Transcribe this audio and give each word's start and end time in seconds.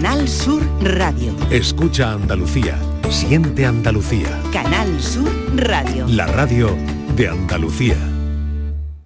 Canal 0.00 0.28
Sur 0.28 0.62
Radio. 0.80 1.34
Escucha 1.50 2.12
Andalucía. 2.12 2.78
Siente 3.10 3.66
Andalucía. 3.66 4.28
Canal 4.52 5.02
Sur 5.02 5.28
Radio. 5.56 6.06
La 6.06 6.28
radio 6.28 6.68
de 7.16 7.26
Andalucía. 7.26 7.96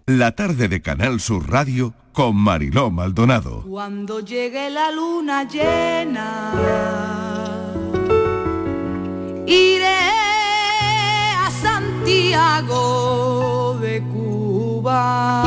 La 0.05 0.33
tarde 0.33 0.69
de 0.69 0.83
Canal 0.83 1.19
Sur 1.19 1.51
Radio 1.51 1.95
con 2.13 2.37
Mariló 2.37 2.91
Maldonado. 2.91 3.63
Cuando 3.63 4.21
llegue 4.21 4.69
la 4.69 4.91
luna 4.91 5.49
llena, 5.49 6.53
iré 9.47 9.87
a 11.39 11.51
Santiago 11.63 12.99
de 13.81 14.03
Cuba. 14.03 15.42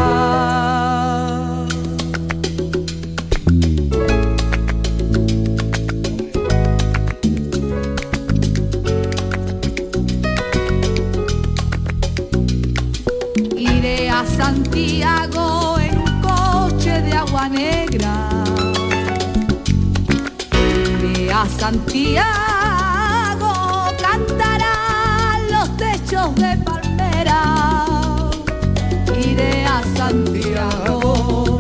Santiago, 21.66 23.52
cantarán 24.00 25.52
los 25.52 25.76
techos 25.78 26.36
de 26.36 26.56
palmera. 26.58 27.42
Iré 29.20 29.66
a 29.66 29.82
Santiago. 29.98 31.58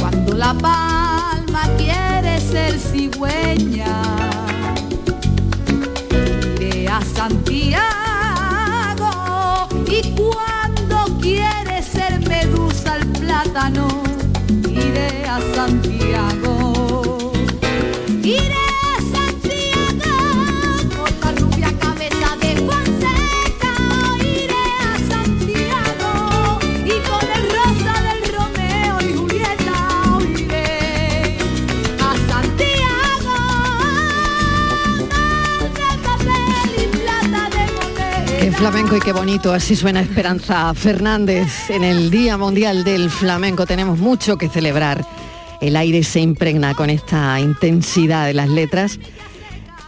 Cuando 0.00 0.32
la 0.32 0.54
palma 0.54 1.64
quiere 1.76 2.40
ser 2.40 2.78
cigüeña. 2.80 4.00
Iré 6.58 6.88
a 6.88 7.02
Santiago 7.14 7.84
y 9.86 10.14
cuando 10.14 11.18
quiere 11.20 11.82
ser 11.82 12.26
medusa 12.26 12.96
el 12.96 13.06
plátano, 13.08 13.86
iré 14.64 15.26
a 15.26 15.40
Santiago. 15.54 16.57
Flamenco 38.58 38.96
y 38.96 39.00
qué 39.00 39.12
bonito, 39.12 39.52
así 39.52 39.76
suena 39.76 40.00
Esperanza 40.00 40.74
Fernández. 40.74 41.70
En 41.70 41.84
el 41.84 42.10
Día 42.10 42.36
Mundial 42.36 42.82
del 42.82 43.08
Flamenco 43.08 43.66
tenemos 43.66 44.00
mucho 44.00 44.36
que 44.36 44.48
celebrar. 44.48 45.06
El 45.60 45.76
aire 45.76 46.02
se 46.02 46.18
impregna 46.18 46.74
con 46.74 46.90
esta 46.90 47.38
intensidad 47.38 48.26
de 48.26 48.34
las 48.34 48.48
letras, 48.48 48.98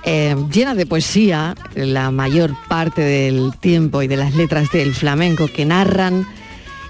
eh, 0.04 0.36
llenas 0.52 0.76
de 0.76 0.86
poesía, 0.86 1.56
la 1.74 2.12
mayor 2.12 2.54
parte 2.68 3.02
del 3.02 3.52
tiempo 3.58 4.02
y 4.02 4.06
de 4.06 4.16
las 4.16 4.36
letras 4.36 4.70
del 4.70 4.94
flamenco 4.94 5.48
que 5.48 5.64
narran 5.64 6.24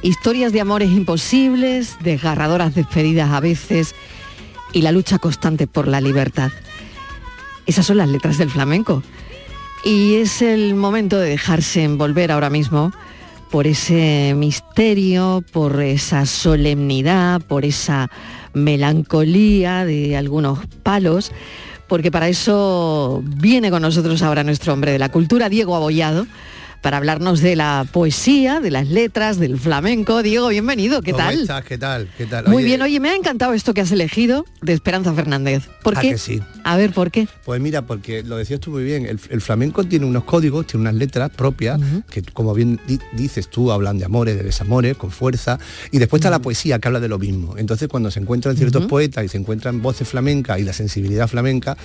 historias 0.02 0.52
de 0.52 0.60
amores 0.60 0.90
imposibles, 0.90 1.96
desgarradoras 2.00 2.74
despedidas 2.74 3.30
a 3.30 3.40
veces 3.40 3.94
y 4.74 4.82
la 4.82 4.92
lucha 4.92 5.18
constante 5.18 5.66
por 5.66 5.88
la 5.88 6.02
libertad. 6.02 6.50
Esas 7.64 7.86
son 7.86 7.96
las 7.96 8.08
letras 8.10 8.36
del 8.36 8.50
flamenco. 8.50 9.02
Y 9.84 10.16
es 10.16 10.42
el 10.42 10.74
momento 10.74 11.18
de 11.18 11.30
dejarse 11.30 11.82
envolver 11.82 12.30
ahora 12.30 12.50
mismo 12.50 12.92
por 13.50 13.66
ese 13.66 14.34
misterio, 14.36 15.42
por 15.52 15.80
esa 15.80 16.26
solemnidad, 16.26 17.40
por 17.40 17.64
esa 17.64 18.10
melancolía 18.52 19.84
de 19.84 20.16
algunos 20.16 20.60
palos, 20.82 21.32
porque 21.88 22.10
para 22.10 22.28
eso 22.28 23.22
viene 23.24 23.70
con 23.70 23.82
nosotros 23.82 24.22
ahora 24.22 24.44
nuestro 24.44 24.72
hombre 24.72 24.92
de 24.92 24.98
la 24.98 25.08
cultura, 25.08 25.48
Diego 25.48 25.74
Abollado, 25.74 26.26
para 26.80 26.96
hablarnos 26.96 27.40
de 27.40 27.56
la 27.56 27.86
poesía, 27.92 28.60
de 28.60 28.70
las 28.70 28.88
letras, 28.88 29.38
del 29.38 29.58
flamenco. 29.58 30.22
Diego, 30.22 30.48
bienvenido, 30.48 31.02
¿qué 31.02 31.12
¿Cómo 31.12 31.24
tal? 31.24 31.40
estás? 31.42 31.64
¿Qué 31.64 31.76
tal? 31.78 32.08
¿Qué 32.16 32.26
tal? 32.26 32.46
Muy 32.48 32.64
bien, 32.64 32.80
oye, 32.82 32.98
me 33.00 33.10
ha 33.10 33.14
encantado 33.16 33.52
esto 33.52 33.74
que 33.74 33.82
has 33.82 33.92
elegido 33.92 34.44
de 34.62 34.72
Esperanza 34.72 35.12
Fernández. 35.12 35.68
¿Por 35.82 35.98
¿A 35.98 36.00
qué? 36.00 36.10
que 36.12 36.18
sí? 36.18 36.40
A 36.64 36.76
ver, 36.76 36.92
¿por 36.92 37.10
qué? 37.10 37.28
Pues 37.44 37.60
mira, 37.60 37.82
porque 37.82 38.22
lo 38.22 38.36
decías 38.36 38.60
tú 38.60 38.70
muy 38.70 38.82
bien, 38.84 39.06
el, 39.06 39.20
el 39.30 39.40
flamenco 39.40 39.84
tiene 39.84 40.06
unos 40.06 40.24
códigos, 40.24 40.66
tiene 40.66 40.82
unas 40.82 40.94
letras 40.94 41.30
propias, 41.30 41.80
que 42.10 42.22
como 42.22 42.54
bien 42.54 42.80
di- 42.86 42.98
dices 43.12 43.48
tú, 43.48 43.72
hablan 43.72 43.98
de 43.98 44.04
amores, 44.06 44.36
de 44.36 44.42
desamores, 44.42 44.96
con 44.96 45.10
fuerza, 45.10 45.58
y 45.90 45.98
después 45.98 46.20
está 46.20 46.30
la 46.30 46.38
poesía 46.40 46.78
que 46.78 46.88
habla 46.88 47.00
de 47.00 47.08
lo 47.08 47.18
mismo. 47.18 47.56
Entonces 47.58 47.88
cuando 47.88 48.10
se 48.10 48.20
encuentran 48.20 48.56
ciertos 48.56 48.86
poetas 48.86 49.24
y 49.24 49.28
se 49.28 49.36
encuentran 49.38 49.82
voces 49.82 50.08
flamencas 50.08 50.58
y 50.58 50.62
la 50.64 50.72
sensibilidad 50.72 51.28
flamenca, 51.28 51.76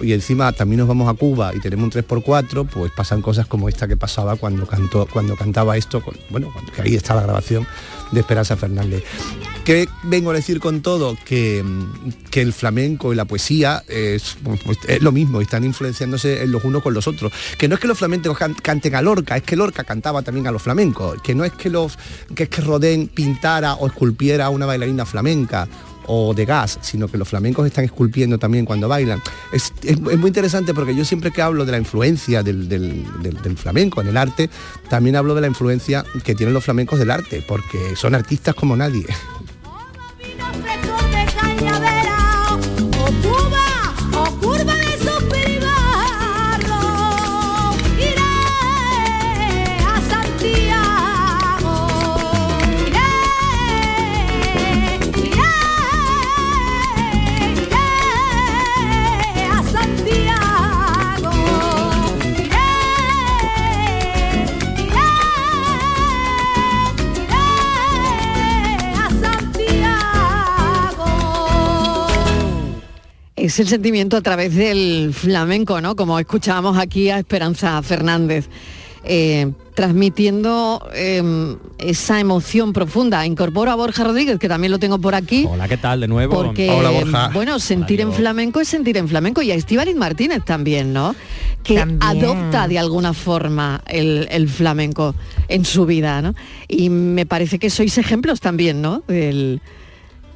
y 0.00 0.12
encima 0.12 0.52
también 0.52 0.78
nos 0.80 0.88
vamos 0.88 1.08
a 1.08 1.14
Cuba 1.14 1.52
y 1.54 1.60
tenemos 1.60 1.84
un 1.84 1.90
3x4, 2.02 2.68
pues 2.68 2.92
pasan 2.96 3.22
cosas 3.22 3.46
como 3.46 3.68
esta 3.68 3.86
que 3.88 3.96
pasaba 3.96 4.36
cuando 4.36 4.43
cantó, 4.66 5.06
cuando 5.12 5.36
cantaba 5.36 5.76
esto, 5.76 6.02
bueno, 6.30 6.50
cuando- 6.52 6.72
que 6.72 6.82
ahí 6.82 6.94
está 6.94 7.14
la 7.14 7.22
grabación 7.22 7.66
de 8.12 8.20
Esperanza 8.20 8.56
Fernández. 8.56 9.02
¿Qué 9.64 9.88
vengo 10.02 10.30
a 10.30 10.34
decir 10.34 10.60
con 10.60 10.82
todo? 10.82 11.16
Que, 11.24 11.64
que 12.30 12.42
el 12.42 12.52
flamenco 12.52 13.12
y 13.12 13.16
la 13.16 13.24
poesía 13.24 13.82
es, 13.88 14.36
pues, 14.42 14.78
es 14.86 15.00
lo 15.02 15.10
mismo, 15.10 15.40
están 15.40 15.64
influenciándose 15.64 16.46
los 16.46 16.62
unos 16.64 16.82
con 16.82 16.92
los 16.92 17.08
otros. 17.08 17.32
Que 17.56 17.66
no 17.66 17.74
es 17.76 17.80
que 17.80 17.88
los 17.88 17.96
flamencos 17.96 18.36
can- 18.36 18.52
canten 18.54 18.94
a 18.94 19.00
Lorca, 19.00 19.36
es 19.38 19.42
que 19.42 19.56
Lorca 19.56 19.82
cantaba 19.82 20.20
también 20.22 20.46
a 20.46 20.50
los 20.50 20.60
flamencos. 20.60 21.20
Que 21.22 21.34
no 21.34 21.44
es 21.44 21.52
que 21.52 21.70
los 21.70 21.98
que 22.34 22.42
es 22.44 22.48
que 22.50 22.60
Rodén 22.60 23.08
pintara 23.08 23.74
o 23.74 23.86
esculpiera 23.86 24.50
una 24.50 24.66
bailarina 24.66 25.06
flamenca 25.06 25.66
o 26.06 26.34
de 26.34 26.44
gas, 26.44 26.78
sino 26.82 27.08
que 27.08 27.18
los 27.18 27.28
flamencos 27.28 27.66
están 27.66 27.84
esculpiendo 27.84 28.38
también 28.38 28.64
cuando 28.64 28.88
bailan. 28.88 29.20
Es, 29.52 29.72
muy 30.00 30.28
interesante 30.28 30.74
porque 30.74 30.94
yo 30.94 31.04
siempre 31.04 31.30
que 31.30 31.42
hablo 31.42 31.64
de 31.64 31.72
la 31.72 31.78
influencia 31.78 32.42
del 32.42 33.56
flamenco 33.56 34.00
en 34.00 34.08
el 34.08 34.16
arte, 34.16 34.50
también 34.88 35.16
hablo 35.16 35.34
de 35.34 35.40
la 35.40 35.46
influencia 35.46 36.04
que 36.24 36.34
tienen 36.34 36.54
los 36.54 36.64
flamencos 36.64 36.98
del 36.98 37.10
arte, 37.10 37.44
porque 37.46 37.96
son 37.96 38.14
artistas 38.14 38.54
como 38.54 38.76
nadie. 38.76 39.06
Es 73.54 73.60
el 73.60 73.68
sentimiento 73.68 74.16
a 74.16 74.20
través 74.20 74.52
del 74.56 75.14
flamenco, 75.14 75.80
¿no? 75.80 75.94
Como 75.94 76.18
escuchábamos 76.18 76.76
aquí 76.76 77.10
a 77.10 77.20
Esperanza 77.20 77.80
Fernández, 77.82 78.48
eh, 79.04 79.52
transmitiendo 79.74 80.84
eh, 80.92 81.54
esa 81.78 82.18
emoción 82.18 82.72
profunda. 82.72 83.24
Incorporo 83.24 83.70
a 83.70 83.76
Borja 83.76 84.02
Rodríguez, 84.02 84.40
que 84.40 84.48
también 84.48 84.72
lo 84.72 84.80
tengo 84.80 84.98
por 84.98 85.14
aquí. 85.14 85.46
Hola, 85.48 85.68
¿qué 85.68 85.76
tal? 85.76 86.00
De 86.00 86.08
nuevo. 86.08 86.34
Porque, 86.34 86.68
bueno, 87.32 87.60
sentir 87.60 88.00
en 88.00 88.12
flamenco 88.12 88.60
es 88.60 88.66
sentir 88.66 88.96
en 88.96 89.06
flamenco 89.06 89.40
y 89.40 89.52
a 89.52 89.54
Estíbaliz 89.54 89.94
Martínez 89.94 90.44
también, 90.44 90.92
¿no? 90.92 91.14
Que 91.62 91.76
También. 91.76 92.02
adopta 92.02 92.66
de 92.66 92.80
alguna 92.80 93.14
forma 93.14 93.82
el, 93.86 94.26
el 94.32 94.48
flamenco 94.48 95.14
en 95.46 95.64
su 95.64 95.86
vida, 95.86 96.20
¿no? 96.22 96.34
Y 96.66 96.88
me 96.88 97.24
parece 97.24 97.60
que 97.60 97.70
sois 97.70 97.98
ejemplos 97.98 98.40
también, 98.40 98.82
¿no? 98.82 99.04
Del- 99.06 99.60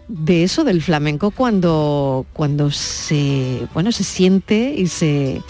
de 0.08 0.42
eso, 0.42 0.64
del 0.64 0.82
flamenco, 0.82 1.30
cuando, 1.30 2.26
cuando 2.32 2.70
se, 2.70 3.66
bueno, 3.74 3.92
se 3.92 4.04
siente 4.04 4.74
y 4.76 4.86
se, 4.86 5.42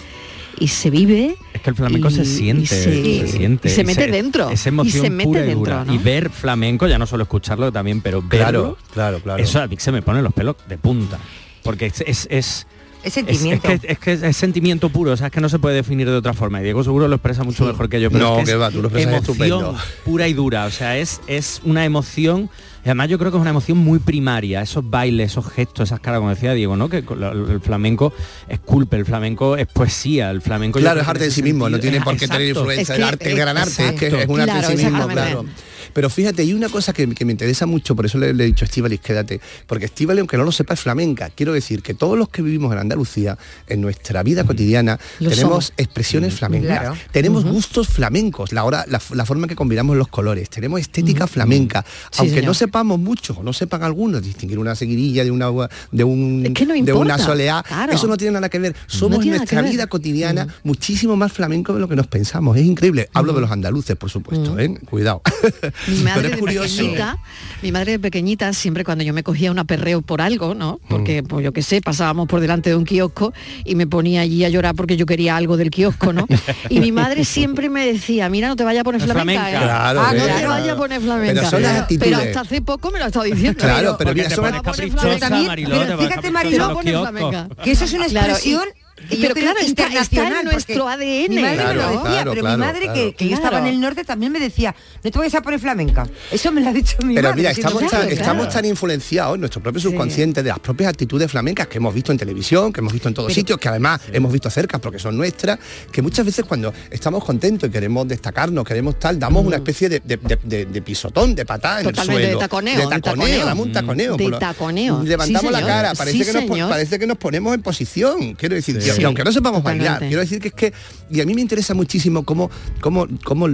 y 0.59 0.67
se 0.67 0.89
vive. 0.89 1.35
Es 1.53 1.61
que 1.61 1.69
el 1.69 1.75
flamenco 1.75 2.09
y- 2.09 2.13
se 2.13 2.25
siente, 2.25 2.63
y 2.63 2.65
se, 2.67 2.83
se 2.83 3.27
siente. 3.27 3.67
y 3.69 3.71
se 3.71 3.81
y 3.81 3.85
mete 3.85 4.07
dentro. 4.07 4.49
Esa 4.49 4.69
y 4.69 4.71
emoción 4.71 5.03
se 5.05 5.09
mete 5.09 5.27
pura 5.27 5.39
y 5.41 5.43
dentro, 5.45 5.59
dura. 5.59 5.85
¿no? 5.85 5.93
Y 5.93 5.97
ver 5.97 6.29
flamenco, 6.29 6.87
ya 6.87 6.97
no 6.97 7.05
solo 7.07 7.23
escucharlo 7.23 7.71
también, 7.71 8.01
pero 8.01 8.21
Claro, 8.21 8.61
verlo, 8.61 8.77
claro, 8.93 9.19
claro. 9.21 9.41
eso 9.41 9.61
a 9.61 9.67
mí 9.67 9.75
se 9.79 9.91
me 9.91 10.01
pone 10.01 10.21
los 10.21 10.33
pelos 10.33 10.55
de 10.67 10.77
punta. 10.77 11.17
Porque 11.63 11.85
es... 11.87 12.01
es, 12.01 12.27
es 12.29 12.67
Es 13.01 13.05
es- 13.05 13.13
sentimiento. 13.13 13.69
Es, 13.69 13.79
que, 13.79 13.91
es 13.93 13.99
que 13.99 14.11
es 14.29 14.35
sentimiento 14.37 14.89
puro, 14.89 15.11
o 15.13 15.17
sea, 15.17 15.27
es 15.27 15.31
que 15.33 15.39
no 15.39 15.47
se 15.47 15.59
puede 15.59 15.75
definir 15.75 16.09
de 16.09 16.15
otra 16.17 16.33
forma. 16.33 16.59
Y 16.59 16.63
Diego 16.63 16.83
seguro 16.83 17.07
lo 17.07 17.15
expresa 17.15 17.43
mucho 17.45 17.63
mejor 17.65 17.87
que 17.87 18.01
yo. 18.01 18.11
Pero 18.11 18.25
No, 18.25 18.33
es 18.33 18.39
que 18.39 18.45
que 18.45 18.51
es 18.51 18.59
va, 18.61 18.71
tú 18.71 18.81
lo 18.81 18.89
expresas 18.89 19.13
emoción 19.13 19.31
estupendo. 19.37 19.77
pura 20.03 20.27
y 20.27 20.33
dura. 20.33 20.65
O 20.65 20.71
sea, 20.71 20.97
es, 20.97 21.21
es 21.27 21.61
una 21.63 21.85
emoción 21.85 22.49
Y 22.83 22.87
además 22.87 23.09
yo 23.09 23.19
creo 23.19 23.29
que 23.31 23.37
es 23.37 23.41
una 23.41 23.49
emoción 23.49 23.77
muy 23.77 23.99
primaria, 23.99 24.61
esos 24.61 24.89
bailes, 24.89 25.31
esos 25.31 25.47
gestos, 25.51 25.89
esas 25.89 25.99
caras, 25.99 26.19
como 26.19 26.29
decía 26.29 26.53
Diego, 26.53 26.77
¿no? 26.77 26.87
Que 26.89 26.97
el 26.99 27.59
flamenco 27.61 28.13
es 28.47 28.59
culpa, 28.59 28.95
el 28.95 29.05
flamenco 29.05 29.57
es 29.57 29.67
poesía, 29.67 30.29
el 30.31 30.41
flamenco... 30.41 30.79
Claro, 30.79 31.01
es 31.01 31.07
arte 31.07 31.25
en 31.25 31.31
sí 31.31 31.43
mismo, 31.43 31.69
no 31.69 31.79
tiene 31.79 31.99
por 32.01 32.15
qué 32.15 32.27
tener 32.27 32.47
influencia 32.49 32.95
Es 32.95 32.99
que- 32.99 33.05
arte, 33.05 33.31
el 33.31 33.37
gran 33.37 33.57
arte, 33.57 33.85
es 33.87 33.93
que 33.93 34.07
es 34.07 34.27
un 34.27 34.39
arte 34.41 34.51
Claro, 34.53 34.69
en 34.69 34.77
sí 34.77 34.85
mismo, 34.85 35.07
claro. 35.07 35.45
Pero 35.93 36.09
fíjate, 36.09 36.41
hay 36.41 36.53
una 36.53 36.69
cosa 36.69 36.93
que, 36.93 37.07
que 37.09 37.25
me 37.25 37.31
interesa 37.31 37.65
mucho, 37.65 37.95
por 37.95 38.05
eso 38.05 38.17
le, 38.17 38.33
le 38.33 38.43
he 38.43 38.47
dicho 38.47 38.65
a 38.65 38.67
Estíbaliz, 38.67 38.99
quédate, 39.01 39.41
porque 39.67 39.85
Estíbaliz, 39.85 40.19
aunque 40.21 40.37
no 40.37 40.43
lo 40.43 40.51
sepa, 40.51 40.73
es 40.73 40.79
flamenca. 40.79 41.29
Quiero 41.29 41.53
decir 41.53 41.81
que 41.81 41.93
todos 41.93 42.17
los 42.17 42.29
que 42.29 42.41
vivimos 42.41 42.71
en 42.73 42.79
Andalucía, 42.79 43.37
en 43.67 43.81
nuestra 43.81 44.23
vida 44.23 44.43
cotidiana, 44.43 44.99
Lo 45.19 45.29
tenemos 45.29 45.65
somos. 45.65 45.73
expresiones 45.77 46.33
flamencas, 46.35 46.79
Claro. 46.79 46.95
tenemos 47.11 47.43
gustos 47.45 47.87
flamencos, 47.87 48.51
la, 48.53 48.63
hora, 48.63 48.85
la, 48.87 49.01
la 49.13 49.25
forma 49.25 49.47
que 49.47 49.55
combinamos 49.55 49.97
los 49.97 50.07
colores, 50.07 50.49
tenemos 50.49 50.79
estética 50.79 51.27
flamenca, 51.27 51.83
Sí, 52.11 52.17
aunque 52.19 52.35
señor. 52.35 52.45
no 52.49 52.53
sepamos 52.53 52.99
mucho, 52.99 53.33
o 53.39 53.43
no 53.43 53.53
sepan 53.53 53.83
algunos, 53.83 54.21
distinguir 54.23 54.59
una 54.59 54.75
seguidilla 54.75 55.23
de 55.23 55.31
una 55.31 55.49
de 55.91 56.03
un 56.03 56.43
Es 56.45 56.53
que 56.53 56.65
no 56.65 56.73
de 56.73 56.79
importa, 56.79 56.99
una 57.01 57.17
soleá, 57.17 57.63
claro. 57.67 57.93
eso 57.93 58.07
no 58.07 58.17
tiene 58.17 58.33
nada 58.33 58.49
que 58.49 58.59
ver. 58.59 58.75
Somos 58.87 59.19
nada 59.25 59.37
nuestra 59.37 59.61
vida 59.61 59.87
cotidiana 59.87 60.47
muchísimo 60.63 61.15
más 61.15 61.31
flamenco 61.31 61.73
de 61.73 61.79
lo 61.79 61.87
que 61.87 61.95
nos 61.95 62.07
pensamos. 62.07 62.57
Es 62.57 62.65
increíble. 62.65 63.09
Hablo 63.13 63.33
de 63.33 63.41
los 63.41 63.51
andaluces, 63.51 63.95
por 63.95 64.09
supuesto, 64.09 64.57
¿eh? 64.59 64.77
Cuidado. 64.89 65.21
Mi 65.87 65.95
Pero 65.95 66.03
madre 66.09 66.27
es 66.29 66.35
de 66.35 66.41
pequeñita, 66.43 67.17
mi 67.61 67.71
madre 67.71 67.91
de 67.93 67.99
pequeñita, 67.99 68.53
siempre 68.53 68.83
cuando 68.83 69.03
yo 69.03 69.13
me 69.13 69.23
cogía 69.23 69.51
un 69.51 69.59
aperreo 69.59 70.01
por 70.01 70.21
algo, 70.21 70.53
¿no? 70.55 70.79
Mm. 70.83 70.87
Porque, 70.89 71.23
pues 71.23 71.43
yo 71.43 71.51
qué 71.53 71.61
sé, 71.61 71.81
pasábamos 71.81 72.27
por 72.27 72.41
delante 72.41 72.69
de 72.69 72.75
un 72.75 72.85
kiosco 72.85 73.33
y 73.65 73.75
me 73.75 73.87
ponía 73.87 74.21
allí 74.21 74.43
a 74.45 74.49
llorar 74.49 74.75
porque 74.75 74.97
yo 74.97 75.05
quería 75.05 75.35
algo 75.35 75.57
del 75.57 75.71
kiosco, 75.71 76.13
¿no? 76.13 76.27
Y 76.69 76.79
mi 76.79 76.91
madre 76.91 77.23
siempre 77.25 77.69
me 77.69 77.85
decía, 77.85 78.29
mira, 78.29 78.47
no 78.49 78.55
te 78.55 78.63
vayas 78.63 78.81
a 78.81 78.83
poner 78.83 79.01
flamenca, 79.01 79.23
Flamenca. 79.41 79.49
¿eh? 79.49 79.63
Claro, 79.65 80.01
Ah, 80.01 80.13
no 80.13 80.25
te 80.25 80.45
vayas 80.45 80.69
a 80.69 80.77
poner 80.77 81.01
flamenca. 81.01 81.33
Pero 81.35 81.49
son 81.49 81.61
las. 81.61 81.87
Pero 81.99 82.17
hasta 82.17 82.41
hace 82.41 82.61
poco 82.61 82.91
me 82.91 82.99
lo 82.99 83.05
ha 83.05 83.07
estado 83.07 83.25
diciendo. 83.25 83.59
Claro, 83.59 83.95
pero 83.97 84.09
Porque 84.09 84.13
mira, 84.15 84.29
te 84.29 84.35
son- 84.35 84.45
pero 84.45 84.61
pones 84.63 84.91
fíjate, 84.91 86.31
Mariló, 86.31 86.49
Te 86.49 86.59
va 86.59 86.65
a 86.65 86.73
poner 86.73 86.95
flamenca. 86.95 87.47
Que 87.63 87.71
eso 87.71 87.85
es 87.85 87.93
una 87.93 88.05
Claro, 88.07 88.27
expresión 88.33 88.63
y 88.67 88.88
pero 89.09 89.33
claro, 89.35 89.59
está- 89.59 89.61
está 89.61 89.63
en 89.63 89.69
internacional, 89.69 90.45
nuestro 90.45 90.87
ADN, 90.87 91.29
Mi 91.29 91.41
madre 91.41 91.57
me 91.57 91.63
claro, 91.63 91.73
lo 91.81 91.87
decía, 91.89 92.01
claro, 92.01 92.31
pero 92.31 92.41
claro, 92.41 92.57
mi 92.57 92.63
madre 92.65 92.89
que, 92.93 93.13
que 93.15 93.27
yo 93.29 93.35
estaba 93.35 93.59
en 93.59 93.65
el 93.67 93.79
norte 93.79 94.03
también 94.03 94.31
me 94.31 94.39
decía, 94.39 94.75
no 95.03 95.11
te 95.11 95.17
vayas 95.19 95.35
a 95.35 95.41
poner 95.41 95.59
flamenca. 95.59 96.07
Eso 96.31 96.51
me 96.51 96.61
lo 96.61 96.69
ha 96.69 96.73
dicho 96.73 96.97
mi 97.03 97.15
Pero 97.15 97.29
madre. 97.29 97.41
mira, 97.41 97.53
siendo 97.53 97.69
estamos, 97.73 97.91
tan, 97.91 98.01
claro. 98.01 98.15
estamos 98.15 98.49
tan 98.49 98.65
influenciados 98.65 99.35
en 99.35 99.41
nuestro 99.41 99.61
propio 99.61 99.81
subconsciente 99.81 100.43
de 100.43 100.49
las 100.49 100.59
propias 100.59 100.89
actitudes 100.89 101.29
flamencas 101.31 101.67
que 101.67 101.77
hemos 101.77 101.93
visto 101.93 102.11
en 102.11 102.17
televisión, 102.17 102.71
que 102.73 102.79
hemos 102.81 102.93
visto 102.93 103.07
en 103.07 103.13
todos 103.13 103.33
sitios, 103.33 103.57
que 103.59 103.69
además 103.69 104.01
hemos 104.11 104.31
visto 104.31 104.49
cerca 104.49 104.79
porque 104.79 104.99
son 104.99 105.17
nuestras, 105.17 105.59
que 105.91 106.01
muchas 106.01 106.25
veces 106.25 106.45
cuando 106.45 106.73
estamos 106.89 107.23
contentos 107.23 107.69
y 107.69 107.71
queremos 107.71 108.07
destacarnos, 108.07 108.63
queremos 108.65 108.99
tal, 108.99 109.19
damos 109.19 109.45
una 109.45 109.57
especie 109.57 109.89
de, 109.89 109.99
de- 110.03 110.17
de- 110.17 110.39
de- 110.43 110.65
de 110.65 110.81
pisotón, 110.81 111.35
de 111.35 111.45
patada 111.45 111.81
en 111.81 111.87
el 111.87 111.93
Totalmente, 111.93 112.21
de 112.21 112.27
suelo. 112.33 112.39
taconeo, 112.39 112.73
De 112.75 112.81
de 112.81 112.87
taconeo, 112.89 113.01
taconeo. 113.25 113.45
damos 113.45 113.65
un 113.65 113.71
taconeo. 113.71 114.17
De 114.17 114.23
por 114.23 114.31
lo- 114.31 114.39
taconeo. 114.39 115.03
Levantamos 115.03 115.41
Sí, 115.55 115.61
la 115.61 115.65
cara, 115.67 115.93
parece, 115.95 116.25
que 116.25 116.33
nos, 116.47 116.69
parece 116.69 116.99
que 116.99 117.07
nos 117.07 117.17
ponemos 117.17 117.53
en 117.53 117.61
posición. 117.61 118.33
Quiero 118.35 118.55
decir, 118.55 118.79
y- 118.93 118.95
Sí. 118.95 119.01
y 119.01 119.05
aunque 119.05 119.23
no 119.23 119.31
sepamos 119.31 119.63
bailar, 119.63 119.99
quiero 119.99 120.19
decir 120.21 120.39
que 120.39 120.49
es 120.49 120.53
que, 120.53 120.73
y 121.09 121.21
a 121.21 121.25
mí 121.25 121.33
me 121.33 121.41
interesa 121.41 121.73
muchísimo 121.73 122.23
cómo, 122.23 122.49
cómo, 122.81 123.07
cómo, 123.23 123.47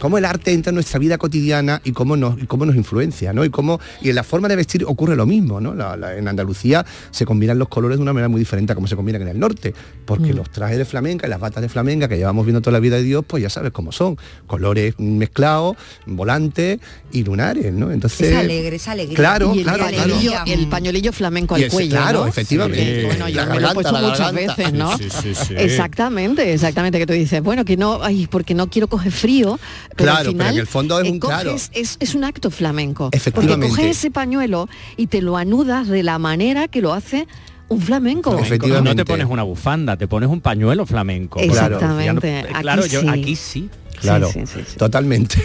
cómo 0.00 0.18
el 0.18 0.24
arte 0.24 0.52
entra 0.52 0.70
en 0.70 0.74
nuestra 0.74 0.98
vida 0.98 1.18
cotidiana 1.18 1.80
y 1.84 1.92
cómo 1.92 2.16
nos, 2.16 2.40
y 2.42 2.46
cómo 2.46 2.66
nos 2.66 2.76
influencia, 2.76 3.32
¿no? 3.32 3.44
Y 3.44 3.50
cómo, 3.50 3.80
y 4.02 4.08
en 4.10 4.14
la 4.16 4.24
forma 4.24 4.48
de 4.48 4.56
vestir 4.56 4.84
ocurre 4.86 5.16
lo 5.16 5.26
mismo, 5.26 5.60
¿no? 5.60 5.74
La- 5.74 5.96
la- 5.96 6.16
en 6.16 6.26
Andalucía 6.28 6.84
se 7.10 7.24
combinan 7.26 7.58
los 7.58 7.68
colores 7.68 7.98
de 7.98 8.02
una 8.02 8.12
manera 8.12 8.28
muy 8.28 8.38
diferente 8.40 8.72
a 8.72 8.74
como 8.74 8.86
se 8.86 8.96
combinan 8.96 9.22
en 9.22 9.28
el 9.28 9.38
norte, 9.38 9.74
porque 10.04 10.32
Mm. 10.32 10.36
los 10.36 10.50
trajes 10.50 10.78
de 10.78 10.84
flamenca 10.84 11.26
y 11.26 11.30
las 11.30 11.40
batas 11.40 11.62
de 11.62 11.68
flamenca 11.68 12.08
que 12.08 12.16
llevamos 12.16 12.44
viendo 12.46 12.60
toda 12.60 12.72
la 12.72 12.80
vida 12.80 12.96
de 12.96 13.02
Dios, 13.02 13.24
pues 13.26 13.42
ya 13.42 13.50
sabes 13.50 13.72
cómo 13.72 13.92
son, 13.92 14.16
colores 14.46 14.94
mezclados, 14.98 15.76
volantes 16.06 16.78
y 17.12 17.24
lunares, 17.24 17.72
¿no? 17.72 17.90
Entonces, 17.90 18.30
Es 18.30 18.36
alegre, 18.36 18.76
es 18.76 18.88
alegría. 18.88 19.16
Claro, 19.16 19.54
y 19.54 19.58
el, 19.58 19.64
claro, 19.64 19.86
el 20.46 20.68
pañuelillo 20.68 21.12
flamenco 21.12 21.56
Y 21.56 21.62
al 21.62 21.66
ese- 21.68 21.74
cuello, 21.76 21.96
claro, 21.96 22.20
¿no? 22.22 22.26
efectivamente. 22.28 23.00
Sí, 23.00 23.06
bueno, 23.06 23.28
yo 23.28 23.36
La 23.36 23.46
me 23.46 23.60
lo 23.60 23.70
he 23.70 23.74
puesto 23.74 23.92
muchas 23.92 24.18
garganta. 24.18 24.40
Veces, 24.46 24.72
¿no? 24.72 24.96
Sí, 24.98 25.08
sí, 25.10 25.34
sí. 25.34 25.54
Exactamente, 25.56 26.52
exactamente, 26.52 26.98
que 26.98 27.06
tú 27.06 27.12
dices, 27.12 27.42
bueno, 27.42 27.64
que 27.64 27.76
no, 27.76 28.02
ay, 28.02 28.26
porque 28.30 28.54
no 28.54 28.68
quiero 28.68 28.88
coger 28.88 29.12
frío, 29.12 29.58
pero 29.96 30.12
Claro, 30.12 30.18
al 30.18 30.24
pero 30.24 30.32
final 30.32 30.54
en 30.54 30.60
el 30.60 30.66
fondo 30.66 31.00
es 31.00 31.10
un- 31.10 31.18
claro. 31.20 31.54
es, 31.54 31.96
es 32.00 32.14
un 32.14 32.24
acto 32.24 32.50
flamenco. 32.50 33.08
Efectivamente. 33.12 33.66
Porque 33.68 33.82
coges 33.82 33.98
ese 33.98 34.10
pañuelo 34.10 34.68
y 34.96 35.06
te 35.06 35.22
lo 35.22 35.36
anudas 35.36 35.88
de 35.88 36.02
la 36.02 36.18
manera 36.18 36.68
que 36.68 36.80
lo 36.80 36.92
hace 36.92 37.26
un 37.68 37.80
flamenco. 37.80 38.38
Efectivamente. 38.38 38.90
No 38.90 38.94
te 38.94 39.04
pones 39.04 39.26
una 39.26 39.42
bufanda, 39.42 39.96
te 39.96 40.06
pones 40.06 40.28
un 40.28 40.40
pañuelo 40.40 40.84
flamenco. 40.84 41.40
Claro. 41.40 41.76
Exactamente. 41.76 42.42
No- 42.52 42.60
claro, 42.60 42.82
aquí 42.82 42.90
yo 42.92 43.00
sí. 43.00 43.08
aquí 43.08 43.36
sí. 43.36 43.70
Claro, 44.04 44.28
Sí, 44.28 44.40
sí, 44.46 44.58
sí, 44.58 44.64
sí. 44.68 44.76
totalmente. 44.78 45.36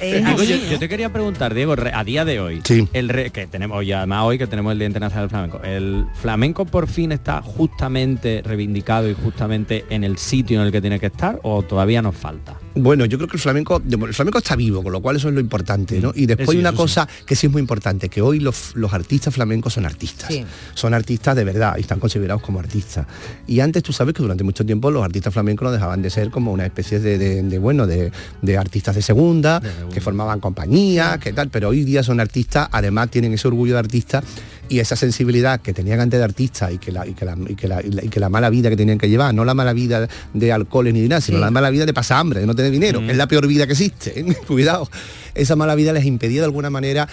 Digo, 0.00 0.42
yo, 0.42 0.78
te 0.78 0.88
quería 0.88 1.12
preguntar, 1.12 1.54
Diego, 1.54 1.74
a 1.92 2.04
día 2.04 2.24
de 2.24 2.40
hoy, 2.40 2.60
Sí. 2.64 2.88
el 2.92 3.08
re- 3.08 3.30
que 3.30 3.46
tenemos 3.46 3.84
ya 3.86 3.98
además 3.98 4.24
hoy 4.24 4.38
que 4.38 4.46
tenemos 4.46 4.72
el 4.72 4.78
Día 4.78 4.86
Internacional 4.86 5.28
del 5.28 5.30
Flamenco, 5.30 5.60
¿el 5.64 6.04
flamenco 6.20 6.64
por 6.64 6.86
fin 6.88 7.12
está 7.12 7.42
justamente 7.42 8.42
reivindicado 8.44 9.08
y 9.10 9.14
justamente 9.14 9.84
en 9.90 10.04
el 10.04 10.18
sitio 10.18 10.60
en 10.60 10.66
el 10.66 10.72
que 10.72 10.80
tiene 10.80 11.00
que 11.00 11.06
estar 11.06 11.40
o 11.42 11.62
todavía 11.62 12.02
nos 12.02 12.16
falta? 12.16 12.56
Bueno, 12.74 13.04
yo 13.04 13.18
creo 13.18 13.28
que 13.28 13.36
el 13.36 13.40
flamenco, 13.42 13.82
el 13.86 14.14
flamenco 14.14 14.38
está 14.38 14.56
vivo, 14.56 14.82
con 14.82 14.92
lo 14.92 15.00
cual 15.00 15.16
eso 15.16 15.28
es 15.28 15.34
lo 15.34 15.40
importante, 15.40 16.00
¿no? 16.00 16.12
Y 16.14 16.26
después 16.26 16.48
hay 16.50 16.58
una 16.60 16.72
cosa 16.72 17.08
que 17.26 17.36
sí 17.36 17.46
es 17.46 17.52
muy 17.52 17.60
importante, 17.60 18.08
que 18.08 18.22
hoy 18.22 18.40
los, 18.40 18.72
los 18.74 18.92
artistas 18.94 19.34
flamencos 19.34 19.74
son 19.74 19.84
artistas. 19.84 20.28
Sí. 20.32 20.44
Son 20.74 20.94
artistas 20.94 21.36
de 21.36 21.44
verdad 21.44 21.74
y 21.76 21.82
están 21.82 22.00
considerados 22.00 22.42
como 22.42 22.58
artistas. 22.60 23.06
Y 23.46 23.60
antes 23.60 23.82
tú 23.82 23.92
sabes 23.92 24.14
que 24.14 24.22
durante 24.22 24.42
mucho 24.42 24.64
tiempo 24.64 24.90
los 24.90 25.04
artistas 25.04 25.32
flamencos 25.32 25.66
no 25.66 25.72
dejaban 25.72 26.00
de 26.02 26.08
ser 26.10 26.30
como 26.30 26.50
una 26.52 26.64
especie 26.64 26.98
de, 26.98 27.18
de- 27.18 27.42
de, 27.42 27.58
bueno, 27.58 27.86
de, 27.86 28.10
de 28.40 28.56
artistas 28.58 28.94
de 28.94 29.02
segunda, 29.02 29.60
que 29.92 30.00
formaban 30.00 30.40
compañías, 30.40 31.18
que 31.18 31.32
tal, 31.32 31.50
pero 31.50 31.68
hoy 31.68 31.84
día 31.84 32.02
son 32.02 32.20
artistas, 32.20 32.68
además 32.72 33.10
tienen 33.10 33.32
ese 33.34 33.48
orgullo 33.48 33.74
de 33.74 33.80
artistas 33.80 34.24
y 34.68 34.78
esa 34.78 34.96
sensibilidad 34.96 35.60
que 35.60 35.72
tenían 35.74 36.00
antes 36.00 36.18
de 36.18 36.24
artistas 36.24 36.72
y 36.72 36.78
que 36.78 36.92
la, 36.92 37.06
y 37.06 37.12
que 37.14 37.24
la, 37.26 37.36
y 37.46 37.54
que 37.54 37.68
la- 37.68 37.82
y 37.82 38.08
que 38.08 38.20
la 38.20 38.28
mala 38.28 38.48
vida 38.48 38.70
que 38.70 38.76
tenían 38.76 38.96
que 38.98 39.08
llevar, 39.08 39.34
no 39.34 39.44
la 39.44 39.54
mala 39.54 39.72
vida 39.72 40.08
de 40.32 40.52
alcoholes 40.52 40.94
ni 40.94 41.02
de 41.02 41.08
nada, 41.08 41.20
sino 41.20 41.38
Sí. 41.38 41.44
la 41.44 41.50
mala 41.50 41.68
vida 41.70 41.84
de 41.84 41.92
pasar 41.92 42.18
hambre, 42.18 42.40
de 42.40 42.46
no 42.46 42.54
tener 42.54 42.70
dinero, 42.70 43.00
que 43.00 43.10
es 43.10 43.16
la 43.16 43.26
peor 43.28 43.46
vida 43.46 43.66
que 43.66 43.72
existe. 43.72 44.18
¿eh? 44.20 44.24
Cuidado. 44.46 44.88
Esa 45.34 45.56
mala 45.56 45.74
vida 45.74 45.92
les 45.94 46.04
impedía 46.04 46.40
de 46.40 46.44
alguna 46.46 46.68
manera 46.70 47.08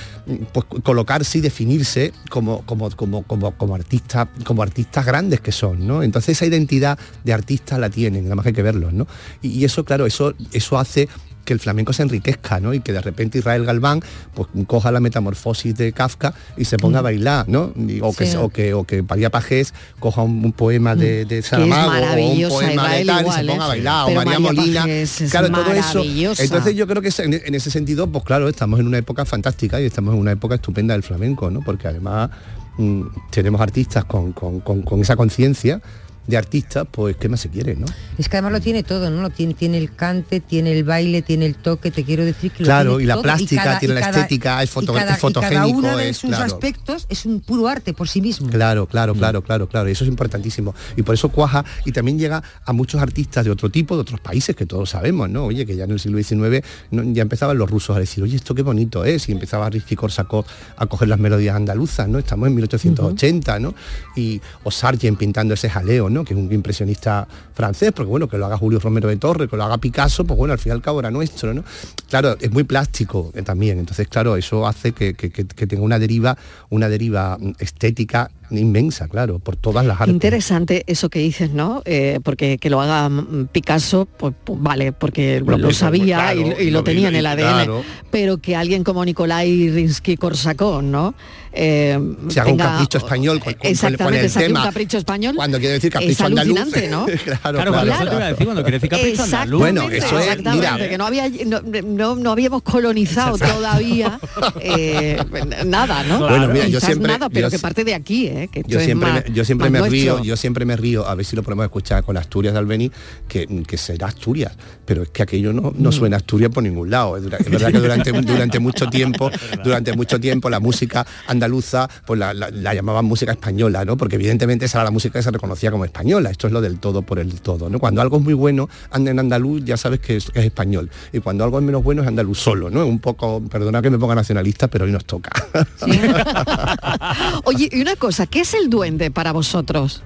pues, 0.53 0.65
colocarse 0.83 1.37
y 1.37 1.41
definirse 1.41 2.11
como, 2.29 2.65
como, 2.65 2.89
como, 2.91 3.23
como, 3.23 3.51
como 3.55 3.75
artistas, 3.75 4.27
como 4.43 4.61
artistas 4.61 5.05
grandes 5.05 5.39
que 5.41 5.51
son, 5.53 5.87
¿no? 5.87 6.03
Entonces 6.03 6.37
esa 6.37 6.45
identidad 6.45 6.99
de 7.23 7.33
artistas 7.33 7.79
la 7.79 7.89
tienen, 7.89 8.23
nada 8.25 8.35
más 8.35 8.43
que 8.43 8.49
hay 8.49 8.55
que 8.55 8.61
verlos, 8.61 8.91
¿no? 8.93 9.07
Y, 9.41 9.49
y 9.49 9.63
eso, 9.65 9.85
claro, 9.85 10.05
eso, 10.05 10.33
eso 10.51 10.77
hace 10.77 11.07
que 11.45 11.53
el 11.53 11.59
flamenco 11.59 11.93
se 11.93 12.03
enriquezca, 12.03 12.59
¿no? 12.59 12.73
Y 12.73 12.79
que 12.81 12.93
de 12.93 13.01
repente 13.01 13.39
Israel 13.39 13.65
Galván 13.65 14.01
pues 14.33 14.47
coja 14.67 14.91
la 14.91 14.99
metamorfosis 14.99 15.75
de 15.75 15.91
Kafka 15.93 16.33
y 16.57 16.65
se 16.65 16.77
ponga 16.77 16.99
a 16.99 17.01
bailar, 17.01 17.47
¿no? 17.49 17.73
Y- 17.75 18.01
o, 18.01 18.13
que, 18.13 18.37
o 18.37 18.49
que 18.49 18.73
o 18.73 18.83
que 18.83 19.01
María 19.01 19.29
Pajés 19.29 19.73
coja 19.99 20.21
un, 20.21 20.43
un 20.45 20.51
poema 20.53 20.95
de, 20.95 21.25
de 21.25 21.41
Saramago 21.41 21.91
o 21.91 22.31
un 22.31 22.49
poema 22.49 22.89
de 22.89 23.01
Israel 23.01 23.07
tal 23.07 23.25
y 23.25 23.31
se 23.31 23.45
ponga 23.51 23.63
a 23.63 23.65
¿eh? 23.65 23.69
bailar, 23.69 24.05
Pero 24.07 24.19
o 24.19 24.23
María, 24.23 24.39
María 24.39 24.61
Molina. 24.61 24.87
Es 24.89 25.23
claro, 25.31 25.49
todo 25.49 25.73
eso. 25.73 26.03
Entonces 26.43 26.75
yo 26.75 26.85
creo 26.87 27.01
que 27.01 27.09
en, 27.23 27.33
en 27.33 27.55
ese 27.55 27.71
sentido, 27.71 28.07
pues 28.11 28.23
claro, 28.23 28.47
estamos 28.47 28.79
en 28.79 28.87
una 28.87 28.97
época 28.99 29.25
fantástica 29.25 29.81
y 29.81 29.85
estamos 29.85 30.13
en 30.13 30.19
una 30.19 30.31
época 30.31 30.55
estupenda 30.55 30.93
del 30.93 31.03
flamenco, 31.03 31.49
¿no? 31.49 31.61
Porque 31.61 31.87
además 31.87 32.29
mm, 32.77 33.01
tenemos 33.31 33.59
artistas 33.61 34.05
con, 34.05 34.33
con- 34.33 34.59
con- 34.59 34.81
con 34.83 35.01
esa 35.01 35.15
conciencia 35.15 35.81
de 36.29 36.37
artistas, 36.37 36.85
pues 36.91 37.15
qué 37.17 37.27
más 37.27 37.39
se 37.39 37.49
quiere, 37.49 37.75
¿no? 37.75 37.85
Es 38.17 38.29
que 38.29 38.37
además 38.37 38.51
lo 38.53 38.61
tiene 38.61 38.83
todo, 38.83 39.09
¿no? 39.09 39.21
Lo 39.21 39.29
tiene, 39.31 39.53
tiene 39.55 39.77
el 39.79 39.95
cante, 39.95 40.39
tiene 40.39 40.71
el 40.77 40.83
baile, 40.83 41.21
tiene 41.23 41.45
el 41.47 41.55
toque, 41.55 41.89
te 41.91 42.03
quiero 42.03 42.23
decir 42.23 42.51
que 42.51 42.59
lo 42.63 42.65
Claro, 42.67 42.89
tiene 42.91 43.03
y 43.03 43.07
la 43.07 43.13
todo, 43.15 43.23
plástica, 43.23 43.79
tiene 43.79 43.95
y 43.95 43.99
la 43.99 44.09
estética, 44.09 44.61
es 44.61 44.69
foto- 44.69 44.93
cada- 44.93 45.13
es 45.15 45.19
fotogénico, 45.19 45.55
Y 45.67 45.71
cada 45.71 45.77
uno 45.93 45.97
de 45.97 46.09
es, 46.09 46.17
sus 46.17 46.29
claro. 46.29 46.45
aspectos 46.45 47.07
es 47.09 47.25
un 47.25 47.39
puro 47.39 47.67
arte 47.67 47.93
por 47.93 48.07
sí 48.07 48.21
mismo. 48.21 48.47
Claro, 48.49 48.85
claro, 48.85 49.15
claro, 49.15 49.41
claro, 49.41 49.67
claro. 49.67 49.89
Y 49.89 49.93
eso 49.93 50.03
es 50.03 50.09
importantísimo. 50.09 50.75
Y 50.95 51.01
por 51.01 51.15
eso 51.15 51.29
cuaja 51.29 51.65
y 51.85 51.91
también 51.91 52.19
llega 52.19 52.43
a 52.63 52.73
muchos 52.73 53.01
artistas 53.01 53.43
de 53.45 53.51
otro 53.51 53.69
tipo, 53.69 53.95
de 53.95 54.01
otros 54.01 54.19
países 54.19 54.55
que 54.55 54.65
todos 54.65 54.91
sabemos, 54.91 55.29
¿no? 55.29 55.45
Oye, 55.45 55.65
que 55.65 55.75
ya 55.75 55.85
en 55.85 55.91
el 55.91 55.99
siglo 55.99 56.21
XIX 56.21 56.63
no- 56.91 57.03
ya 57.11 57.23
empezaban 57.23 57.57
los 57.57 57.69
rusos 57.69 57.95
a 57.97 57.99
decir, 57.99 58.23
oye, 58.23 58.35
esto 58.35 58.53
qué 58.53 58.61
bonito 58.61 59.03
es. 59.03 59.27
Y 59.29 59.31
empezaba 59.31 59.69
Risky 59.69 59.95
Korsakov 59.95 60.45
a 60.77 60.85
coger 60.85 61.07
las 61.07 61.17
melodías 61.19 61.55
andaluzas, 61.55 62.07
¿no? 62.07 62.19
Estamos 62.19 62.47
en 62.47 62.55
1880, 62.55 63.59
¿no? 63.59 63.73
Y 64.15 64.41
o 64.63 64.71
Sargent 64.71 65.17
pintando 65.17 65.53
ese 65.53 65.69
jaleo, 65.69 66.09
¿no? 66.09 66.18
Que 66.23 66.33
es 66.33 66.39
un 66.39 66.51
impresionista 66.51 67.27
francés, 67.59 67.91
porque 67.93 68.09
bueno, 68.09 68.29
que 68.29 68.37
lo 68.37 68.45
haga 68.45 68.57
Julio 68.57 68.79
Romero 68.79 69.09
de 69.09 69.17
Torre, 69.17 69.49
que 69.49 69.57
lo 69.57 69.65
haga 69.65 69.77
Picasso, 69.79 70.23
pues 70.23 70.37
bueno, 70.37 70.53
al 70.53 70.59
fin 70.59 70.69
y 70.69 70.73
al 70.75 70.81
cabo 70.81 71.01
era 71.01 71.11
nuestro, 71.11 71.53
¿no? 71.53 71.65
Claro, 72.09 72.37
es 72.39 72.49
muy 72.51 72.63
plástico 72.63 73.31
eh, 73.35 73.41
también. 73.41 73.79
Entonces, 73.79 74.07
claro, 74.07 74.37
eso 74.37 74.65
hace 74.65 74.93
que, 74.93 75.13
que- 75.13 75.29
que- 75.29 75.45
que 75.45 75.67
tenga 75.67 75.83
una 75.83 75.99
deriva, 75.99 76.37
una 76.69 76.87
deriva 76.87 77.37
mm, 77.37 77.51
estética 77.59 78.31
inmensa, 78.51 79.07
claro, 79.09 79.37
por 79.39 79.57
todas 79.57 79.85
las 79.85 79.99
artes. 79.99 80.13
Interesante 80.13 80.83
eso 80.87 81.09
que 81.09 81.19
dices, 81.19 81.51
¿no? 81.51 81.83
Eh, 81.85 82.19
porque 82.23 82.57
que 82.57 82.69
lo 82.69 82.79
haga 82.81 83.07
mm, 83.09 83.49
Picasso, 83.51 84.07
pues, 84.17 84.33
pues 84.43 84.57
vale, 84.61 84.91
porque 84.93 85.39
Lo 85.41 85.51
lo, 85.51 85.57
pienso, 85.67 85.79
sabía 85.81 86.15
claro, 86.17 86.39
y, 86.59 86.63
y 86.67 86.71
lo 86.71 86.79
lo 86.79 86.83
tenía 86.85 87.09
en 87.09 87.15
el 87.15 87.25
ADN, 87.25 87.37
claro. 87.65 87.83
pero 88.09 88.37
que 88.37 88.55
alguien 88.55 88.85
como 88.85 89.03
Nikolai 89.03 89.69
Rinsky-Korsakov, 89.69 90.81
¿no? 90.81 91.13
Eh, 91.51 91.97
Se 92.29 92.39
haga 92.39 92.51
un 92.51 92.57
capricho 92.57 92.99
español 92.99 93.39
con, 93.39 93.55
el 93.61 93.77
tema. 93.77 94.59
un 94.61 94.65
capricho 94.67 94.97
español. 94.99 95.35
Cuando 95.35 95.57
quiere 95.57 95.73
decir 95.73 95.89
es 95.89 95.93
capricho 95.93 96.25
andaluz. 96.25 96.57
alucinante, 96.57 96.87
¿no? 96.89 97.05
claro, 97.41 97.48
Claro, 97.57 97.71
claro, 97.71 97.91
eso 97.91 97.99
te 98.09 98.15
iba 98.15 98.25
a 98.25 98.29
decir 98.29 98.45
cuando 98.45 98.61
quiere 98.63 98.77
decir 98.77 98.89
capricho 98.89 99.23
andaluz. 99.23 99.61
Exactamente, 99.67 99.81
Bueno, 99.89 100.05
eso 100.05 100.19
es, 100.19 100.27
exactamente, 100.27 100.67
mira. 100.71 100.89
que 100.89 100.97
no, 100.97 101.05
había, 101.05 101.29
no, 101.45 101.61
no- 101.61 102.15
no 102.15 102.31
habíamos 102.31 102.61
colonizado 102.63 103.37
todavía 103.37 104.19
eh, 104.61 105.17
nada, 105.65 106.03
¿no? 106.03 106.19
Bueno, 106.19 106.47
mira, 106.47 106.65
yo 106.67 106.77
Quizás 106.79 106.85
siempre- 106.85 107.11
nada, 107.13 107.29
pero 107.29 107.47
yo 107.47 107.51
que 107.51 107.59
parte 107.59 107.83
de 107.83 107.93
aquí, 107.95 108.27
¿eh? 108.27 108.49
Que 108.51 108.59
esto 108.59 108.71
Yo 108.71 108.79
es 108.79 108.85
siempre, 108.85 109.11
más- 109.11 109.23
me, 109.27 109.33
yo 109.33 109.45
siempre 109.45 109.69
más 109.69 109.81
me 109.83 109.89
río, 109.89 110.23
yo 110.23 110.35
siempre 110.37 110.65
me 110.65 110.75
río, 110.75 111.07
a 111.07 111.15
ver 111.15 111.25
si 111.25 111.35
lo 111.35 111.43
podemos 111.43 111.65
escuchar 111.65 112.03
con 112.03 112.17
Asturias 112.17 112.53
de 112.53 112.59
Albeni, 112.59 112.91
que, 113.27 113.47
que 113.67 113.77
será 113.77 114.07
Asturias, 114.07 114.53
pero 114.85 115.03
es 115.03 115.09
que 115.09 115.23
aquello 115.23 115.53
no, 115.53 115.71
Mm. 115.71 115.73
no 115.77 115.91
suena 115.91 116.17
Asturias 116.17 116.51
por 116.51 116.63
ningún 116.63 116.89
lado. 116.89 117.17
Es, 117.17 117.23
dura- 117.23 117.37
es 117.37 117.49
verdad 117.49 117.71
que 117.71 117.79
durante, 117.79 118.11
durante 118.21 118.59
mucho 118.59 118.89
tiempo, 118.89 119.29
durante 119.63 119.93
mucho 119.93 120.19
tiempo 120.19 120.49
la 120.49 120.59
música 120.59 121.05
andaluza, 121.27 121.89
pues 122.05 122.19
la, 122.19 122.33
la- 122.33 122.49
la 122.49 122.73
llamaban 122.73 123.05
música 123.05 123.31
española, 123.31 123.85
¿no? 123.85 123.97
Porque 123.97 124.15
evidentemente 124.15 124.65
esa 124.65 124.79
era 124.79 124.85
la 124.85 124.91
música 124.91 125.19
que 125.19 125.23
se 125.23 125.31
reconocía 125.31 125.71
como 125.71 125.85
española. 125.85 126.29
Esto 126.29 126.47
es 126.47 126.53
lo 126.53 126.61
del 126.61 126.79
todo 126.79 127.01
por 127.01 127.19
el 127.19 127.38
todo, 127.41 127.69
¿no? 127.69 127.79
Cuando 127.79 128.01
algo 128.01 128.17
es 128.17 128.23
muy 128.23 128.33
bueno, 128.33 128.69
anda 128.91 129.11
en 129.11 129.19
andaluz, 129.19 129.63
ya 129.63 129.77
sabes 129.77 129.99
que 129.99 130.17
es, 130.17 130.29
que 130.29 130.39
es 130.39 130.45
español. 130.45 130.89
Y 131.11 131.19
cuando 131.19 131.43
algo 131.43 131.59
es 131.59 131.65
menos 131.65 131.83
bueno 131.83 132.01
es 132.01 132.07
andaluz 132.07 132.39
solo, 132.39 132.69
¿no? 132.69 132.85
Un 132.85 132.99
poco, 132.99 133.41
perdona 133.49 133.81
que 133.81 133.89
me 133.89 133.97
ponga 133.97 134.15
nacionalista, 134.15 134.67
pero 134.67 134.85
hoy 134.85 134.91
nos 134.91 135.05
toca. 135.05 135.31
Oye, 137.43 137.69
y 137.71 137.81
una 137.81 137.95
cosa, 137.95 138.27
¿qué 138.27 138.41
es 138.41 138.53
el 138.53 138.69
duende 138.69 139.11
para 139.11 139.31
vosotros? 139.31 140.03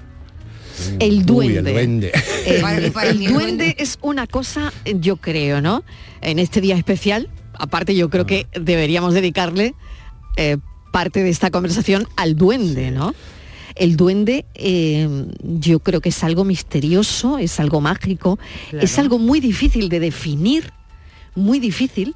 El 0.98 1.24
duende. 1.24 1.60
Uy, 1.60 1.66
el 1.68 1.72
duende. 1.74 2.12
El 3.02 3.24
duende 3.32 3.76
es 3.78 3.98
una 4.02 4.26
cosa, 4.26 4.72
yo 4.84 5.16
creo, 5.16 5.60
¿no? 5.60 5.84
En 6.20 6.38
este 6.38 6.60
día 6.60 6.76
especial, 6.76 7.30
aparte 7.54 7.94
yo 7.94 8.10
creo 8.10 8.26
que 8.26 8.46
deberíamos 8.58 9.14
dedicarle 9.14 9.74
eh, 10.36 10.56
parte 10.92 11.22
de 11.22 11.30
esta 11.30 11.50
conversación 11.50 12.06
al 12.16 12.36
duende, 12.36 12.90
¿no? 12.90 13.14
El 13.74 13.96
duende 13.96 14.44
eh, 14.54 15.26
yo 15.42 15.80
creo 15.80 16.00
que 16.00 16.10
es 16.10 16.24
algo 16.24 16.44
misterioso, 16.44 17.38
es 17.38 17.58
algo 17.58 17.80
mágico, 17.80 18.38
es 18.72 18.98
algo 18.98 19.18
muy 19.18 19.40
difícil 19.40 19.88
de 19.88 20.00
definir, 20.00 20.72
muy 21.34 21.58
difícil, 21.58 22.14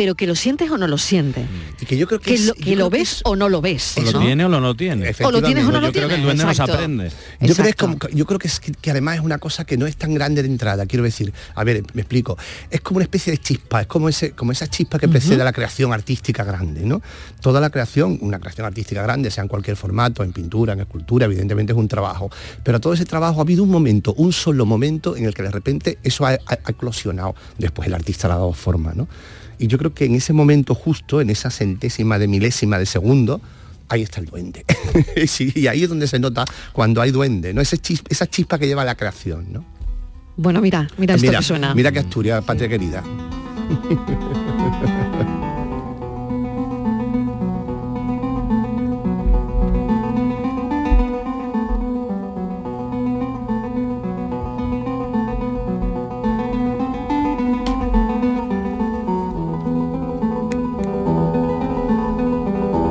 pero 0.00 0.14
que 0.14 0.26
lo 0.26 0.34
sientes 0.34 0.70
o 0.70 0.78
no 0.78 0.86
lo 0.86 0.96
sientes, 0.96 1.44
Y 1.78 1.84
que 1.84 1.98
yo 1.98 2.06
creo 2.06 2.20
que, 2.20 2.30
que 2.30 2.34
es- 2.34 2.46
lo, 2.46 2.54
yo 2.54 2.54
que 2.54 2.62
creo 2.62 2.76
lo 2.78 2.90
que 2.90 2.96
ves 3.00 3.12
es- 3.16 3.22
o 3.26 3.36
no 3.36 3.50
lo 3.50 3.60
ves. 3.60 3.98
O 3.98 4.00
lo 4.00 4.18
tiene 4.18 4.46
o 4.46 4.48
lo 4.48 4.58
no 4.58 4.74
tiene. 4.74 5.12
O 5.22 5.30
lo 5.30 5.42
tienes 5.42 5.66
o 5.66 5.72
no 5.72 5.78
lo 5.78 5.88
Yo 5.88 5.92
creo 5.92 6.08
que 6.08 6.14
el 6.14 6.20
tienes. 6.22 6.24
duende 6.24 6.44
nos 6.46 6.58
aprende. 6.60 7.04
Yo 7.10 7.10
creo, 7.10 7.38
que 7.38 7.52
es 7.52 7.58
Exacto. 7.58 7.98
como- 8.08 8.14
yo 8.16 8.24
creo 8.24 8.38
que, 8.38 8.48
es 8.48 8.60
que, 8.60 8.72
que 8.72 8.90
además 8.90 9.16
es 9.16 9.20
una 9.20 9.36
cosa 9.36 9.66
que 9.66 9.76
no 9.76 9.86
es 9.86 9.96
tan 9.98 10.14
grande 10.14 10.40
de 10.42 10.48
entrada, 10.48 10.86
quiero 10.86 11.04
decir, 11.04 11.34
a 11.54 11.64
ver, 11.64 11.82
me 11.92 12.00
explico, 12.00 12.38
es 12.70 12.80
como 12.80 12.96
una 12.96 13.04
especie 13.04 13.30
de 13.30 13.36
chispa, 13.36 13.82
es 13.82 13.86
como, 13.88 14.08
ese, 14.08 14.30
como 14.30 14.52
esa 14.52 14.68
chispa 14.68 14.98
que 14.98 15.06
precede 15.06 15.42
a 15.42 15.44
la 15.44 15.52
creación 15.52 15.92
artística 15.92 16.44
grande, 16.44 16.80
¿no? 16.86 17.02
Toda 17.42 17.60
la 17.60 17.68
creación, 17.68 18.18
una 18.22 18.38
creación 18.38 18.66
artística 18.66 19.02
grande, 19.02 19.30
sea 19.30 19.42
en 19.42 19.48
cualquier 19.48 19.76
formato, 19.76 20.24
en 20.24 20.32
pintura, 20.32 20.72
en 20.72 20.80
escultura, 20.80 21.26
evidentemente 21.26 21.72
es 21.74 21.78
un 21.78 21.88
trabajo, 21.88 22.30
pero 22.64 22.80
todo 22.80 22.94
ese 22.94 23.04
trabajo 23.04 23.40
ha 23.40 23.42
habido 23.42 23.62
un 23.64 23.70
momento, 23.70 24.14
un 24.14 24.32
solo 24.32 24.64
momento 24.64 25.14
en 25.14 25.26
el 25.26 25.34
que 25.34 25.42
de 25.42 25.50
repente 25.50 25.98
eso 26.02 26.24
ha, 26.24 26.30
ha- 26.30 26.38
ha 26.64 26.70
eclosionado, 26.70 27.34
después 27.58 27.86
el 27.86 27.92
artista 27.92 28.28
le 28.28 28.32
ha 28.32 28.36
dado 28.38 28.54
forma, 28.54 28.94
¿no? 28.94 29.06
Y 29.60 29.68
yo 29.68 29.78
creo 29.78 29.94
que 29.94 30.06
en 30.06 30.14
ese 30.16 30.32
momento 30.32 30.74
justo, 30.74 31.20
en 31.20 31.30
esa 31.30 31.50
centésima 31.50 32.18
de 32.18 32.26
milésima 32.26 32.78
de 32.78 32.86
segundo, 32.86 33.40
ahí 33.88 34.02
está 34.02 34.18
el 34.20 34.26
duende. 34.26 34.64
Sí, 35.28 35.52
y 35.54 35.66
ahí 35.66 35.82
es 35.82 35.88
donde 35.90 36.06
se 36.08 36.18
nota 36.18 36.44
cuando 36.72 37.00
hay 37.02 37.10
duende, 37.10 37.52
¿no? 37.54 37.60
Ese 37.60 37.76
chis- 37.76 38.02
esa 38.08 38.26
chispa 38.26 38.58
que 38.58 38.66
lleva 38.66 38.82
a 38.82 38.86
la 38.86 38.94
creación, 38.96 39.52
¿no? 39.52 39.64
Bueno, 40.36 40.62
mira, 40.62 40.88
mira 40.96 41.14
esto 41.14 41.30
que 41.30 41.42
suena. 41.42 41.74
mira 41.74 41.92
que 41.92 41.98
Asturias, 41.98 42.42
patria 42.42 42.68
querida. 42.68 43.04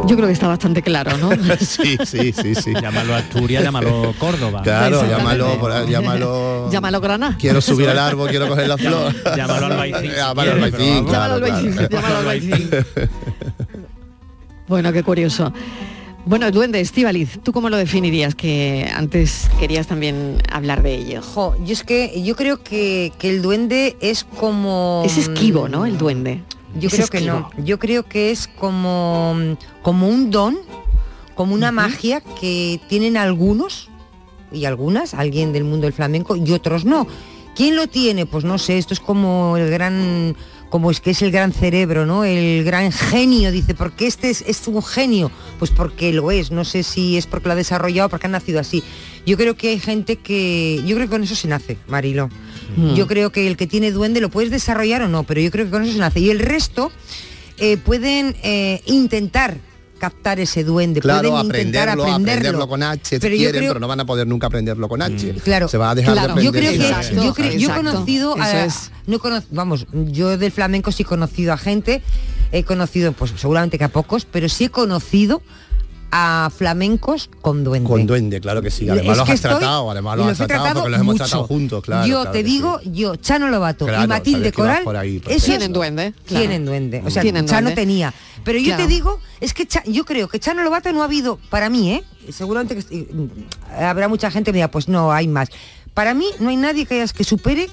Yo 0.10 0.16
creo 0.16 0.28
que 0.28 0.34
está 0.34 0.48
bastante 0.48 0.82
claro, 0.82 1.18
¿no? 1.18 1.30
sí, 1.60 1.98
sí, 2.04 2.34
sí, 2.34 2.56
sí. 2.56 2.74
Llámalo 2.74 3.14
Asturias, 3.14 3.64
llámalo 3.64 4.16
Córdoba. 4.18 4.64
Claro, 4.64 5.08
llámalo, 5.08 5.86
llámalo. 5.88 6.70
Llámalo 6.72 7.00
Granada. 7.00 7.38
Quiero 7.40 7.62
subir 7.62 7.88
al 7.90 8.00
árbol, 8.10 8.30
quiero 8.30 8.48
coger 8.48 8.68
la 8.68 8.78
flor. 8.78 9.14
Llámalo 9.36 9.68
Albaicín, 9.68 10.10
si 10.12 10.16
Llámalo 10.18 10.56
claro, 10.56 11.06
Llámalo 11.06 11.06
claro. 11.06 11.34
Albaicín, 11.36 11.90
llámalo 11.90 12.18
Albaicín. 12.18 12.70
Bueno, 14.68 14.92
qué 14.94 15.04
curioso. 15.04 15.54
Bueno, 16.26 16.46
el 16.48 16.52
duende, 16.52 16.80
Estivaliz, 16.80 17.40
¿tú 17.44 17.54
cómo 17.54 17.70
lo 17.70 17.78
definirías? 17.78 18.36
Que 18.36 18.90
antes 18.94 19.50
querías 19.60 19.88
también 19.88 20.38
hablar 20.52 20.84
de 20.84 20.96
ello. 20.96 21.22
Jo, 21.22 21.56
yo 21.64 21.74
es 21.74 21.84
que 21.84 22.22
yo 22.24 22.36
creo 22.36 22.62
que, 22.62 23.12
que 23.18 23.30
el 23.30 23.42
duende 23.42 23.96
es 24.02 24.24
como 24.24 25.02
Es 25.06 25.18
esquivo, 25.18 25.70
¿no? 25.70 25.86
El 25.86 25.98
duende. 25.98 26.44
Yo 26.76 26.88
Es 26.88 26.94
creo 26.94 27.08
que 27.08 27.22
no. 27.22 27.50
Yo 27.58 27.80
creo 27.80 28.04
que 28.04 28.32
es 28.32 28.48
como, 28.48 29.36
como 29.82 30.08
un 30.08 30.30
don, 30.30 30.60
como 31.36 31.54
una 31.54 31.72
magia 31.72 32.22
que 32.22 32.80
tienen 32.90 33.18
algunos 33.18 33.90
y 34.52 34.66
algunas, 34.66 35.14
alguien 35.14 35.54
del 35.54 35.64
mundo 35.64 35.86
del 35.86 35.94
flamenco 35.94 36.36
y 36.36 36.52
otros 36.52 36.86
no. 36.86 37.08
¿Quién 37.56 37.76
lo 37.76 37.88
tiene? 37.88 38.26
Pues 38.26 38.46
no 38.46 38.58
sé, 38.58 38.78
esto 38.78 38.94
es 38.94 39.00
como 39.00 39.58
el 39.58 39.70
gran 39.70 40.36
como 40.70 40.92
es 40.92 41.02
que 41.02 41.12
es 41.12 41.22
el 41.22 41.32
gran 41.32 41.52
cerebro, 41.52 42.06
¿no? 42.06 42.24
El 42.24 42.64
gran 42.64 42.92
genio, 42.92 43.52
dice, 43.52 43.74
¿por 43.74 43.94
qué 43.94 44.08
este 44.08 44.30
es, 44.30 44.44
es 44.44 44.68
un 44.68 44.84
genio? 44.84 45.32
Pues 45.58 45.72
porque 45.72 46.14
lo 46.14 46.32
es, 46.32 46.52
no 46.52 46.64
sé 46.64 46.84
si 46.84 47.18
es 47.18 47.26
porque 47.26 47.48
lo 47.48 47.54
ha 47.54 47.56
desarrollado 47.56 48.10
porque 48.10 48.28
ha 48.28 48.30
nacido 48.30 48.60
así. 48.60 48.84
Yo 49.26 49.36
creo 49.36 49.56
que 49.56 49.70
hay 49.70 49.80
gente 49.80 50.18
que, 50.18 50.82
yo 50.86 50.96
creo 50.96 51.08
que 51.08 51.12
con 51.12 51.24
eso 51.24 51.36
se 51.36 51.48
nace, 51.48 51.78
Marilo. 51.88 52.30
Mm. 52.76 52.94
Yo 52.96 53.08
creo 53.08 53.32
que 53.32 53.48
el 53.48 53.58
que 53.58 53.68
tiene 53.68 53.92
duende 53.92 54.22
lo 54.22 54.30
puedes 54.30 54.52
desarrollar 54.52 55.02
o 55.02 55.08
no, 55.08 55.24
pero 55.24 55.42
yo 55.42 55.52
creo 55.52 55.66
que 55.66 55.72
con 55.72 55.84
eso 55.84 55.94
se 55.94 56.00
nace. 56.00 56.20
Y 56.20 56.30
el 56.30 56.40
resto 56.40 56.92
eh, 57.58 57.78
pueden 57.78 58.36
eh, 58.44 58.82
intentar 58.86 59.58
captar 60.00 60.40
ese 60.40 60.64
duende, 60.64 61.02
Claro, 61.02 61.30
pueden 61.32 61.46
intentar 61.48 61.90
aprenderlo, 61.90 62.04
aprenderlo, 62.14 62.32
aprenderlo 62.32 62.68
con 62.70 62.84
H 62.84 63.20
Pero 63.20 63.36
yo 63.36 63.40
quieren, 63.42 63.60
creo- 63.60 63.70
pero 63.72 63.80
no 63.82 63.88
van 63.90 64.00
a 64.00 64.06
poder 64.06 64.28
nunca 64.28 64.48
aprenderlo 64.48 64.88
con 64.88 65.02
H. 65.02 65.34
Claro, 65.44 65.68
Se 65.68 65.78
va 65.78 65.92
a 65.92 65.96
dejar 65.96 66.14
claro. 66.14 66.36
de 66.36 66.44
yo 66.44 66.50
aprender 66.52 66.78
creo 66.78 66.88
que 66.88 66.88
Exacto, 67.00 67.24
yo, 67.26 67.34
creo- 67.34 67.52
yo 67.58 67.70
he 67.70 67.76
conocido 67.76 68.36
a, 68.40 68.64
es. 68.66 68.92
no 69.08 69.18
he 69.18 69.20
cono- 69.20 69.44
vamos 69.52 69.88
yo 69.92 70.38
del 70.38 70.54
flamenco 70.54 70.94
sí 70.94 71.04
he 71.04 71.06
conocido 71.06 71.52
a 71.52 71.58
gente 71.58 72.02
he 72.54 72.64
conocido 72.64 73.12
pues 73.12 73.34
seguramente 73.36 73.78
que 73.78 73.84
a 73.84 73.90
pocos 73.90 74.24
pero 74.24 74.48
sí 74.48 74.64
he 74.66 74.70
conocido 74.70 75.42
a 76.12 76.50
flamencos 76.56 77.30
con 77.42 77.64
duende 77.64 77.88
Con 77.88 78.08
duende, 78.08 78.42
claro 78.42 78.62
que 78.64 78.72
sí. 78.72 78.90
Además 78.90 79.12
Es 79.12 79.18
los 79.20 79.30
has 79.30 79.42
tratado, 79.42 79.92
además 79.92 80.18
los 80.18 80.26
los 80.28 80.34
has 80.40 80.46
he 80.46 80.48
tratado 80.48 80.64
tratado 80.64 80.80
porque 80.82 80.92
los 80.92 81.00
hemos 81.02 81.14
mucho. 81.14 81.24
tratado 81.26 81.44
juntos, 81.48 81.84
claro. 81.84 82.08
yo 82.08 82.16
claro 82.22 82.32
te 82.32 82.44
digo 82.44 82.80
sí. 82.84 82.92
yo 82.94 83.16
Chano 83.18 83.48
Lobato 83.50 83.86
Claro, 83.86 84.04
y 84.04 84.08
Matilde 84.08 84.52
Coral 84.52 84.84
por 84.84 84.98
ahí, 84.98 85.22
esos 85.28 85.44
Tienen 85.46 85.72
duende, 85.72 86.14
claro. 86.26 86.40
tienen 86.42 86.66
duende 86.66 87.04
o 87.06 87.10
sea 87.12 87.22
Tienen 87.22 87.46
Chano 87.46 87.68
duende. 87.70 87.82
tenía 87.82 88.14
pero 88.44 88.58
yo 88.58 88.66
Claro. 88.68 88.84
te 88.84 88.88
digo 88.90 89.20
es 89.40 89.54
que 89.54 89.68
yo 89.86 90.04
creo 90.06 90.28
que 90.28 90.40
Chano 90.40 90.64
Lobato 90.64 90.92
no 90.94 91.02
ha 91.02 91.06
habido 91.06 91.38
para 91.50 91.70
mí 91.70 91.92
eh 91.94 92.04
seguramente 92.32 92.74
que 92.74 92.80
estoy- 92.80 93.08
habrá 93.80 94.08
mucha 94.08 94.32
gente 94.32 94.50
que 94.50 94.54
me 94.54 94.58
diga 94.58 94.70
pues 94.72 94.88
no 94.88 95.12
hay 95.12 95.28
más 95.28 95.50
para 95.94 96.14
mí 96.16 96.26
no 96.40 96.50
hay 96.50 96.56
nadie 96.58 96.86
que 96.88 96.96
hayas 96.96 97.14
que 97.14 97.24
supere 97.24 97.70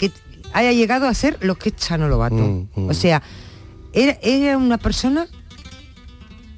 que 0.00 0.10
haya 0.52 0.72
llegado 0.72 1.06
a 1.06 1.14
ser 1.14 1.36
lo 1.40 1.54
que 1.54 1.68
es 1.68 1.76
Chano 1.76 2.08
Lobato 2.08 2.34
Mm, 2.36 2.68
mm. 2.74 2.88
o 2.90 2.94
sea 2.94 3.22
era, 3.92 4.18
era 4.22 4.58
una 4.58 4.76
persona 4.78 5.26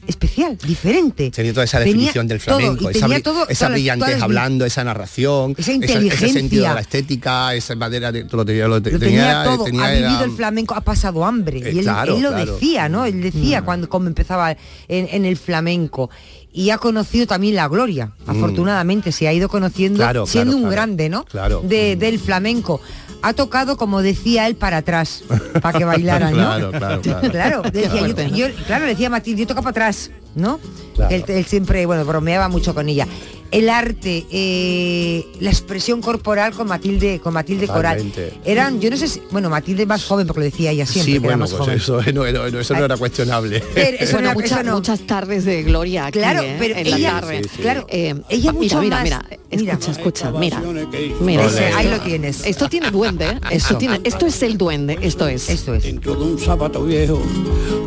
especial, 0.08 0.56
diferente. 0.58 1.30
Tenía 1.30 1.52
toda 1.52 1.64
esa 1.64 1.78
Tenía 1.78 1.92
definición 1.94 2.26
del 2.26 2.40
todo, 2.40 2.58
flamenco, 2.58 2.90
y 2.90 2.96
esa, 2.96 3.00
tenía 3.06 3.18
bri- 3.18 3.22
todo- 3.22 3.48
esa 3.48 3.68
brillantez 3.68 4.10
las- 4.14 4.22
hablando, 4.22 4.64
esa 4.64 4.82
narración, 4.82 5.52
Esa 5.52 5.60
ese 5.60 5.70
sentido 5.72 5.98
de 5.98 6.04
inteligencia. 6.06 6.74
la 6.74 6.80
estética, 6.80 7.54
esa 7.54 7.74
manera 7.76 8.10
de 8.10 8.24
lo 8.30 8.44
tenía, 8.44 8.66
lo 8.68 8.82
te- 8.82 8.90
Lo 8.92 8.98
tenía, 8.98 9.20
tenía, 9.20 9.44
todo, 9.44 9.64
tenía 9.64 9.84
ha 9.84 9.94
era- 9.94 10.08
vivido 10.08 10.24
el 10.24 10.30
flamenco, 10.32 10.74
ha 10.74 10.80
pasado 10.80 11.24
hambre. 11.24 11.58
Eh, 11.58 11.72
y 11.74 11.78
él, 11.78 11.84
claro, 11.84 12.16
él 12.16 12.22
lo 12.22 12.30
claro. 12.30 12.52
Mm. 12.52 12.54
decía, 12.54 12.88
¿no? 12.88 13.04
Él 13.04 13.20
decía 13.22 13.62
cuando 13.62 13.88
como 13.88 14.08
empezaba 14.08 14.52
en, 14.88 15.08
en 15.10 15.24
el 15.24 15.36
flamenco. 15.36 16.10
Y 16.58 16.70
ha 16.70 16.78
conocido 16.78 17.24
también 17.28 17.54
la 17.54 17.68
gloria, 17.68 18.10
afortunadamente, 18.26 19.12
se 19.12 19.28
ha 19.28 19.32
ido 19.32 19.48
conociendo 19.48 19.98
Mm. 19.98 20.02
Claro, 20.02 20.26
siendo 20.26 20.50
claro, 20.52 20.56
un 20.56 20.62
claro. 20.62 20.72
grande, 20.72 21.08
¿no? 21.08 21.24
Claro. 21.24 21.60
De- 21.64 21.94
Mm. 21.94 21.98
Del 22.00 22.18
flamenco. 22.18 22.80
Ha 23.22 23.32
tocado, 23.32 23.76
como 23.76 24.02
decía 24.02 24.46
él, 24.48 24.56
para 24.56 24.78
atrás, 24.78 25.22
para 25.62 25.78
que 25.78 25.84
bailaran, 25.84 26.32
¿no? 26.36 26.38
Claro, 26.38 26.70
claro, 26.72 27.00
claro. 27.00 27.30
Claro, 27.30 27.62
decía, 27.62 28.06
yo, 28.28 28.48
yo- 28.48 28.54
claro, 28.66 28.86
decía 28.86 29.08
Matilde, 29.08 29.42
yo 29.42 29.46
toco 29.46 29.60
para 29.62 29.70
atrás, 29.70 30.10
¿no? 30.34 30.58
Claro. 30.98 31.14
Él, 31.14 31.24
él 31.28 31.44
siempre, 31.46 31.86
bueno, 31.86 32.04
bromeaba 32.04 32.48
mucho 32.48 32.74
con 32.74 32.88
ella. 32.88 33.06
el 33.50 33.70
arte, 33.70 34.26
eh, 34.30 35.24
la 35.40 35.48
expresión 35.48 36.02
corporal 36.02 36.52
con 36.52 36.66
Matilde, 36.68 37.18
con 37.18 37.32
Matilde 37.32 37.66
Coral. 37.66 37.96
Totalmente. 37.96 38.38
Eran, 38.44 38.78
yo 38.78 38.90
no 38.90 38.96
sé 38.98 39.08
si, 39.08 39.22
bueno, 39.30 39.48
Matilde 39.48 39.84
es 39.84 39.88
más 39.88 40.04
joven 40.04 40.26
porque 40.26 40.40
lo 40.40 40.44
decía 40.44 40.70
ella 40.70 40.84
siempre, 40.84 41.14
Sí, 41.14 41.18
que 41.18 41.26
era 41.26 41.36
bueno, 41.36 41.38
más 41.38 41.50
pues 41.52 41.60
joven. 41.62 41.76
eso, 41.76 42.02
no, 42.12 42.30
no, 42.30 42.50
no, 42.50 42.58
eso 42.60 42.74
no 42.74 42.84
era 42.84 42.96
cuestionable. 42.98 43.62
Pero 43.74 43.96
eso 44.00 44.12
bueno, 44.12 44.28
no- 44.28 44.34
muchas, 44.34 44.50
eso 44.52 44.62
no. 44.64 44.74
muchas 44.76 45.00
tardes 45.06 45.46
de 45.46 45.62
gloria 45.62 46.06
aquí, 46.06 46.18
Claro, 46.18 46.42
¿eh? 46.42 46.56
pero 46.58 46.76
en 46.76 46.86
ella- 46.88 46.98
la 47.14 47.20
tarde. 47.20 47.40
Sí, 47.44 47.50
sí. 47.56 47.62
claro, 47.62 47.86
Eh, 47.88 48.14
ella 48.28 48.52
mira, 48.52 48.52
mucho 48.52 48.80
mira, 48.82 48.96
más- 48.96 49.04
mira, 49.04 49.22
mira. 49.50 49.72
escucha, 49.74 49.90
escucha, 49.92 50.30
mira, 50.32 50.62
mira. 51.20 51.46
Ese, 51.46 51.64
ahí 51.68 51.88
lo 51.88 52.00
tienes. 52.00 52.44
Esto 52.44 52.68
tiene 52.68 52.90
duende, 52.90 53.28
¿eh? 53.28 53.40
esto 53.52 53.78
tiene, 53.78 54.00
esto 54.04 54.26
es 54.26 54.42
el 54.42 54.58
duende, 54.58 54.98
esto 55.00 55.26
es. 55.26 55.48
Esto 55.48 55.72
es. 55.74 55.84
dentro 55.84 56.14
de 56.16 56.22
un 56.24 56.38
zapato 56.38 56.84
viejo 56.84 57.22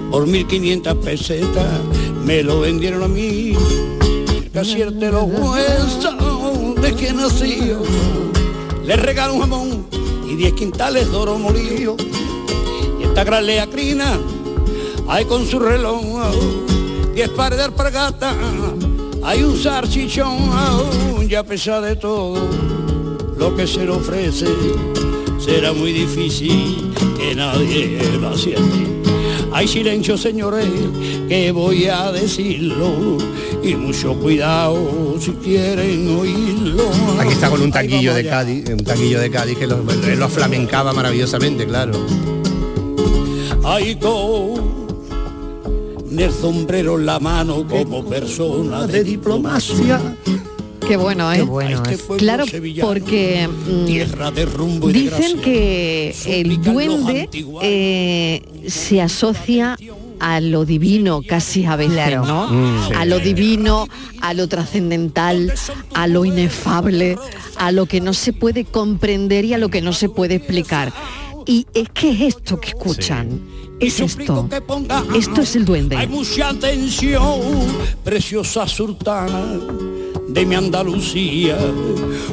por 0.09 0.25
1500 0.25 0.95
pesetas 1.05 1.67
me 2.25 2.41
lo 2.43 2.61
vendieron 2.61 3.00
a 3.03 3.07
mí. 3.07 3.53
Casi 4.53 4.77
de 4.77 5.11
los 5.11 5.23
huesos 5.23 6.15
de 6.81 6.95
que 6.95 7.13
nació. 7.13 7.81
Le 8.85 8.95
regalo 8.95 9.35
un 9.35 9.41
jamón 9.41 9.85
y 10.27 10.35
10 10.35 10.53
quintales 10.53 11.09
de 11.09 11.17
oro 11.17 11.37
molido. 11.37 11.95
Y 12.99 13.03
esta 13.03 13.23
gran 13.23 13.45
leacrina 13.45 14.19
hay 15.07 15.25
con 15.25 15.45
su 15.45 15.59
reloj 15.59 16.01
10 17.13 17.29
pares 17.29 17.57
de 17.57 17.65
alpargata 17.65 18.33
hay 19.23 19.43
un 19.43 19.57
salchichón 19.57 21.29
y 21.29 21.35
a 21.35 21.43
pesar 21.43 21.81
de 21.81 21.95
todo 21.95 22.47
lo 23.37 23.55
que 23.55 23.67
se 23.67 23.85
le 23.85 23.91
ofrece 23.91 24.47
será 25.37 25.73
muy 25.73 25.91
difícil 25.91 26.93
que 27.17 27.35
nadie 27.35 27.99
lo 28.19 28.29
acierte. 28.29 29.00
Hay 29.53 29.67
silencio, 29.67 30.17
señores, 30.17 30.65
que 31.27 31.51
voy 31.51 31.85
a 31.85 32.11
decirlo, 32.11 33.17
y 33.61 33.75
mucho 33.75 34.15
cuidado 34.15 35.17
si 35.19 35.31
quieren 35.31 36.17
oírlo. 36.17 36.83
Aquí 37.19 37.33
está 37.33 37.49
con 37.49 37.61
un 37.61 37.71
taquillo 37.71 38.13
de. 38.13 38.25
Cádiz, 38.25 38.69
un 38.69 38.83
taquillo 38.83 39.19
de 39.19 39.29
Cádiz 39.29 39.57
que 39.57 39.67
lo, 39.67 39.83
lo 39.83 40.29
flamencaba 40.29 40.93
maravillosamente, 40.93 41.67
claro. 41.67 41.91
Con 44.01 44.87
el 46.17 46.31
sombrero 46.31 46.97
en 46.99 47.05
la 47.05 47.19
mano 47.19 47.67
como 47.67 48.05
persona 48.05 48.87
de 48.87 49.03
diplomacia. 49.03 49.99
Qué 50.87 50.97
bueno, 50.97 51.31
¿eh? 51.31 51.37
Qué 51.37 51.43
bueno 51.43 51.83
Este 51.89 52.17
Claro, 52.17 52.45
sevillano, 52.45 52.87
porque 52.89 53.47
mm, 53.47 53.85
tierra 53.85 54.31
de 54.31 54.45
rumbo 54.45 54.89
y 54.89 54.93
de 54.93 54.99
dicen 54.99 55.39
que 55.41 56.15
el 56.25 56.61
duende 56.61 57.29
eh, 57.61 58.41
se 58.67 59.01
asocia 59.01 59.77
a 60.19 60.39
lo 60.41 60.65
divino 60.65 61.21
casi 61.27 61.65
a 61.65 61.75
veces, 61.75 61.93
Claro. 61.93 62.25
¿no? 62.25 62.47
Mm, 62.47 62.87
sí. 62.87 62.93
A 62.95 63.05
lo 63.05 63.19
divino, 63.19 63.87
a 64.21 64.33
lo 64.33 64.47
trascendental, 64.47 65.53
a 65.93 66.07
lo 66.07 66.25
inefable, 66.25 67.17
a 67.57 67.71
lo 67.71 67.85
que 67.85 68.01
no 68.01 68.13
se 68.13 68.33
puede 68.33 68.65
comprender 68.65 69.45
y 69.45 69.53
a 69.53 69.57
lo 69.57 69.69
que 69.69 69.81
no 69.81 69.93
se 69.93 70.09
puede 70.09 70.35
explicar. 70.35 70.91
Y 71.45 71.65
es 71.73 71.89
que 71.89 72.11
es 72.11 72.35
esto 72.35 72.59
que 72.59 72.69
escuchan. 72.69 73.41
Es 73.79 73.99
esto. 73.99 74.47
que 74.47 74.61
ponga- 74.61 75.03
Esto 75.17 75.41
es 75.41 75.55
el 75.55 75.61
Hay 75.61 75.65
duende. 75.65 76.07
mucha 76.07 76.49
atención, 76.49 77.39
preciosa 78.03 78.67
sultana 78.67 79.59
de 80.33 80.45
mi 80.45 80.55
Andalucía, 80.55 81.57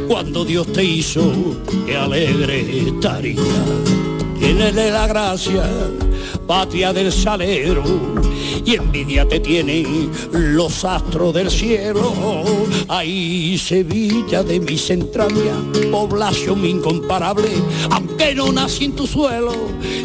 cuando 0.07 0.45
Dios 0.45 0.73
te 0.73 0.85
hizo, 0.85 1.33
que 1.87 1.97
alegre 1.97 2.89
estaría. 2.89 3.41
Tienes 4.39 4.75
la 4.75 5.07
gracia, 5.07 5.65
patria 6.47 6.93
del 6.93 7.13
salero, 7.13 7.83
y 8.65 8.75
envidia 8.75 9.27
te 9.27 9.41
tienen 9.41 10.11
los 10.33 10.85
astros 10.85 11.35
del 11.35 11.51
cielo. 11.51 12.13
Ahí 12.89 13.59
Sevilla 13.59 14.43
de 14.43 14.61
mis 14.61 14.91
entrañas, 14.91 15.57
población 15.91 16.65
incomparable, 16.65 17.49
aunque 17.91 18.35
no 18.35 18.53
nací 18.53 18.87
en 18.87 18.93
tu 18.97 19.07
suelo, 19.07 19.53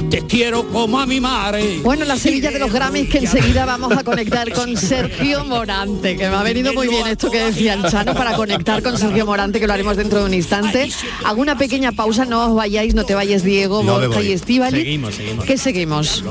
te 0.10 0.22
quiero 0.26 0.68
como 0.68 1.00
a 1.00 1.06
mi 1.06 1.20
madre. 1.20 1.80
Bueno, 1.84 2.06
la 2.06 2.18
Sevilla 2.18 2.52
de 2.52 2.60
los 2.60 2.72
Grammys 2.72 3.10
que 3.10 3.20
enseguida 3.20 3.66
vamos 3.66 3.92
a 3.94 4.04
conectar 4.04 4.52
con 4.54 4.78
Sergio 4.84 5.44
Morante, 5.46 6.16
que 6.16 6.30
me 6.30 6.36
ha 6.36 6.44
venido 6.44 6.74
muy 6.74 6.88
bien 6.88 7.08
esto 7.08 7.32
que 7.32 7.40
decía 7.40 7.74
el 7.74 7.84
Chano 7.90 8.14
para 8.14 8.36
conectar 8.36 8.82
con 8.84 8.98
Sergio 8.98 9.26
Morante, 9.26 9.60
que 9.60 9.68
lo 9.68 9.74
haremos 9.74 9.98
dentro 9.98 10.20
de 10.20 10.26
un 10.26 10.34
instante. 10.34 10.90
Hago 11.26 11.42
una 11.42 11.58
pequeña 11.58 11.92
pausa, 11.92 12.26
no 12.26 12.48
os 12.48 12.56
vayáis, 12.56 12.94
no 12.96 13.06
te 13.06 13.16
vayas 13.16 13.44
Diego, 13.44 13.84
No 13.84 14.00
Borja 14.00 14.22
y 14.22 14.32
Estíbali. 14.32 14.78
Seguimos, 14.78 15.16
seguimos. 15.16 15.46
¿Qué 15.46 15.58
seguimos? 15.58 16.24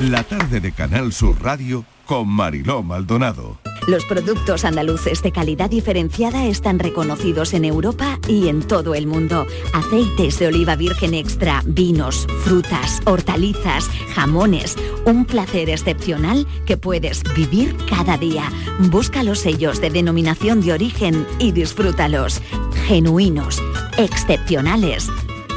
La 0.00 0.24
tarde 0.24 0.60
de 0.60 0.72
Canal 0.72 1.12
Sur 1.12 1.42
Radio 1.42 1.84
con 2.06 2.26
Mariló 2.26 2.82
Maldonado. 2.82 3.58
Los 3.86 4.04
productos 4.04 4.64
andaluces 4.64 5.22
de 5.22 5.30
calidad 5.30 5.70
diferenciada 5.70 6.46
están 6.46 6.78
reconocidos 6.78 7.54
en 7.54 7.64
Europa 7.64 8.18
y 8.28 8.48
en 8.48 8.62
todo 8.62 8.94
el 8.94 9.06
mundo. 9.06 9.46
Aceites 9.72 10.38
de 10.38 10.48
oliva 10.48 10.76
virgen 10.76 11.14
extra, 11.14 11.62
vinos, 11.66 12.26
frutas, 12.44 13.00
hortalizas, 13.04 13.88
jamones. 14.14 14.76
Un 15.04 15.24
placer 15.24 15.70
excepcional 15.70 16.46
que 16.66 16.76
puedes 16.76 17.22
vivir 17.34 17.76
cada 17.88 18.16
día. 18.16 18.50
Busca 18.90 19.22
los 19.22 19.40
sellos 19.40 19.80
de 19.80 19.90
denominación 19.90 20.60
de 20.60 20.72
origen 20.72 21.26
y 21.38 21.52
disfrútalos. 21.52 22.42
Genuinos, 22.86 23.62
excepcionales, 23.98 25.08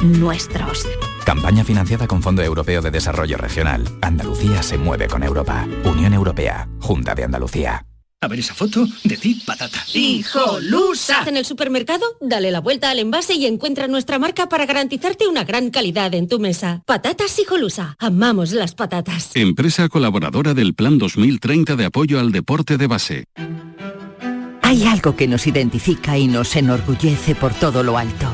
nuestros. 0.02 0.86
Campaña 1.24 1.64
financiada 1.64 2.06
con 2.06 2.22
Fondo 2.22 2.42
Europeo 2.42 2.82
de 2.82 2.90
Desarrollo 2.90 3.38
Regional. 3.38 3.84
Andalucía 4.02 4.62
se 4.62 4.76
mueve 4.76 5.08
con 5.08 5.22
Europa. 5.22 5.66
Unión 5.84 6.12
Europea. 6.12 6.68
Junta 6.80 7.14
de 7.14 7.24
Andalucía. 7.24 7.86
A 8.20 8.28
ver 8.28 8.38
esa 8.38 8.54
foto, 8.54 8.86
decid 9.04 9.42
patata. 9.44 9.84
¡Hijolusa! 9.92 11.24
En 11.26 11.36
el 11.36 11.44
supermercado, 11.44 12.04
dale 12.22 12.50
la 12.50 12.60
vuelta 12.60 12.90
al 12.90 12.98
envase 12.98 13.34
y 13.34 13.44
encuentra 13.44 13.86
nuestra 13.86 14.18
marca 14.18 14.48
para 14.48 14.64
garantizarte 14.64 15.26
una 15.26 15.44
gran 15.44 15.70
calidad 15.70 16.14
en 16.14 16.28
tu 16.28 16.38
mesa. 16.38 16.82
Patatas 16.86 17.38
Hijolusa. 17.38 17.96
Amamos 17.98 18.52
las 18.52 18.74
patatas. 18.74 19.30
Empresa 19.34 19.88
colaboradora 19.88 20.54
del 20.54 20.74
Plan 20.74 20.98
2030 20.98 21.76
de 21.76 21.84
apoyo 21.84 22.18
al 22.18 22.32
deporte 22.32 22.78
de 22.78 22.86
base. 22.86 23.24
Hay 24.62 24.84
algo 24.86 25.14
que 25.16 25.28
nos 25.28 25.46
identifica 25.46 26.16
y 26.16 26.26
nos 26.26 26.56
enorgullece 26.56 27.34
por 27.34 27.52
todo 27.52 27.82
lo 27.82 27.98
alto. 27.98 28.33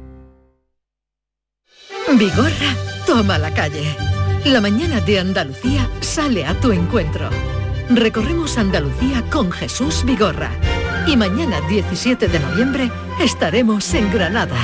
Vigorra, 2.17 2.75
toma 3.05 3.37
la 3.37 3.53
calle. 3.53 3.95
La 4.45 4.59
mañana 4.59 4.99
de 4.99 5.19
Andalucía 5.19 5.87
sale 6.01 6.45
a 6.45 6.53
tu 6.53 6.71
encuentro. 6.71 7.29
Recorremos 7.89 8.57
Andalucía 8.57 9.23
con 9.29 9.51
Jesús 9.51 10.03
Vigorra. 10.05 10.51
Y 11.07 11.15
mañana 11.15 11.61
17 11.69 12.27
de 12.27 12.39
noviembre 12.39 12.91
estaremos 13.19 13.93
en 13.93 14.11
Granada. 14.11 14.57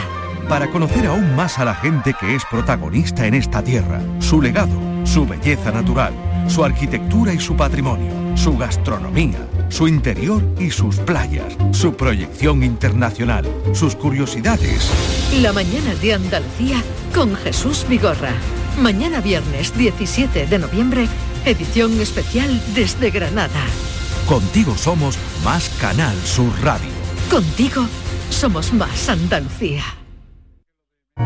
Para 0.50 0.70
conocer 0.70 1.08
aún 1.08 1.36
más 1.36 1.58
a 1.58 1.66
la 1.66 1.76
gente 1.76 2.14
que 2.20 2.36
es 2.36 2.44
protagonista 2.46 3.26
en 3.26 3.34
esta 3.34 3.64
tierra, 3.64 4.02
su 4.20 4.42
legado, 4.42 4.80
su 5.06 5.26
belleza 5.26 5.72
natural, 5.72 6.14
su 6.48 6.64
arquitectura 6.64 7.34
y 7.34 7.40
su 7.40 7.56
patrimonio, 7.56 8.12
su 8.36 8.58
gastronomía, 8.58 9.47
su 9.70 9.88
interior 9.88 10.44
y 10.60 10.72
sus 10.72 10.98
playas, 10.98 11.58
su 11.72 11.96
proyección 11.96 12.64
internacional, 12.64 13.46
sus 13.74 13.96
curiosidades. 13.96 14.90
La 15.42 15.54
mañana 15.54 15.94
de 15.96 16.14
Andalucía 16.14 16.82
con 17.14 17.36
Jesús 17.36 17.86
Vigorra. 17.90 18.34
Mañana 18.80 19.22
viernes 19.22 19.76
17 19.78 20.48
de 20.48 20.60
noviembre, 20.60 21.08
edición 21.46 22.00
especial 22.00 22.62
desde 22.76 23.10
Granada. 23.10 23.62
Contigo 24.28 24.76
somos 24.78 25.18
más 25.44 25.70
Canal 25.82 26.16
Sur 26.26 26.52
Radio. 26.62 26.90
Contigo 27.30 27.88
somos 28.30 28.74
más 28.74 29.10
Andalucía. 29.10 29.97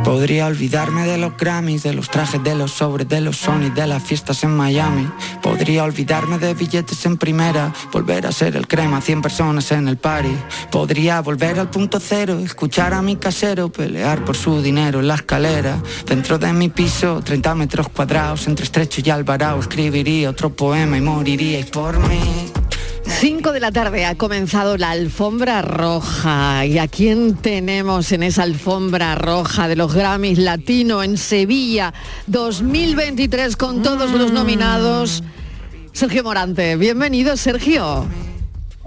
Podría 0.04 0.48
olvidarme 0.48 1.06
de 1.06 1.18
los 1.18 1.38
Grammys, 1.38 1.84
de 1.84 1.94
los 1.94 2.10
trajes, 2.10 2.42
de 2.44 2.56
los 2.56 2.72
sobres, 2.72 3.08
de 3.08 3.22
los 3.22 3.38
Sony, 3.38 3.70
de 3.76 3.86
las 3.86 4.02
fiestas 4.02 4.44
en 4.44 4.56
Miami. 4.56 5.08
Podría 5.44 5.84
olvidarme 5.84 6.40
de 6.40 6.54
billetes 6.54 7.06
en 7.06 7.18
primera, 7.18 7.74
volver 7.92 8.26
a 8.26 8.32
ser 8.32 8.56
el 8.56 8.68
crema, 8.68 9.02
100 9.02 9.22
personas 9.22 9.72
en 9.72 9.88
el 9.88 9.98
party. 9.98 10.36
Podría 10.72 11.22
volver 11.22 11.60
al 11.60 11.70
punto 11.70 12.00
cero, 12.00 12.40
escuchar 12.40 12.94
a 12.94 13.02
mi 13.02 13.18
casero 13.18 13.70
pelear 13.70 14.26
por 14.26 14.36
su 14.36 14.62
dinero 14.62 15.02
en 15.02 15.08
la 15.08 15.16
escalera. 15.16 15.82
Dentro 16.08 16.40
de 16.40 16.52
mi 16.54 16.70
piso, 16.70 17.22
30 17.22 17.54
metros 17.56 17.90
cuadrados, 17.90 18.48
entre 18.48 18.66
estrecho 18.66 19.02
y 19.06 19.10
alvarado, 19.10 19.60
escribiría 19.60 20.30
otro 20.30 20.56
poema 20.56 20.98
y 20.98 21.02
moriría 21.02 21.60
y 21.60 21.64
por 21.66 22.00
mí. 22.00 22.52
5 23.06 23.52
de 23.52 23.60
la 23.60 23.72
tarde 23.72 24.06
ha 24.06 24.16
comenzado 24.16 24.78
la 24.78 24.92
alfombra 24.92 25.62
roja. 25.62 26.66
¿Y 26.66 26.78
a 26.78 26.88
quién 26.88 27.36
tenemos 27.36 28.12
en 28.12 28.24
esa 28.24 28.44
alfombra 28.44 29.16
roja 29.16 29.68
de 29.68 29.76
los 29.76 29.94
Grammys 29.94 30.38
Latino 30.40 31.04
en 31.04 31.18
Sevilla 31.18 31.94
2023 32.28 33.56
con 33.58 33.82
todos 33.84 34.12
los 34.12 34.32
nominados? 34.32 35.24
Sergio 35.94 36.24
Morante, 36.24 36.76
bienvenido 36.78 37.36
Sergio. 37.38 38.06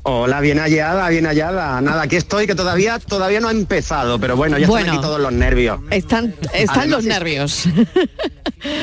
Hola, 0.06 0.40
bien 0.40 0.58
hallada, 0.58 1.08
bien 1.08 1.24
hallada. 1.26 1.80
Nada, 1.80 2.02
aquí 2.02 2.16
estoy, 2.16 2.46
que 2.46 2.54
todavía 2.54 2.98
todavía 2.98 3.40
no 3.40 3.48
ha 3.48 3.52
empezado, 3.52 4.18
pero 4.18 4.36
bueno, 4.36 4.58
ya 4.58 4.66
Bueno. 4.66 4.84
están 4.86 4.98
aquí 4.98 5.02
todos 5.06 5.20
los 5.20 5.32
nervios. 5.32 5.80
Están, 5.90 6.34
están 6.52 6.78
Además, 6.80 6.88
los 6.88 7.04
nervios. 7.04 7.64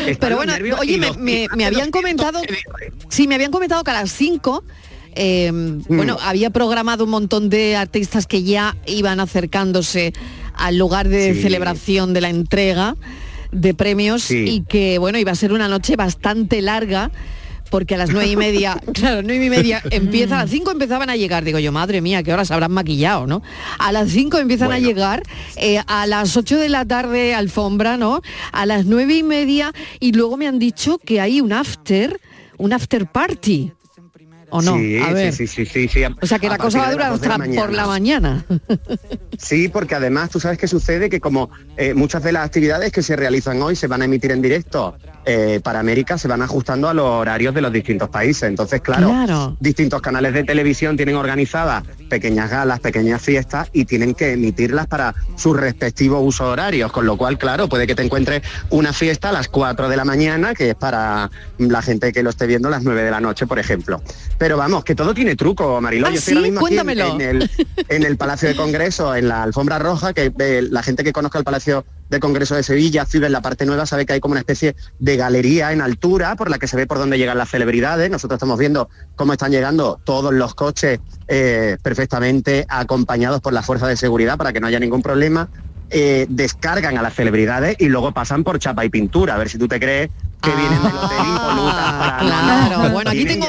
Están 0.05 0.17
Pero 0.19 0.35
bueno, 0.37 0.53
oye, 0.79 0.97
me, 0.99 1.11
me- 1.13 1.47
me 1.55 1.65
habían 1.65 1.89
comentado, 1.89 2.39
sí, 3.09 3.27
me 3.27 3.33
habían 3.35 3.51
comentado 3.51 3.83
que 3.83 3.89
a 3.89 3.95
las 3.95 4.11
5, 4.11 4.63
Mm. 5.15 5.95
bueno, 5.95 6.17
había 6.21 6.49
programado 6.49 7.03
un 7.03 7.09
montón 7.09 7.49
de 7.49 7.75
artistas 7.75 8.27
que 8.27 8.43
ya 8.43 8.75
iban 8.85 9.19
acercándose 9.19 10.13
al 10.53 10.77
lugar 10.77 11.09
de 11.09 11.33
Sí. 11.33 11.41
celebración 11.41 12.13
de 12.13 12.21
la 12.21 12.29
entrega 12.29 12.95
de 13.51 13.73
premios 13.73 14.23
Sí. 14.23 14.45
y 14.47 14.61
que, 14.61 14.97
bueno, 14.97 15.17
iba 15.19 15.31
a 15.31 15.35
ser 15.35 15.51
una 15.53 15.67
noche 15.67 15.95
bastante 15.95 16.61
larga 16.61 17.11
porque 17.69 17.95
a 17.95 17.97
las 17.97 18.09
nueve 18.09 18.29
y 18.29 18.35
media, 18.35 18.81
claro, 18.93 19.21
nueve 19.23 19.45
y 19.45 19.49
media 19.49 19.81
empieza, 19.91 20.39
a 20.39 20.41
las 20.43 20.49
cinco 20.51 20.71
empezaban 20.71 21.09
a 21.09 21.15
llegar, 21.15 21.45
digo 21.45 21.57
yo, 21.57 21.71
madre 21.71 22.01
mía, 22.01 22.21
que 22.21 22.33
horas 22.33 22.51
habrán 22.51 22.71
maquillado, 22.73 23.27
¿no? 23.27 23.41
A 23.79 23.93
las 23.93 24.09
cinco 24.09 24.37
empiezan 24.39 24.73
a 24.73 24.79
llegar, 24.79 25.23
eh, 25.55 25.81
a 25.87 26.05
las 26.05 26.35
ocho 26.35 26.57
de 26.59 26.67
la 26.67 26.83
tarde 26.85 27.33
alfombra, 27.33 27.95
¿no? 27.95 28.21
A 28.51 28.65
las 28.65 28.85
nueve 28.85 29.15
y 29.15 29.23
media 29.23 29.71
y 30.01 30.11
luego 30.11 30.35
me 30.35 30.47
han 30.49 30.59
dicho 30.59 30.97
que 30.97 31.21
hay 31.21 31.39
un 31.39 31.53
after, 31.53 32.19
un 32.57 32.73
after 32.73 33.05
party. 33.07 33.71
¿O 34.51 34.61
no? 34.61 34.77
Sí, 34.77 34.99
a 34.99 35.13
ver. 35.13 35.33
sí, 35.33 35.47
sí, 35.47 35.65
sí, 35.65 35.87
sí, 35.87 35.87
sí. 35.87 36.03
O 36.21 36.27
sea 36.27 36.37
que 36.37 36.49
la 36.49 36.57
cosa 36.57 36.79
va 36.79 36.87
a 36.89 36.91
durar 36.91 37.13
hasta 37.13 37.37
por 37.37 37.73
la 37.73 37.87
mañana. 37.87 38.45
Sí, 39.37 39.69
porque 39.69 39.95
además 39.95 40.29
tú 40.29 40.39
sabes 40.39 40.59
que 40.59 40.67
sucede 40.67 41.09
que 41.09 41.19
como 41.19 41.49
eh, 41.75 41.95
muchas 41.95 42.21
de 42.21 42.31
las 42.31 42.45
actividades 42.45 42.91
que 42.91 43.01
se 43.01 43.15
realizan 43.15 43.59
hoy 43.61 43.75
se 43.75 43.87
van 43.87 44.03
a 44.03 44.05
emitir 44.05 44.31
en 44.31 44.41
directo 44.41 44.95
eh, 45.25 45.59
para 45.63 45.79
América, 45.79 46.17
se 46.17 46.27
van 46.27 46.41
ajustando 46.41 46.89
a 46.89 46.93
los 46.93 47.05
horarios 47.05 47.53
de 47.53 47.61
los 47.61 47.71
distintos 47.71 48.09
países. 48.09 48.43
Entonces, 48.43 48.81
claro, 48.81 49.09
Claro. 49.09 49.57
distintos 49.59 50.01
canales 50.01 50.33
de 50.33 50.43
televisión 50.43 50.97
tienen 50.97 51.15
organizadas 51.15 51.83
pequeñas 52.09 52.49
galas, 52.49 52.79
pequeñas 52.79 53.21
fiestas 53.21 53.69
y 53.73 53.85
tienen 53.85 54.13
que 54.15 54.33
emitirlas 54.33 54.87
para 54.87 55.13
sus 55.35 55.55
respectivos 55.57 56.21
usos 56.23 56.47
horarios, 56.47 56.91
con 56.91 57.05
lo 57.05 57.17
cual, 57.17 57.37
claro, 57.37 57.69
puede 57.69 57.87
que 57.87 57.95
te 57.95 58.03
encuentres 58.03 58.41
una 58.69 58.93
fiesta 58.93 59.29
a 59.29 59.31
las 59.31 59.47
4 59.47 59.89
de 59.89 59.97
la 59.97 60.05
mañana, 60.05 60.53
que 60.53 60.69
es 60.71 60.75
para 60.75 61.29
la 61.57 61.81
gente 61.81 62.11
que 62.11 62.23
lo 62.23 62.29
esté 62.31 62.47
viendo 62.47 62.67
a 62.67 62.71
las 62.71 62.83
9 62.83 63.03
de 63.03 63.11
la 63.11 63.19
noche, 63.21 63.45
por 63.47 63.59
ejemplo. 63.59 64.01
Pero 64.37 64.57
vamos, 64.57 64.83
que 64.83 64.95
todo 64.95 65.13
tiene 65.13 65.35
truco, 65.35 65.79
Mariló. 65.81 66.07
¿Ah, 66.07 66.11
Yo 66.11 66.17
estoy 66.19 66.33
ahora 66.35 66.45
sí? 66.45 66.51
mismo 66.51 66.65
aquí 66.65 66.77
en- 66.77 67.21
el, 67.21 67.49
en 67.89 68.03
el 68.03 68.17
Palacio 68.17 68.49
de 68.49 68.55
Congreso, 68.55 69.15
en 69.15 69.27
la 69.27 69.43
alfombra 69.43 69.79
roja, 69.79 70.13
que 70.13 70.31
eh, 70.39 70.63
la 70.69 70.83
gente 70.83 71.03
que 71.03 71.13
conozca 71.13 71.37
el 71.37 71.43
Palacio 71.43 71.85
de 72.11 72.19
Congreso 72.19 72.55
de 72.55 72.61
Sevilla, 72.61 73.05
Ciudad 73.05 73.27
en 73.27 73.31
la 73.31 73.41
parte 73.41 73.65
nueva, 73.65 73.85
sabe 73.85 74.05
que 74.05 74.13
hay 74.13 74.19
como 74.19 74.33
una 74.33 74.41
especie 74.41 74.75
de 74.99 75.15
galería 75.15 75.71
en 75.71 75.81
altura 75.81 76.35
por 76.35 76.49
la 76.49 76.59
que 76.59 76.67
se 76.67 76.75
ve 76.75 76.85
por 76.85 76.97
dónde 76.97 77.17
llegan 77.17 77.37
las 77.37 77.49
celebridades. 77.49 78.11
Nosotros 78.11 78.35
estamos 78.35 78.59
viendo 78.59 78.89
cómo 79.15 79.31
están 79.31 79.51
llegando 79.51 79.99
todos 80.03 80.33
los 80.33 80.53
coches 80.53 80.99
eh, 81.29 81.77
perfectamente 81.81 82.65
acompañados 82.67 83.39
por 83.39 83.53
la 83.53 83.61
fuerza 83.63 83.87
de 83.87 83.95
seguridad 83.95 84.37
para 84.37 84.51
que 84.51 84.59
no 84.59 84.67
haya 84.67 84.79
ningún 84.79 85.01
problema. 85.01 85.49
Eh, 85.89 86.25
descargan 86.29 86.97
a 86.97 87.01
las 87.01 87.15
celebridades 87.15 87.77
y 87.79 87.87
luego 87.87 88.11
pasan 88.11 88.43
por 88.43 88.59
chapa 88.59 88.83
y 88.83 88.89
pintura. 88.89 89.35
A 89.35 89.37
ver 89.37 89.47
si 89.47 89.57
tú 89.57 89.69
te 89.69 89.79
crees 89.79 90.09
que 90.41 90.49
vienen 90.55 90.81
del 90.83 90.95
hotel 90.97 91.17
impolutas 91.19 91.93
para 91.93 92.11
Ah, 92.11 92.17
claro. 92.67 92.89
Bueno, 92.91 93.11
aquí 93.11 93.25
tengo- 93.25 93.47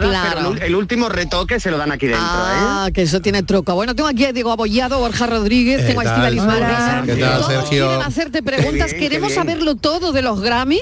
claro. 0.00 0.52
pero 0.54 0.64
el, 0.66 0.74
último 0.74 1.08
retoque 1.08 1.60
se 1.60 1.70
lo 1.70 1.78
dan 1.78 1.92
aquí 1.92 2.06
dentro, 2.06 2.24
¿eh? 2.24 2.28
Ah, 2.28 2.88
que 2.92 3.02
eso 3.02 3.20
tiene 3.20 3.42
truco. 3.42 3.74
Bueno, 3.74 3.94
tengo 3.94 4.08
aquí 4.08 4.24
a 4.24 4.32
Diego 4.32 4.50
Abollado, 4.52 4.98
Borja 4.98 5.26
Rodríguez, 5.26 5.80
¿Qué 5.82 5.86
tengo 5.88 6.00
a 6.00 6.04
Hola. 6.04 6.44
Martínez. 6.44 7.16
¿Qué 7.16 7.20
tal, 7.22 7.32
Todos 7.40 7.46
Sergio? 7.52 7.86
quieren 7.88 8.02
hacerte 8.06 8.42
preguntas, 8.42 8.90
bien, 8.92 8.98
queremos 9.00 9.32
saberlo 9.34 9.74
todo 9.76 10.12
de 10.12 10.22
los 10.22 10.40
Grammy. 10.40 10.80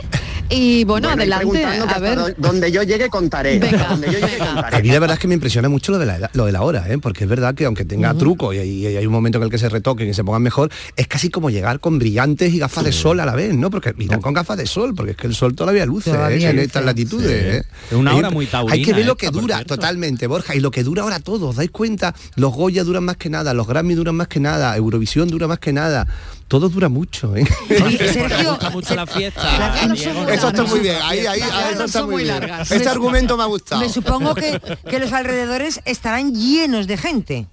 Y 0.53 0.83
bueno, 0.85 1.09
Bueno, 1.09 1.23
adelante, 1.23 1.47
preguntando 1.47 1.87
que 1.87 1.95
a 1.95 1.99
ver. 2.01 2.19
do- 2.19 2.29
donde 2.39 2.73
yo 2.73 2.83
llegue 2.83 3.09
contaré. 3.09 3.61
donde 3.61 4.07
yo 4.13 4.19
llegue 4.19 4.39
contaré. 4.39 4.77
A 4.77 4.81
mí 4.81 4.89
la 4.89 4.99
verdad 4.99 5.15
es 5.15 5.21
que 5.21 5.29
me 5.29 5.35
impresiona 5.35 5.69
mucho 5.69 5.93
lo 5.93 5.99
de 5.99 6.07
la, 6.07 6.31
lo 6.33 6.45
de 6.47 6.53
la 6.53 6.63
hora, 6.63 6.85
¿eh? 6.89 6.99
porque 6.99 7.25
es 7.25 7.31
verdad 7.31 7.55
que 7.55 7.65
aunque 7.67 7.85
tenga 7.85 8.13
truco 8.15 8.53
y, 8.53 8.59
y 8.59 8.87
hay 8.87 9.07
un 9.07 9.13
momento 9.13 9.39
en 9.39 9.45
el 9.45 9.51
que 9.51 9.59
se 9.59 9.69
retoquen 9.69 10.09
y 10.09 10.15
se 10.15 10.25
pongan 10.25 10.43
mejor, 10.43 10.71
es 10.97 11.07
casi 11.07 11.31
como 11.31 11.51
llegar 11.51 11.79
con 11.79 11.99
brillantes 12.01 12.53
y 12.53 12.59
gafas 12.59 12.85
de 12.85 12.91
sol 12.93 13.21
a 13.21 13.27
la 13.27 13.35
vez, 13.37 13.55
¿no? 13.55 13.71
Porque 13.71 13.95
irán 13.99 14.21
con 14.21 14.35
gafas 14.35 14.57
de 14.59 14.67
sol, 14.67 14.95
porque 14.95 15.13
es 15.13 15.17
que 15.17 15.29
el 15.29 15.35
sol 15.37 15.55
todavía 15.55 15.87
luce 15.87 16.11
Todavía 16.11 16.49
¿eh? 16.49 16.51
en 16.51 16.57
luce. 16.57 16.67
estas 16.67 16.85
latitudes. 16.85 17.29
Sí. 17.29 17.57
¿eh? 17.59 17.63
Es 17.93 17.97
una 17.97 18.15
hora 18.17 18.31
muy 18.31 18.47
taurina 18.47 18.75
Hay 18.75 18.83
que 18.83 18.93
ver 18.93 19.07
lo 19.07 19.17
que 19.17 19.31
dura 19.31 19.63
totalmente, 19.65 20.27
Borja, 20.27 20.57
y 20.57 20.61
lo 20.61 20.71
que 20.73 20.83
dura 20.83 21.03
ahora 21.05 21.21
todo. 21.21 21.49
¿Os 21.51 21.57
dais 21.57 21.71
cuenta? 21.71 22.15
Los 22.35 22.53
Goya 22.53 22.83
duran 22.83 23.05
más 23.05 23.17
que 23.17 23.31
nada, 23.31 23.55
los 23.55 23.69
Grammy 23.69 23.95
duran 23.95 24.17
más 24.17 24.27
que 24.29 24.41
nada, 24.41 24.77
Eurovisión 24.77 25.29
dura 25.29 25.47
más 25.47 25.61
que 25.61 25.73
nada 25.73 26.09
todo 26.51 26.69
dura 26.69 26.89
mucho, 26.89 27.37
¿eh? 27.37 27.47
Sergio, 27.69 28.51
gusta 28.51 28.67
eh, 28.67 28.71
mucho 28.73 28.95
la 28.97 29.07
fiesta. 29.07 29.85
Eso 30.33 30.49
está 30.49 30.65
muy 30.65 30.81
bien. 30.81 30.97
Ahí, 31.01 31.25
ahí, 31.25 31.41
eso 31.85 32.09
muy. 32.09 32.25
Largas. 32.25 32.73
Este 32.73 32.89
argumento 32.89 33.37
me 33.37 33.45
ha 33.45 33.47
gustado. 33.47 33.81
Me 33.81 33.89
supongo 33.89 34.35
que, 34.35 34.61
que 34.91 34.99
los 34.99 35.13
alrededores 35.13 35.81
estarán 35.85 36.35
llenos 36.35 36.89
de 36.89 36.97
gente. 36.97 37.47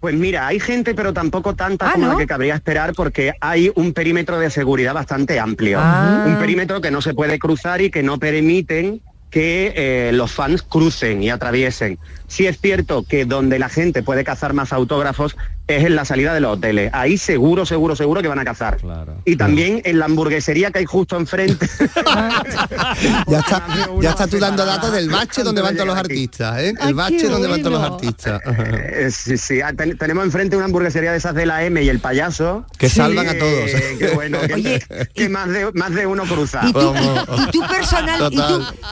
Pues 0.00 0.14
mira, 0.14 0.46
hay 0.46 0.58
gente, 0.58 0.94
pero 0.94 1.12
tampoco 1.12 1.54
tanta 1.54 1.90
ah, 1.90 1.92
como 1.92 2.06
la 2.06 2.16
que 2.16 2.26
cabría 2.26 2.54
esperar 2.54 2.94
porque 2.94 3.34
hay 3.42 3.70
un 3.74 3.92
perímetro 3.92 4.38
de 4.38 4.48
seguridad 4.48 4.94
bastante 4.94 5.38
amplio. 5.38 5.78
Ah. 5.82 6.24
Un 6.26 6.38
perímetro 6.38 6.80
que 6.80 6.90
no 6.90 7.02
se 7.02 7.12
puede 7.12 7.38
cruzar 7.38 7.82
y 7.82 7.90
que 7.90 8.02
no 8.02 8.18
permiten 8.18 9.02
que 9.30 9.74
eh, 9.76 10.12
los 10.12 10.32
fans 10.32 10.62
crucen 10.62 11.22
y 11.22 11.28
atraviesen. 11.28 11.98
Sí 12.30 12.46
es 12.46 12.60
cierto 12.60 13.02
que 13.02 13.24
donde 13.24 13.58
la 13.58 13.68
gente 13.68 14.04
puede 14.04 14.22
cazar 14.22 14.52
más 14.52 14.72
autógrafos 14.72 15.36
es 15.66 15.84
en 15.84 15.96
la 15.96 16.04
salida 16.04 16.32
de 16.32 16.40
los 16.40 16.56
hoteles. 16.56 16.90
Ahí 16.94 17.18
seguro, 17.18 17.66
seguro, 17.66 17.96
seguro 17.96 18.22
que 18.22 18.28
van 18.28 18.38
a 18.38 18.44
cazar. 18.44 18.78
Y 19.24 19.34
también 19.34 19.82
en 19.84 19.98
la 19.98 20.04
hamburguesería 20.04 20.70
que 20.70 20.78
hay 20.78 20.84
justo 20.84 21.16
enfrente. 21.16 21.68
ya 23.26 23.38
está, 23.40 23.66
ya 24.00 24.26
tú 24.28 24.38
dando 24.38 24.64
datos 24.64 24.92
del 24.92 25.10
bache 25.10 25.42
donde 25.42 25.60
van 25.60 25.74
todos 25.74 25.88
los 25.88 25.96
artistas, 25.96 26.60
¿eh? 26.60 26.72
El 26.80 26.94
bache 26.94 27.28
donde 27.28 27.48
van 27.48 27.62
todos 27.62 27.80
los 27.80 27.90
artistas. 27.92 28.40
Eh, 28.92 29.10
sí, 29.10 29.36
sí. 29.36 29.60
Ah, 29.60 29.72
tenemos 29.72 30.24
enfrente 30.24 30.56
una 30.56 30.66
hamburguesería 30.66 31.12
de 31.12 31.18
esas 31.18 31.34
de 31.34 31.46
la 31.46 31.64
M 31.64 31.82
y 31.82 31.88
el 31.88 32.00
payaso. 32.00 32.66
Que 32.78 32.88
salvan 32.88 33.28
a 33.28 33.34
todos. 33.34 33.70
Eh, 33.70 33.96
que 33.98 34.08
bueno, 34.14 34.38
que, 34.40 34.82
y, 35.14 35.28
más, 35.28 35.48
de, 35.48 35.70
más 35.72 35.94
de 35.94 36.06
uno 36.06 36.24
cruza. 36.24 36.62
Y 36.66 36.72
tú, 36.72 37.60
personal, 37.68 38.30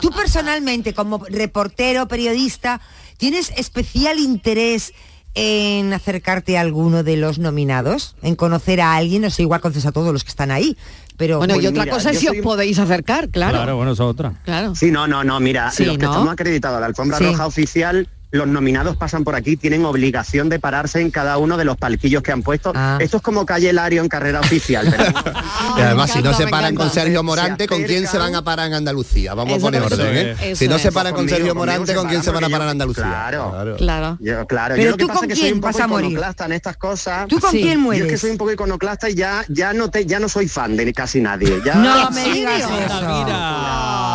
tú 0.01 0.11
personalmente, 0.11 0.94
como 0.94 1.22
reportero, 1.29 2.09
periodista, 2.09 2.81
¿Tienes 3.18 3.52
especial 3.57 4.20
interés 4.20 4.94
en 5.35 5.92
acercarte 5.92 6.57
a 6.57 6.61
alguno 6.61 7.02
de 7.02 7.16
los 7.16 7.38
nominados? 7.38 8.14
¿En 8.22 8.37
conocer 8.37 8.81
a 8.81 8.94
alguien? 8.94 9.22
No 9.22 9.31
sé, 9.31 9.42
igual 9.42 9.61
conoces 9.61 9.87
a 9.87 9.92
todos 9.92 10.12
los 10.12 10.22
que 10.24 10.31
están 10.31 10.50
ahí. 10.52 10.76
Pero, 11.16 11.38
bueno, 11.38 11.54
y 11.54 11.59
pues 11.59 11.68
otra 11.68 11.83
mira, 11.83 11.94
cosa 11.94 12.11
es 12.12 12.20
si 12.20 12.28
os 12.28 12.37
podéis 12.37 12.78
acercar, 12.78 13.28
claro. 13.28 13.57
Claro, 13.57 13.76
bueno, 13.76 13.92
esa 13.92 14.04
otra. 14.04 14.40
Claro. 14.44 14.76
Sí, 14.76 14.92
no, 14.92 15.09
no, 15.09 15.24
no, 15.24 15.40
mira, 15.40 15.70
sí, 15.72 15.85
los 15.85 15.98
que 15.98 16.04
estamos 16.04 16.33
acreditados 16.33 16.76
a 16.76 16.81
la 16.81 16.87
alfombra 16.87 17.18
roja 17.18 17.46
oficial 17.46 18.09
los 18.31 18.47
nominados 18.47 18.97
pasan 18.97 19.25
por 19.25 19.35
aquí, 19.35 19.57
tienen 19.57 19.85
obligación 19.85 20.49
de 20.49 20.59
pararse 20.59 21.01
en 21.01 21.11
cada 21.11 21.38
uno 21.38 21.57
de 21.57 21.64
los 21.64 21.77
palquillos 21.77 22.23
que 22.23 22.33
han 22.33 22.43
puesto. 22.43 22.73
Ah. 22.75 22.99
Esto 23.01 23.19
es 23.19 23.23
como 23.23 23.47
Calle 23.47 23.73
Lario 23.73 24.03
en 24.03 24.09
carrera 24.09 24.41
oficial. 24.41 24.87
y 25.79 25.81
además, 25.81 26.11
si 26.12 26.23
no 26.23 26.35
se 26.35 26.47
paran 26.47 26.75
con 26.75 26.91
Sergio 26.91 27.23
Morante, 27.23 27.67
¿con 27.67 27.83
quién 27.85 28.07
se 28.07 28.19
van 28.19 28.35
a 28.35 28.43
parar 28.43 28.69
en 28.69 28.75
Andalucía? 28.75 29.35
Vamos 29.35 29.59
a 29.59 29.61
poner 29.61 29.83
orden, 29.83 30.37
¿eh? 30.41 30.57
si 30.57 30.69
no 30.69 30.79
se 30.79 30.93
paran 30.93 31.12
con 31.12 31.25
conmigo, 31.25 31.37
Sergio 31.37 31.55
Morante, 31.55 31.95
¿con 31.95 32.09
quién 32.09 32.23
se 32.23 32.31
van 32.31 32.45
a 32.45 32.49
parar 32.49 32.67
en 32.67 32.73
Andalucía? 32.73 33.05
Claro, 33.05 33.77
claro. 33.79 34.19
Yo, 34.21 34.47
claro. 34.47 34.75
Pero 34.75 34.85
yo 34.85 34.91
lo 34.91 34.97
que 34.97 35.05
tú 35.05 35.09
pasa 35.09 35.21
con 35.21 35.31
es 35.31 35.35
que 35.35 35.41
soy 35.41 35.53
un 35.53 35.61
poco 35.61 35.79
iconoclasta 35.79 36.45
en 36.47 36.53
estas 36.53 36.77
cosas. 36.77 37.29
¿Tú 37.29 37.41
con 37.41 37.51
sí. 37.51 37.62
quién 37.62 37.81
mueres? 37.81 38.01
Yo 38.01 38.07
es 38.07 38.12
que 38.12 38.19
soy 38.19 38.31
un 38.31 38.38
poco 38.38 38.53
iconoclasta 38.53 39.09
y 39.09 39.14
ya, 39.14 39.45
ya, 39.49 39.73
no, 39.73 39.91
te, 39.91 40.05
ya 40.05 40.19
no 40.19 40.29
soy 40.29 40.49
fan 40.49 40.77
de 40.77 40.93
casi 40.93 41.21
nadie. 41.21 41.61
No 41.75 42.11
me 42.11 42.25
digas 42.33 42.62
eso. 42.62 44.08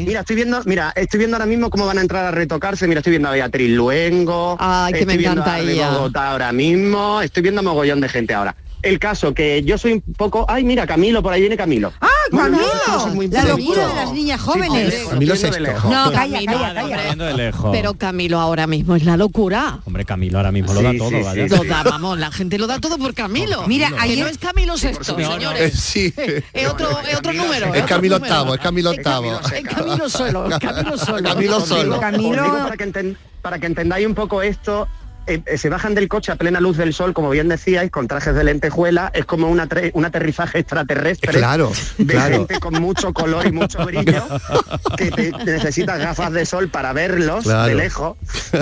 Mira, 0.00 0.20
estoy 0.20 0.36
viendo, 0.36 0.62
mira, 0.64 0.92
estoy 0.96 1.18
viendo 1.18 1.36
ahora 1.36 1.46
mismo 1.46 1.70
cómo 1.70 1.86
van 1.86 1.98
a 1.98 2.00
entrar 2.00 2.24
a 2.24 2.30
retocarse. 2.30 2.86
Mira, 2.86 3.00
estoy 3.00 3.12
viendo 3.12 3.28
a 3.28 3.32
Beatriz 3.32 3.70
Luengo. 3.70 4.56
Ay, 4.58 4.92
que 4.92 5.00
estoy 5.00 5.16
me 5.16 5.22
encanta 5.22 5.58
viendo 5.60 6.10
a 6.18 6.30
ahora 6.30 6.52
mismo. 6.52 7.20
Estoy 7.22 7.42
viendo 7.42 7.60
a 7.60 7.64
mogollón 7.64 8.00
de 8.00 8.08
gente 8.08 8.34
ahora 8.34 8.54
el 8.86 8.98
caso, 8.98 9.34
que 9.34 9.62
yo 9.64 9.78
soy 9.78 9.92
un 9.94 10.00
poco, 10.14 10.46
ay, 10.48 10.64
mira, 10.64 10.86
Camilo, 10.86 11.22
por 11.22 11.32
ahí 11.32 11.40
viene 11.40 11.56
Camilo. 11.56 11.92
¡Ah, 12.00 12.08
Camilo! 12.30 13.30
La 13.30 13.44
locura 13.44 13.88
de 13.88 13.94
las 13.94 14.12
niñas 14.12 14.40
jóvenes. 14.40 14.94
Sí, 14.94 15.08
Camilo 15.08 15.34
de 15.34 15.60
lejos. 15.60 15.90
No, 15.90 16.12
calla, 16.12 16.40
calla. 16.44 17.14
De 17.14 17.34
lejos. 17.34 17.70
Pero 17.72 17.94
Camilo 17.94 18.40
ahora 18.40 18.66
mismo 18.66 18.96
es 18.96 19.04
la 19.04 19.16
locura. 19.16 19.80
Hombre, 19.84 20.04
Camilo 20.04 20.38
ahora 20.38 20.52
mismo 20.52 20.72
lo 20.74 20.82
da 20.82 20.92
todo, 20.96 22.16
la 22.16 22.30
gente 22.30 22.58
lo 22.58 22.66
da 22.66 22.78
todo 22.78 22.98
por 22.98 23.14
Camilo. 23.14 23.66
Mira, 23.66 23.90
ayer 23.98 24.18
no 24.18 24.26
es 24.26 24.38
Camilo 24.38 24.76
sexto, 24.76 25.16
señores. 25.16 25.96
Es 26.52 26.68
otro, 26.68 27.00
es 27.00 27.16
otro 27.16 27.32
número. 27.32 27.74
Es 27.74 27.84
Camilo 27.84 28.16
octavo, 28.16 28.54
es 28.54 28.60
Camilo 28.60 28.90
octavo. 28.90 29.40
Es 29.52 29.62
Camilo 29.62 30.08
solo, 30.08 30.48
Camilo 30.60 30.96
solo. 30.96 31.22
Camilo 31.22 31.60
solo. 31.60 32.00
Para 33.42 33.58
que 33.58 33.66
entendáis 33.66 34.06
un 34.06 34.14
poco 34.14 34.42
esto, 34.42 34.88
eh, 35.26 35.42
eh, 35.44 35.58
se 35.58 35.68
bajan 35.68 35.94
del 35.94 36.08
coche 36.08 36.30
a 36.30 36.36
plena 36.36 36.60
luz 36.60 36.76
del 36.76 36.94
sol, 36.94 37.12
como 37.12 37.30
bien 37.30 37.48
decíais, 37.48 37.90
con 37.90 38.06
trajes 38.06 38.34
de 38.34 38.44
lentejuela, 38.44 39.10
es 39.12 39.24
como 39.24 39.48
una 39.48 39.68
un 39.92 40.04
aterrizaje 40.04 40.60
extraterrestre 40.60 41.32
eh, 41.32 41.38
claro, 41.38 41.72
de 41.98 42.06
claro. 42.06 42.36
gente 42.36 42.60
con 42.60 42.74
mucho 42.74 43.12
color 43.12 43.46
y 43.46 43.52
mucho 43.52 43.84
brillo, 43.84 44.24
que 44.96 45.10
te, 45.10 45.32
necesitas 45.44 45.98
gafas 45.98 46.32
de 46.32 46.46
sol 46.46 46.68
para 46.68 46.92
verlos 46.92 47.44
de 47.44 47.74
lejos. 47.74 48.16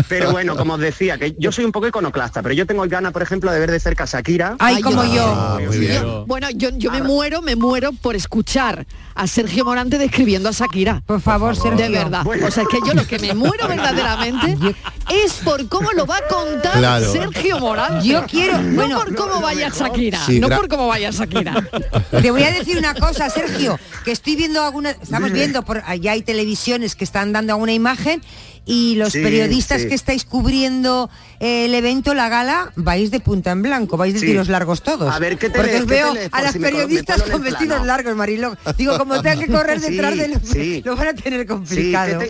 Pero 0.09 0.33
bueno, 0.33 0.57
como 0.57 0.75
os 0.75 0.81
decía, 0.81 1.19
que 1.19 1.35
yo 1.39 1.53
soy 1.53 1.67
un 1.67 1.73
poco 1.73 1.87
iconoclasta, 1.87 2.43
pero 2.43 2.55
yo 2.55 2.67
tengo 2.67 2.83
el 2.85 2.91
ganas, 2.91 3.13
por 3.13 3.23
ejemplo, 3.23 3.53
de 3.53 3.61
ver 3.61 3.71
de 3.71 3.81
cerca 3.81 4.05
a 4.05 4.07
Shakira. 4.07 4.57
Ay, 4.59 4.81
como 4.81 5.03
ah, 5.03 5.59
yo. 5.61 6.25
Bueno, 6.27 6.49
yo, 6.51 6.71
yo 6.77 6.91
me 6.91 7.03
muero, 7.03 7.43
me 7.43 7.57
muero 7.57 7.93
por 7.93 8.17
escuchar 8.17 8.87
a 9.15 9.27
Sergio 9.27 9.65
Morante 9.65 9.99
describiendo 9.99 10.49
a 10.49 10.53
Shakira. 10.53 11.03
Por 11.07 11.21
favor. 11.21 11.55
De 11.77 11.89
verdad. 11.89 12.27
O 12.27 12.51
sea, 12.51 12.63
es 12.63 12.69
que 12.69 12.79
yo 12.87 12.95
lo 12.95 13.07
que 13.07 13.19
me 13.19 13.35
muero 13.35 13.69
verdaderamente 13.69 14.75
es 15.11 15.35
por 15.45 15.69
cómo 15.69 15.93
lo 15.93 16.07
va 16.07 16.21
con 16.29 16.54
claro. 16.61 17.13
Sergio 17.13 17.59
Morán. 17.59 18.03
Yo 18.03 18.25
quiero. 18.31 18.59
Bueno, 18.59 18.89
no 18.89 18.99
por 18.99 19.15
cómo 19.15 19.41
vaya 19.41 19.69
Shakira. 19.69 20.21
No 20.41 20.49
por 20.49 20.69
cómo 20.69 20.87
vaya 20.87 21.11
Shakira. 21.11 21.69
Te 22.11 22.31
voy 22.31 22.43
a 22.43 22.51
decir 22.51 22.79
una 22.79 22.95
cosa, 22.95 23.29
Sergio, 23.31 23.79
que 24.05 24.13
estoy 24.13 24.37
viendo 24.37 24.63
algunas. 24.63 24.97
Estamos 25.03 25.33
viendo 25.33 25.65
por 25.65 25.83
allá 25.87 26.13
hay 26.13 26.23
televisiones 26.23 26.95
que 26.95 27.05
están 27.05 27.33
dando 27.33 27.53
alguna 27.53 27.73
imagen 27.73 28.23
y 28.67 28.95
los 28.97 29.13
periodistas 29.13 29.85
que 29.85 29.95
estáis 29.95 30.25
cubriendo 30.25 31.11
eh, 31.41 31.67
el 31.67 31.75
evento, 31.75 32.15
la 32.15 32.29
gala, 32.29 32.73
vais 32.77 33.11
de 33.11 33.21
punta 33.21 33.51
en 33.51 33.63
blanco, 33.63 33.97
vais 33.97 34.15
de 34.15 34.21
tiros 34.21 34.49
largos 34.49 34.83
todos. 34.83 35.13
A 35.13 35.19
ver 35.19 35.37
qué 35.37 35.51
te 35.51 35.59
Porque 35.59 35.77
os 35.77 35.87
veo 35.87 36.15
a 36.33 36.43
las 36.43 36.57
periodistas 36.57 37.23
con 37.23 37.43
vestidos 37.43 37.85
largos, 37.87 38.17
Mariló. 38.17 38.57
Digo, 38.77 38.97
como 38.97 39.21
tengan 39.21 39.41
que 39.41 39.49
correr 39.53 39.81
detrás 39.81 40.17
de 40.17 40.29
los, 40.29 40.85
lo 40.85 40.97
van 40.97 41.09
a 41.09 41.15
tener 41.15 41.47
complicado. 41.47 42.21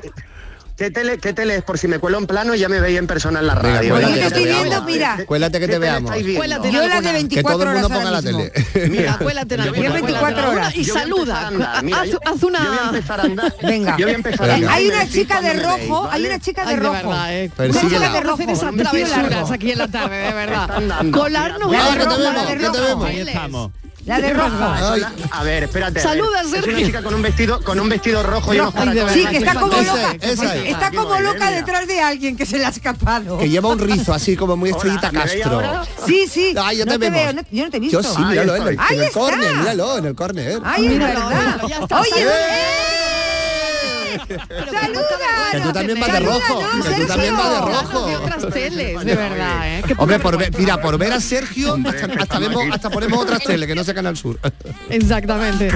¿Qué 0.77 0.91
tele, 0.91 1.19
¿Qué 1.19 1.33
tele 1.33 1.57
es? 1.57 1.63
Por 1.63 1.79
si 1.79 1.87
me 1.87 2.01
cuelo 2.01 2.19
en 2.19 2.27
plano 2.27 2.55
ya 2.57 2.69
me 2.69 2.81
veía 2.81 2.99
en 2.99 3.07
persona 3.07 3.39
en 3.39 3.47
la 3.47 3.55
radio. 3.55 3.95
Mira, 3.95 4.31
te. 4.31 5.25
Cuélate 5.27 5.61
que 5.61 5.69
te 5.69 5.79
veamos. 5.79 6.13
Yo 6.17 6.87
la 6.87 7.01
de 7.01 7.13
24 7.13 7.71
horas. 7.71 7.87
Que 7.87 7.95
todo 7.95 8.11
la 8.11 8.23
tele. 8.23 8.53
Mira, 8.91 9.19
cuélate 9.19 9.57
la 9.57 9.71
24 9.71 10.51
horas. 10.51 10.75
Y 10.77 10.85
saluda. 10.85 11.53
Haz 12.25 12.43
una... 12.43 12.91
Venga. 13.63 13.97
Yo 13.97 14.07
voy 14.07 14.15
a 14.15 14.17
empezar 14.17 14.51
a 14.51 14.55
andar. 14.55 14.71
Hay 14.73 14.89
una 14.89 15.09
chica 15.09 15.41
de 15.41 15.55
rojo, 15.55 16.09
hay 16.11 16.27
una 16.27 16.41
chica 16.41 16.65
de 16.65 16.77
rojo. 16.77 17.15
Chica 17.81 18.11
de 18.11 18.21
rojo. 18.21 19.53
aquí 19.53 19.71
en 19.71 19.79
la 19.79 19.89
tarde, 19.89 20.17
de 20.17 20.33
verdad. 20.33 21.05
Colarnos. 21.13 21.73
La 24.07 24.21
de 24.21 24.35
rojo. 24.35 24.51
A 25.31 25.43
ver, 25.43 25.65
espérate. 25.65 26.01
Saluda. 26.01 26.43
Sergio. 26.45 26.73
Es 26.73 26.79
una 26.79 26.87
chica 26.87 27.03
con 27.03 27.15
un 27.15 27.23
vestido, 27.23 27.61
con 27.63 27.81
un 27.81 27.89
vestido 27.89 28.23
rojo 28.23 28.55
y 28.55 28.59
Sí, 29.13 29.27
que 29.27 29.39
está 29.39 29.55
como 29.55 29.77
loca. 29.77 30.17
Esa 30.21 30.33
esa 30.33 30.57
es. 30.57 30.71
Está 30.71 30.91
como 30.91 31.19
loca 31.21 31.51
detrás 31.51 31.87
de 31.87 32.01
alguien 32.01 32.37
que 32.37 32.47
se 32.47 32.59
le 32.59 32.67
ha 32.67 32.69
escapado. 32.69 33.39
Que 33.39 33.49
lleva 33.49 33.69
un 33.69 33.79
rizo 33.79 34.13
así 34.13 34.37
como 34.37 34.57
muy 34.57 34.71
estrellita 34.71 35.11
Castro. 35.11 35.63
Sí, 36.07 36.27
sí. 36.31 36.55
Ah, 36.59 36.73
yo 36.73 36.85
no 36.85 36.93
te, 36.93 36.99
te 36.99 37.11
veo, 37.11 37.33
no, 37.33 37.43
yo 37.51 37.65
no 37.65 37.71
te 37.71 37.77
he 37.79 37.81
visto. 37.81 38.01
Yo 38.01 38.09
sí, 38.09 38.17
ah, 38.19 38.29
míralo 38.29 38.57
en 38.57 38.63
el, 38.69 38.79
en 38.91 39.03
el 39.03 39.11
corner, 39.11 39.57
míralo 39.57 39.99
en 39.99 40.05
el 40.07 40.15
corner. 40.15 40.61
Ay, 40.65 40.87
es 40.87 40.99
verdad. 40.99 41.61
Oye, 41.65 42.27
¡Saluda! 44.19 45.63
Tú 45.63 45.73
también 45.73 46.01
vas 46.01 46.13
de 46.13 46.21
rojo. 46.21 46.63
Tú 46.97 47.07
también 47.07 47.37
vas 47.37 47.51
de 47.51 47.61
rojo. 47.61 48.07
Verdad. 49.05 49.79
¿eh? 49.79 49.83
Hombre, 49.99 50.19
por 50.19 50.39
ver, 50.39 50.51
mira, 50.57 50.81
por 50.81 50.99
ver 50.99 51.13
a 51.13 51.21
Sergio, 51.21 51.77
hasta, 52.71 52.91
ponemos 52.91 53.23
otras 53.23 53.41
teles, 53.43 53.67
que 53.67 53.75
no 53.75 53.85
sea 53.85 53.95
Canal 53.95 54.17
Sur. 54.17 54.39
Exactamente. 54.91 55.71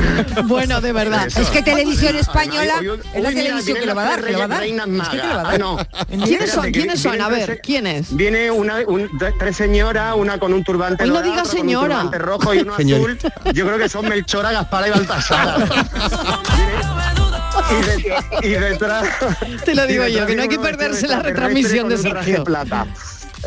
Bueno, 0.45 0.81
de 0.81 0.93
verdad. 0.93 1.27
Es 1.27 1.49
que 1.51 1.63
Televisión 1.63 2.17
Española 2.17 2.81
es 3.15 3.23
la 3.23 3.31
televisión 3.31 3.79
que 3.79 3.87
le 3.87 3.95
va 3.95 4.03
a 4.03 4.11
dar, 4.11 4.25
que 4.25 4.33
lo 4.33 4.39
que 4.39 4.45
lo 4.45 4.49
va 4.49 5.51
a 5.51 5.59
dar. 5.59 5.87
¿Quiénes 6.25 6.51
son? 6.51 6.73
¿Quiénes 6.73 7.01
son? 7.01 7.21
A 7.21 7.29
ver, 7.29 7.61
¿quiénes? 7.61 8.15
Viene 8.15 8.51
una, 8.51 8.79
un, 8.87 9.11
tres 9.39 9.57
señoras, 9.57 10.15
una 10.17 10.39
con 10.39 10.53
un 10.53 10.65
turbante 10.65 11.05
no 11.09 11.23
diga 11.23 11.45
señora. 11.45 12.09
Rojo 12.13 12.55
y 12.55 12.59
uno 12.59 12.75
azul. 12.79 13.19
Yo 13.55 13.67
creo 13.67 13.79
que 13.79 13.89
son 13.89 14.09
Melchora, 14.09 14.53
Gaspara 14.53 14.89
y 14.89 14.91
Baltasar. 14.91 15.69
y, 18.43 18.49
detrás... 18.49 19.09
Te 19.65 19.75
lo 19.75 19.87
digo 19.87 20.07
yo, 20.07 20.27
que 20.27 20.37
no 20.37 20.43
hay 20.43 20.49
que 20.49 20.59
perderse 20.59 21.09
la 21.09 21.21
retransmisión 21.21 21.89
de 21.89 21.99
Sergio. 21.99 22.45
plata. 22.45 22.87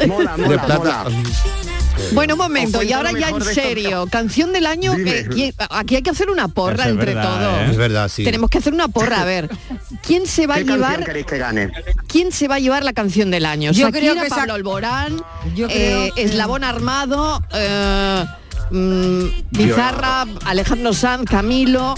Mola, 0.07 0.37
mola, 0.37 0.49
de 0.49 0.59
plata. 0.59 1.03
Mola. 1.03 1.05
Bueno, 2.13 2.33
un 2.33 2.39
momento, 2.39 2.83
y 2.83 2.91
ahora 2.93 3.11
ya 3.11 3.29
en 3.29 3.41
serio, 3.41 4.07
canción 4.09 4.51
del 4.51 4.65
año, 4.65 4.95
que, 4.95 5.53
aquí 5.69 5.95
hay 5.95 6.01
que 6.01 6.09
hacer 6.09 6.29
una 6.29 6.47
porra 6.47 6.87
entre 6.87 7.13
verdad, 7.13 7.23
todos. 7.23 7.61
¿eh? 7.61 7.71
Es 7.71 7.77
verdad, 7.77 8.07
sí. 8.09 8.23
Tenemos 8.23 8.49
que 8.49 8.57
hacer 8.57 8.73
una 8.73 8.87
porra, 8.87 9.21
a 9.21 9.25
ver. 9.25 9.49
¿Quién 10.01 10.27
se 10.27 10.47
va 10.47 10.55
a 10.55 10.59
llevar? 10.59 11.05
¿Quién 12.07 12.31
se 12.31 12.47
va 12.47 12.55
a 12.55 12.59
llevar 12.59 12.83
la 12.83 12.93
canción 12.93 13.31
del 13.31 13.45
año? 13.45 13.71
Yo 13.71 13.91
creo 13.91 14.15
que 14.15 14.29
Pablo 14.29 14.53
Alborán, 14.53 15.21
yo 15.55 15.67
eh, 15.69 16.11
creo, 16.13 16.27
Eslabón 16.27 16.63
Armado, 16.63 17.41
eh, 17.53 18.25
mm, 18.71 19.25
Bizarra, 19.51 20.25
Alejandro 20.45 20.93
Sanz, 20.93 21.29
Camilo, 21.29 21.95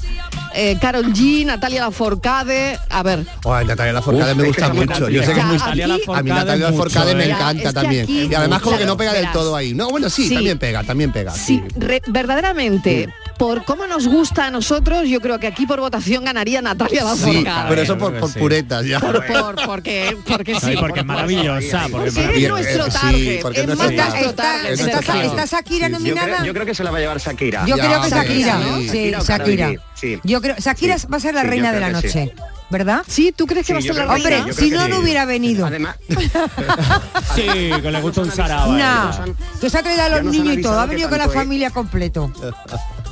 eh, 0.54 0.78
Carol 0.80 1.14
G, 1.14 1.46
Natalia 1.46 1.82
Laforcade. 1.82 2.80
A 2.90 3.04
ver. 3.04 3.26
Natalia 3.44 3.94
Laforcade 3.94 4.36
me 4.36 4.48
gusta 4.48 4.74
mucho. 4.74 5.06
A 5.06 6.24
mí 6.24 6.30
Natalia 6.30 6.70
Laforcade 6.70 7.16
me 7.16 7.30
encanta 7.30 7.74
también. 7.74 8.06
Y 8.10 8.34
además 8.34 8.62
como 8.62 8.78
que 8.78 8.86
no 8.86 8.98
pega 8.98 9.14
del 9.14 9.32
todo 9.32 9.56
ahí. 9.56 9.74
No, 9.74 9.90
bueno, 9.90 10.10
sí, 10.10 10.34
también 10.34 10.58
pega, 10.58 10.84
también 10.84 11.12
pega. 11.12 11.32
Sí, 11.32 11.64
verdaderamente 12.08 13.08
mm 13.08 13.23
por 13.38 13.66
cómo 13.66 13.88
nos 13.88 14.08
gusta 14.08 14.48
a 14.48 14.52
nosotros, 14.52 15.08
yo 15.08 15.20
creo 15.22 15.40
que 15.40 15.48
aquí 15.48 15.66
por 15.66 15.80
votación 15.80 16.24
ganaría 16.24 16.62
Natalia 16.62 17.04
Laforca. 17.04 17.62
Sí, 17.62 17.66
pero 17.70 17.82
eso 17.82 17.98
por, 17.98 18.20
por 18.20 18.34
puretas 18.34 18.86
ya. 18.86 19.00
Porque, 19.00 20.18
porque 20.28 20.56
sí. 20.60 20.76
Porque 20.80 21.00
es 21.02 21.06
maravillosa. 21.06 21.88
Porque, 21.92 22.10
es 22.10 22.50
nuestro 22.50 22.88
target. 22.88 23.44
Está, 24.30 24.70
está, 25.24 25.46
Shakira 25.46 25.90
nominada. 25.90 26.44
Yo 26.44 26.54
creo, 26.54 26.66
que 26.66 26.76
se 26.76 26.84
la 26.84 26.92
va 26.92 26.98
a 26.98 27.02
llevar 27.02 27.20
Shakira. 27.20 27.66
Yo 27.66 27.76
creo 27.76 28.02
que 28.02 28.10
Shakira. 28.10 28.60
Sí, 28.90 29.12
Shakira. 29.12 29.74
Yo 30.24 30.42
creo, 30.42 30.56
Shakira 30.58 30.98
va 31.12 31.18
a 31.18 31.20
ser 31.20 31.34
la 31.34 31.44
reina 31.44 31.72
de 31.72 31.80
la 31.80 31.90
noche. 31.90 32.34
¿verdad? 32.70 33.04
Sí, 33.08 33.32
¿tú 33.32 33.46
crees 33.46 33.68
que 33.68 33.74
va 33.74 33.80
a 33.80 33.82
ser 33.84 33.96
la 33.96 34.06
creo, 34.06 34.16
Hombre, 34.16 34.54
sí, 34.54 34.70
si 34.70 34.72
no, 34.72 34.88
no 34.88 35.00
hubiera 35.00 35.26
venido. 35.26 35.68
Además... 35.68 35.96
sí, 37.36 37.44
que 37.46 37.92
le 37.92 38.02
gusta 38.02 38.22
un 38.22 38.32
saraba. 38.32 38.66
No, 38.66 39.36
tú 39.62 39.68
has 39.68 39.72
traído 39.72 40.02
a 40.02 40.10
los 40.10 40.24
niños 40.24 40.58
y 40.58 40.62
todo, 40.62 40.80
ha 40.80 40.88
venido 40.88 41.08
con 41.08 41.20
la 41.20 41.26
¿eh? 41.26 41.30
familia 41.30 41.70
completo. 41.70 42.34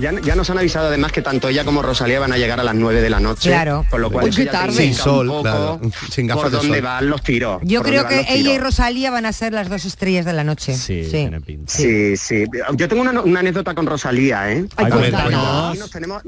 Ya, 0.00 0.12
ya 0.20 0.34
nos 0.34 0.48
han 0.50 0.58
avisado 0.58 0.88
además 0.88 1.12
que 1.12 1.22
tanto 1.22 1.48
ella 1.48 1.64
como 1.64 1.82
Rosalía 1.82 2.18
van 2.20 2.32
a 2.32 2.38
llegar 2.38 2.58
a 2.58 2.64
las 2.64 2.74
9 2.74 3.00
de 3.02 3.10
la 3.10 3.20
noche. 3.20 3.50
Claro. 3.50 3.84
Con 3.90 4.00
lo 4.00 4.10
cual 4.10 4.26
Uy, 4.26 4.34
qué 4.34 4.46
tarde. 4.46 4.72
Sin 4.74 4.94
sol, 4.94 5.28
un 5.28 5.36
poco 5.36 5.42
claro, 5.42 5.80
sin 6.10 6.26
gafas 6.26 6.42
por 6.44 6.50
de 6.52 6.56
dónde 6.56 6.78
sol. 6.78 6.82
van 6.84 7.10
los 7.10 7.22
tiros. 7.22 7.60
Yo 7.64 7.82
creo 7.82 8.06
que 8.06 8.26
ella 8.28 8.54
y. 8.54 8.58
Rosalía 8.58 9.10
van 9.10 9.26
a 9.26 9.32
ser 9.32 9.52
las 9.52 9.68
dos 9.68 9.84
estrellas 9.84 10.24
de 10.24 10.32
la 10.32 10.44
noche. 10.44 10.74
Sí, 10.74 11.04
sí. 11.04 11.10
tiene 11.10 11.40
pinta. 11.40 11.72
Sí, 11.72 12.16
sí. 12.16 12.44
Yo 12.76 12.88
tengo 12.88 13.02
una, 13.02 13.20
una 13.20 13.40
anécdota 13.40 13.74
con 13.74 13.86
Rosalía, 13.86 14.52
¿eh? 14.52 14.66
Ay, 14.76 14.86
A 14.86 14.96
ver, 14.96 15.10
cuéntanos. 15.10 15.70
Aquí 15.70 15.78
nos 15.78 15.90
tenemos, 15.90 16.22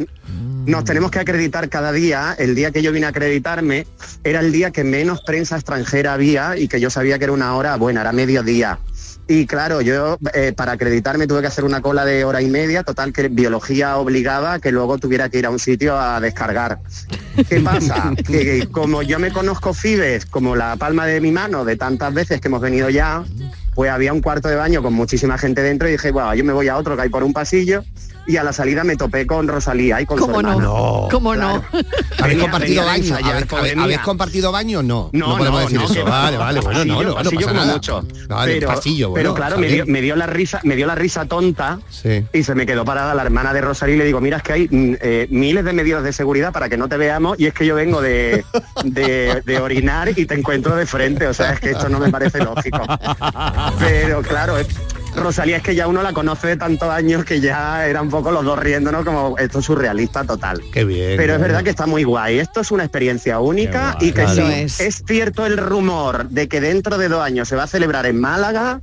nos 0.67 0.85
tenemos 0.85 1.11
que 1.11 1.19
acreditar 1.21 1.69
cada 1.69 1.93
día. 1.93 2.35
El 2.39 2.55
día 2.55 2.71
que 2.71 2.83
yo 2.83 2.93
vine 2.93 3.07
a 3.07 3.11
acreditarme 3.11 3.87
era 4.25 4.41
el 4.41 4.53
día 4.53 4.71
que 4.71 4.85
menos 4.85 5.23
prensa 5.23 5.57
extranjera 5.57 6.15
había 6.15 6.57
y 6.57 6.69
que 6.69 6.81
yo 6.81 6.91
sabía 6.91 7.19
que 7.19 7.25
era 7.25 7.33
una 7.33 7.55
hora 7.55 7.77
buena, 7.77 8.03
era 8.03 8.13
mediodía. 8.13 8.79
Y 9.29 9.47
claro, 9.47 9.81
yo 9.81 10.19
eh, 10.35 10.53
para 10.55 10.73
acreditarme 10.73 11.27
tuve 11.27 11.41
que 11.41 11.47
hacer 11.47 11.65
una 11.65 11.81
cola 11.81 12.05
de 12.05 12.25
hora 12.25 12.43
y 12.43 12.49
media, 12.49 12.83
total 12.83 13.13
que 13.13 13.29
biología 13.29 13.97
obligaba 13.97 14.59
que 14.59 14.73
luego 14.73 14.99
tuviera 14.99 15.29
que 15.29 15.39
ir 15.39 15.47
a 15.47 15.51
un 15.51 15.59
sitio 15.59 15.99
a 15.99 16.21
descargar. 16.21 16.81
¿Qué 17.49 17.61
pasa? 17.61 18.13
que 18.27 18.69
como 18.71 19.03
yo 19.03 19.19
me 19.19 19.33
conozco 19.33 19.75
Fibes 19.75 20.27
como 20.27 20.57
la 20.57 20.77
palma 20.77 21.07
de 21.07 21.21
mi 21.21 21.31
mano 21.31 21.65
de 21.65 21.77
tantas 21.77 22.13
veces 22.13 22.41
que 22.41 22.49
hemos 22.49 22.61
venido 22.61 22.91
ya, 22.91 23.25
pues 23.75 23.91
había 23.91 24.13
un 24.13 24.21
cuarto 24.21 24.49
de 24.49 24.57
baño 24.57 24.83
con 24.83 24.93
muchísima 24.93 25.39
gente 25.39 25.63
dentro 25.63 25.89
y 25.89 25.93
dije, 25.93 26.11
bueno, 26.11 26.35
yo 26.35 26.45
me 26.45 26.53
voy 26.53 26.69
a 26.69 26.77
otro 26.77 26.97
que 26.97 27.03
hay 27.03 27.09
por 27.09 27.23
un 27.23 27.33
pasillo 27.33 27.85
y 28.27 28.37
a 28.37 28.45
la 28.45 28.53
salida 28.53 28.85
me 28.85 28.97
topé 28.97 29.27
con 29.27 29.49
Rosalía 29.49 30.01
y 30.01 30.07
con 30.07 30.19
su 30.19 30.27
¿Cómo 30.27 30.43
no? 30.43 30.51
hermano. 30.51 31.09
¿Cómo 31.11 31.35
no? 31.37 31.63
¿Habéis 32.21 32.41
compartido 32.41 32.85
baño? 32.85 33.17
¿Habéis, 33.79 33.99
compartido 34.01 34.53
baño? 34.53 34.83
No. 34.83 35.11
No, 35.13 35.37
podemos 35.37 35.61
no, 35.61 35.69
decir 35.69 35.79
no, 35.79 35.85
eso. 35.87 36.05
Vale, 36.05 36.37
vale, 36.37 36.61
bueno, 36.61 36.79
Pasillo, 36.79 36.95
no, 36.95 37.03
no, 37.03 37.09
no 37.09 37.15
pasillo 37.17 37.41
pasa 37.41 37.49
como 37.49 37.61
nada. 37.61 37.73
mucho. 37.75 38.05
Vale, 38.29 38.55
pero, 38.55 38.67
pasillo, 38.69 39.11
bueno, 39.11 39.23
pero 39.23 39.35
claro, 39.35 39.59
me 39.59 39.69
dio, 39.69 39.85
me 39.87 40.01
dio 40.01 40.17
la 40.17 40.27
risa, 40.27 40.61
me 40.65 40.77
dio 40.77 40.87
la 40.87 40.95
risa 40.95 41.25
tonta 41.27 41.79
Sí. 41.91 42.25
y 42.33 42.43
se 42.45 42.55
me 42.55 42.65
quedó 42.67 42.85
parada 42.85 43.15
la 43.15 43.23
hermana 43.23 43.53
de 43.53 43.61
Rosalía 43.61 43.97
y 43.97 43.99
le 43.99 44.05
digo, 44.05 44.21
mira, 44.21 44.37
es 44.39 44.43
que 44.43 44.53
hay 44.53 44.69
mm, 44.71 44.95
eh, 45.01 45.27
miles 45.31 45.65
de 45.65 45.73
medidas 45.73 46.03
de 46.05 46.13
seguridad 46.13 46.53
para 46.53 46.69
que 46.69 46.77
no 46.77 46.89
te 46.89 46.97
veamos 46.97 47.39
y 47.41 47.47
es 47.47 47.55
que 47.55 47.67
yo 47.67 47.75
vengo 47.75 48.01
de, 48.01 48.45
de, 48.85 49.43
de 49.45 49.59
orinar 49.59 50.11
y 50.17 50.27
te 50.27 50.35
encuentro 50.35 50.77
de 50.77 50.87
frente, 50.87 51.27
o 51.27 51.35
sea, 51.35 51.53
es 51.55 51.61
que 51.61 51.71
esto 51.73 51.89
no 51.89 51.99
me 51.99 52.11
parece 52.11 52.39
lógico. 52.39 52.81
Pero 53.79 54.23
claro, 54.23 54.59
es- 54.59 54.69
Rosalía 55.15 55.59
es 55.59 55.63
que 55.63 55.75
ya 55.75 55.87
uno 55.87 56.03
la 56.03 56.13
conoce 56.13 56.49
de 56.49 56.57
tantos 56.57 56.89
años 56.89 57.25
que 57.25 57.41
ya 57.41 57.87
era 57.87 58.01
un 58.03 58.09
poco 58.09 58.31
los 58.31 58.45
dos 58.45 58.59
riéndonos 58.59 59.05
como 59.05 59.37
esto 59.39 59.59
es 59.59 59.65
surrealista 59.65 60.25
total. 60.25 60.61
Qué 60.73 60.85
bien. 60.85 61.17
Pero 61.17 61.35
es 61.35 61.41
verdad 61.41 61.63
que 61.63 61.71
está 61.71 61.87
muy 61.87 62.05
guay. 62.05 62.39
Esto 62.39 62.61
es 62.61 62.71
una 62.71 62.85
experiencia 62.85 63.39
única 63.41 63.97
y 64.01 64.13
que 64.13 64.27
si 64.29 64.37
Lo 64.41 64.49
es. 64.49 64.81
es. 64.81 65.03
cierto 65.07 65.47
el 65.47 65.59
rumor 65.59 66.29
de 66.29 66.49
que 66.49 66.61
dentro 66.61 66.99
de 66.99 67.09
dos 67.09 67.23
años 67.23 67.49
se 67.49 67.57
va 67.57 67.65
a 67.65 67.67
celebrar 67.67 68.07
en 68.07 68.21
Málaga. 68.21 68.81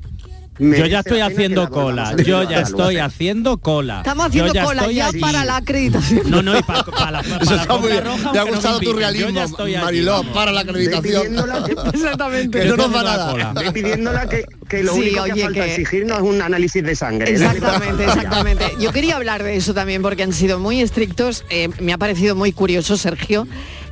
Yo 0.59 0.85
ya 0.85 0.99
estoy 0.99 1.21
haciendo 1.21 1.69
cola. 1.69 2.15
Yo 2.17 2.43
ya 2.43 2.57
la 2.57 2.61
estoy 2.63 2.97
haciendo 2.97 3.57
cola. 3.59 3.99
Estamos 3.99 4.25
Yo 4.31 4.43
haciendo 4.43 4.53
ya 4.53 4.63
cola 4.65 4.81
estoy 4.81 4.95
ya 4.95 5.07
allí. 5.07 5.19
para 5.19 5.45
la 5.45 5.55
acreditación. 5.57 6.29
No, 6.29 6.41
no, 6.41 6.57
y 6.57 6.61
para, 6.63 6.83
para 6.83 7.11
la, 7.11 7.23
para 7.23 7.43
Eso 7.43 7.55
la 7.55 7.61
está 7.61 7.77
muy 7.77 7.91
bien. 7.91 8.03
roja, 8.05 8.31
Te 8.31 8.39
ha 8.39 8.43
gustado 8.43 8.79
me 8.79 8.85
tu 8.85 8.93
realismo, 8.93 9.29
ya 9.29 9.43
estoy 9.45 9.75
allí, 9.75 9.83
Mariló, 9.85 10.23
para 10.33 10.51
la 10.51 10.61
acreditación. 10.61 11.35
Exactamente. 11.93 12.59
Que 12.59 12.65
no 12.65 12.75
nos 12.77 12.93
va 12.95 13.03
nada. 13.03 13.71
pidiéndola 13.73 14.27
que, 14.27 14.45
que 14.67 14.83
lo 14.83 14.93
Sí, 14.93 14.99
único 15.01 15.21
oye, 15.23 15.33
que 15.33 15.41
falta 15.43 15.63
que- 15.65 15.71
exigirnos 15.71 16.17
es 16.17 16.23
un 16.23 16.41
análisis 16.41 16.83
de 16.83 16.95
sangre. 16.95 17.31
Exactamente, 17.31 18.03
exactamente. 18.05 18.65
Yo 18.79 18.91
quería 18.91 19.15
hablar 19.15 19.43
de 19.43 19.55
eso 19.55 19.73
también 19.73 20.01
porque 20.01 20.23
han 20.23 20.33
sido 20.33 20.59
muy 20.59 20.81
estrictos. 20.81 21.45
Eh, 21.49 21.69
me 21.79 21.93
ha 21.93 21.97
parecido 21.97 22.35
muy 22.35 22.51
curioso, 22.51 22.97
Sergio, 22.97 23.47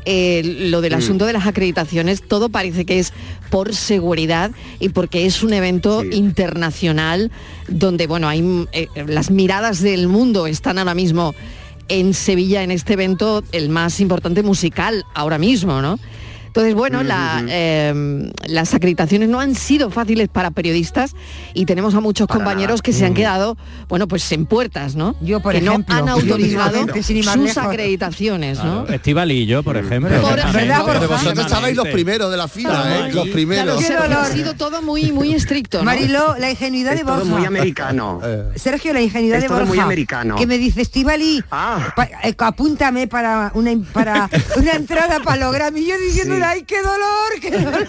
eh, 0.10 0.41
lo 0.72 0.80
del 0.80 0.93
Mm. 0.93 1.00
asunto 1.00 1.26
de 1.26 1.34
las 1.34 1.46
acreditaciones. 1.46 2.22
Todo 2.26 2.48
parece 2.48 2.86
que 2.86 2.98
es 2.98 3.12
por 3.50 3.76
seguridad 3.76 4.52
y 4.80 4.89
porque 4.89 5.26
es 5.26 5.43
un 5.43 5.52
evento 5.52 6.02
Sí. 6.02 6.10
internacional 6.13 7.30
donde, 7.67 8.08
bueno, 8.08 8.30
hay 8.30 8.41
eh, 8.72 8.88
las 9.06 9.30
miradas 9.32 9.82
del 9.82 10.08
mundo 10.08 10.48
están 10.48 10.78
ahora 10.80 10.96
mismo 10.96 11.36
en 11.89 12.13
Sevilla 12.13 12.63
en 12.63 12.72
este 12.72 12.93
evento, 12.93 13.43
el 13.52 13.70
más 13.70 14.00
importante 14.00 14.43
musical 14.43 15.04
ahora 15.13 15.38
mismo, 15.38 15.82
¿no? 15.82 16.00
Entonces, 16.58 16.74
bueno, 16.74 17.04
la, 17.04 17.43
eh, 17.48 18.32
las 18.48 18.74
acreditaciones 18.74 19.30
no 19.30 19.39
han 19.39 19.54
sido 19.54 19.91
fáciles 19.91 20.28
para 20.28 20.50
periodistas 20.50 21.13
y 21.54 21.65
tenemos 21.67 21.93
a 21.93 22.00
muchos 22.00 22.26
Para 22.28 22.39
compañeros 22.39 22.78
nada. 22.80 22.82
que 22.82 22.93
se 22.93 23.06
han 23.06 23.13
quedado, 23.13 23.58
bueno, 23.88 24.08
pues 24.08 24.32
en 24.32 24.48
puertas, 24.48 24.96
¿no? 24.96 25.15
Yo, 25.22 25.39
por 25.39 25.52
que 25.52 25.60
ejemplo, 25.60 25.93
no 25.96 26.02
han 26.02 26.10
autorizado 26.10 26.70
mismamente, 26.72 27.04
sin 27.04 27.17
ir 27.17 27.26
más 27.26 27.36
sus 27.36 27.58
acreditaciones, 27.60 28.58
¿no? 28.58 28.86
Claro, 28.86 28.93
Estivali 28.96 29.36
y 29.41 29.46
yo, 29.46 29.62
por 29.62 29.78
ejemplo. 29.78 30.10
Por 30.20 30.39
ejemplo. 30.39 30.60
¿Verdad, 30.60 30.82
Pero 30.88 31.00
Borja? 31.02 31.08
vosotros 31.15 31.46
estabais 31.46 31.76
los 31.76 31.88
primeros 31.89 32.32
de 32.32 32.38
la 32.38 32.48
fila, 32.48 33.08
¿eh? 33.08 33.13
Los 33.13 33.28
primeros. 33.30 33.86
Claro, 33.86 34.17
ha 34.17 34.26
sido 34.26 34.56
todo 34.56 34.82
muy, 34.82 35.12
muy 35.12 35.36
estricto, 35.36 35.78
¿no? 35.78 35.84
Mariló, 35.84 36.36
la 36.39 36.50
ingenuidad 36.50 36.93
Es 36.93 37.00
de 37.02 37.06
todo 37.06 37.17
Borja. 37.17 37.30
muy 37.38 37.46
americano. 37.46 38.20
Eh, 38.24 38.43
Sergio, 38.56 38.93
la 38.93 39.02
ingenuidad 39.02 39.38
Es 39.38 39.43
de 39.43 39.48
todo 39.50 39.58
Borja. 39.60 39.70
muy 39.74 39.80
americano. 39.80 40.36
Que 40.38 40.48
me 40.48 40.58
dice, 40.58 40.82
Estivali, 40.82 41.43
Ah. 41.52 41.93
pa- 41.96 42.10
eh, 42.24 42.34
apúntame 42.39 43.08
para 43.08 43.52
una, 43.54 43.72
para 43.93 44.28
una 44.56 44.72
entrada 44.72 45.20
para 45.20 45.38
los 45.46 45.54
Grammy. 45.54 45.82
Y 45.82 45.88
yo 45.89 45.96
diciéndole, 46.00 46.46
Sí. 46.46 46.47
Ay, 46.50 46.64
qué 46.64 46.78
dolor, 46.82 47.40
qué 47.42 47.52
dolor. 47.52 47.88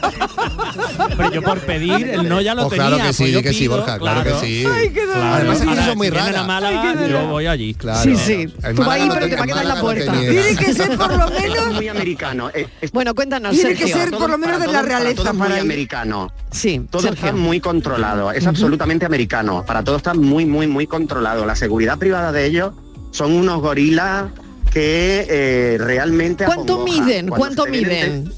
Pero 1.17 1.33
yo 1.33 1.43
por 1.43 1.61
pedir, 1.61 2.09
el 2.09 2.29
no 2.29 2.41
ya 2.41 2.55
lo 2.55 2.67
Oh, 2.67 2.69
tenía. 2.69 2.89
claro 2.89 3.03
que 3.05 3.13
sí, 3.13 3.31
pues 3.33 3.43
que 3.43 3.53
sí, 3.53 3.59
pido, 3.61 3.77
Borja, 3.77 3.99
claro 3.99 4.23
que 4.25 4.47
sí. 4.47 4.65
Ay, 4.71 4.91
qué 4.91 5.01
dolor. 5.01 5.15
Claro. 5.17 5.35
Además, 5.37 5.61
aquí 5.61 5.71
Ahora, 5.71 5.87
son 5.87 5.97
muy 5.99 6.11
raras. 6.11 6.47
Málaga, 6.47 7.07
yo 7.09 7.27
voy 7.29 7.47
allí. 7.47 7.75
Claro. 7.75 8.03
Sí, 8.03 8.17
sí. 8.17 8.55
En 8.63 8.77
Tú 8.77 8.83
vas 8.83 8.89
ahí, 8.91 9.09
no 9.09 9.15
pero 9.15 9.29
te 9.29 9.37
va 9.37 9.43
a 9.43 9.47
quedar 9.47 9.63
en 9.63 9.69
la 9.69 9.81
puerta. 9.81 10.13
Tiene 10.13 10.57
que 10.57 10.75
ser 10.75 10.97
por 10.97 11.17
lo 11.17 11.29
menos... 11.31 11.75
muy 11.75 11.89
americano. 11.89 12.51
Eh, 12.55 12.67
es- 12.81 12.93
Bueno, 12.93 13.15
cuéntanos, 13.15 13.55
Tiene 13.55 13.75
que 13.75 13.87
ser 13.89 14.11
por 14.11 14.31
lo 14.31 14.39
menos 14.39 14.61
de 14.61 14.67
la 14.69 14.83
realeza 14.83 15.33
muy 15.33 15.53
americano. 15.59 16.33
Sí, 16.51 16.83
Todo 16.91 17.03
Sergio. 17.03 17.27
está 17.27 17.37
muy 17.37 17.61
controlado, 17.61 18.33
es 18.33 18.47
absolutamente 18.47 19.07
americano. 19.07 19.65
Para 19.67 19.83
todo 19.85 19.97
está 19.97 20.15
muy, 20.15 20.45
muy, 20.47 20.67
muy 20.67 20.87
controlado. 20.87 21.45
La 21.47 21.57
seguridad 21.57 21.99
privada 21.99 22.33
de 22.33 22.47
ellos 22.47 22.73
son 23.11 23.33
unos 23.33 23.61
gorilas 23.61 24.27
que 24.73 25.27
eh, 25.29 25.79
realmente... 25.79 26.45
¿Cuánto 26.45 26.85
miden? 26.85 27.29
Cuando 27.29 27.65
¿Cuánto 27.65 27.67
miden? 27.67 28.33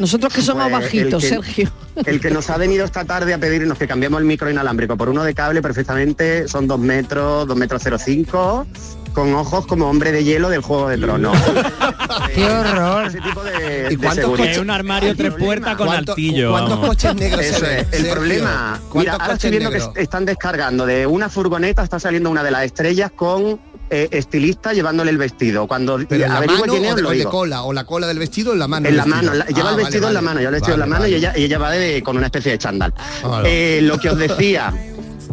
Nosotros 0.00 0.32
que 0.32 0.40
somos 0.42 0.68
Pues, 0.70 0.82
bajitos, 0.84 1.22
el 1.24 1.30
que- 1.30 1.36
Sergio. 1.36 1.70
El 2.06 2.20
que 2.20 2.30
nos 2.30 2.48
ha 2.48 2.56
venido 2.56 2.84
esta 2.86 3.04
tarde 3.04 3.34
a 3.34 3.38
pedirnos 3.38 3.76
que 3.76 3.86
cambiemos 3.86 4.18
el 4.20 4.24
micro 4.26 4.50
inalámbrico 4.50 4.96
por 4.96 5.08
uno 5.10 5.22
de 5.22 5.34
cable, 5.34 5.60
perfectamente 5.60 6.48
son 6.48 6.66
dos 6.66 6.78
metros, 6.80 7.46
dos 7.46 7.56
metros 7.56 7.82
cero 7.84 7.98
cinco, 8.02 8.66
con 9.12 9.34
ojos 9.34 9.66
como 9.66 9.90
hombre 9.90 10.10
de 10.12 10.24
hielo 10.24 10.48
del 10.48 10.62
Juego 10.62 10.88
de 10.88 10.96
Tronos. 10.96 11.36
¡Qué 12.34 12.44
horror! 12.46 13.06
Ese 13.06 13.20
tipo 13.20 13.42
de, 13.44 13.86
¿Y 13.90 13.96
de 13.96 13.98
cuántos 13.98 14.14
seguridad. 14.24 14.50
Es 14.52 14.58
un 14.58 14.70
armario 14.70 15.14
tres 15.16 15.34
puertas 15.34 15.76
con 15.76 15.86
¿Cuánto- 15.88 16.12
altillo. 16.12 16.50
¿Cuántos 16.52 16.70
vamos. 16.76 16.88
coches 16.88 17.14
negros 17.16 17.44
Eso 17.44 17.58
se 17.58 17.66
ven? 17.66 17.76
es, 17.80 17.84
el 17.86 17.90
Sergio? 17.92 18.12
problema. 18.14 18.70
Mira, 18.72 18.88
¿Cuántos 18.88 19.20
ahora 19.20 19.34
estoy 19.34 19.50
viendo 19.50 19.70
negros? 19.70 19.92
que 19.94 20.00
están 20.02 20.24
descargando 20.24 20.86
de 20.86 21.06
una 21.06 21.28
furgoneta, 21.28 21.82
está 21.82 22.00
saliendo 22.00 22.30
una 22.30 22.42
de 22.42 22.50
las 22.52 22.64
estrellas 22.64 23.10
con 23.14 23.60
eh, 23.90 24.08
estilista 24.12 24.72
llevándole 24.72 25.10
el 25.10 25.18
vestido. 25.18 25.66
Cuando 25.66 25.98
Pero 26.08 26.24
en 26.24 26.32
la 26.32 26.40
mano 26.40 26.62
quién 26.64 26.84
es, 26.84 26.92
o 26.92 26.96
de, 26.96 27.02
lo 27.02 27.08
o 27.08 27.12
de 27.12 27.18
digo. 27.18 27.30
cola, 27.30 27.62
o 27.62 27.72
la 27.72 27.84
cola 27.84 28.06
del 28.06 28.18
vestido 28.18 28.52
en 28.52 28.58
la 28.60 28.68
mano. 28.68 28.88
En 28.88 28.96
la 28.96 29.04
vestido. 29.04 29.22
mano, 29.22 29.34
la- 29.38 29.46
lleva 29.46 29.68
Ah, 29.68 29.72
el 29.72 29.76
vestido 29.76 30.02
vale, 30.02 30.08
en 30.10 30.14
la 30.14 30.20
vale. 30.20 30.24
mano, 30.28 30.38
lleva 30.40 30.48
el 30.48 30.54
vestido 30.54 30.74
en 30.74 30.80
la 30.80 30.86
Vale, 30.86 30.90
mano 30.94 31.06
y 31.06 31.12
vale. 31.12 31.16
ella, 31.18 31.32
y 31.38 31.44
ella 31.44 31.58
va 31.58 31.70
de, 31.72 32.02
con 32.02 32.16
una 32.16 32.26
especie 32.26 32.52
de 32.52 32.58
chándal. 32.58 32.94
Vale. 33.22 33.78
Eh, 33.78 33.82
lo 33.82 33.98
que 33.98 34.08
os 34.10 34.16
decía, 34.18 34.72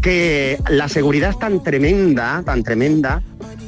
que 0.02 0.60
la 0.70 0.88
seguridad 0.89 1.32
es 1.32 1.39
tan 1.39 1.63
tremenda, 1.63 2.41
tan 2.46 2.63
tremenda, 2.63 3.22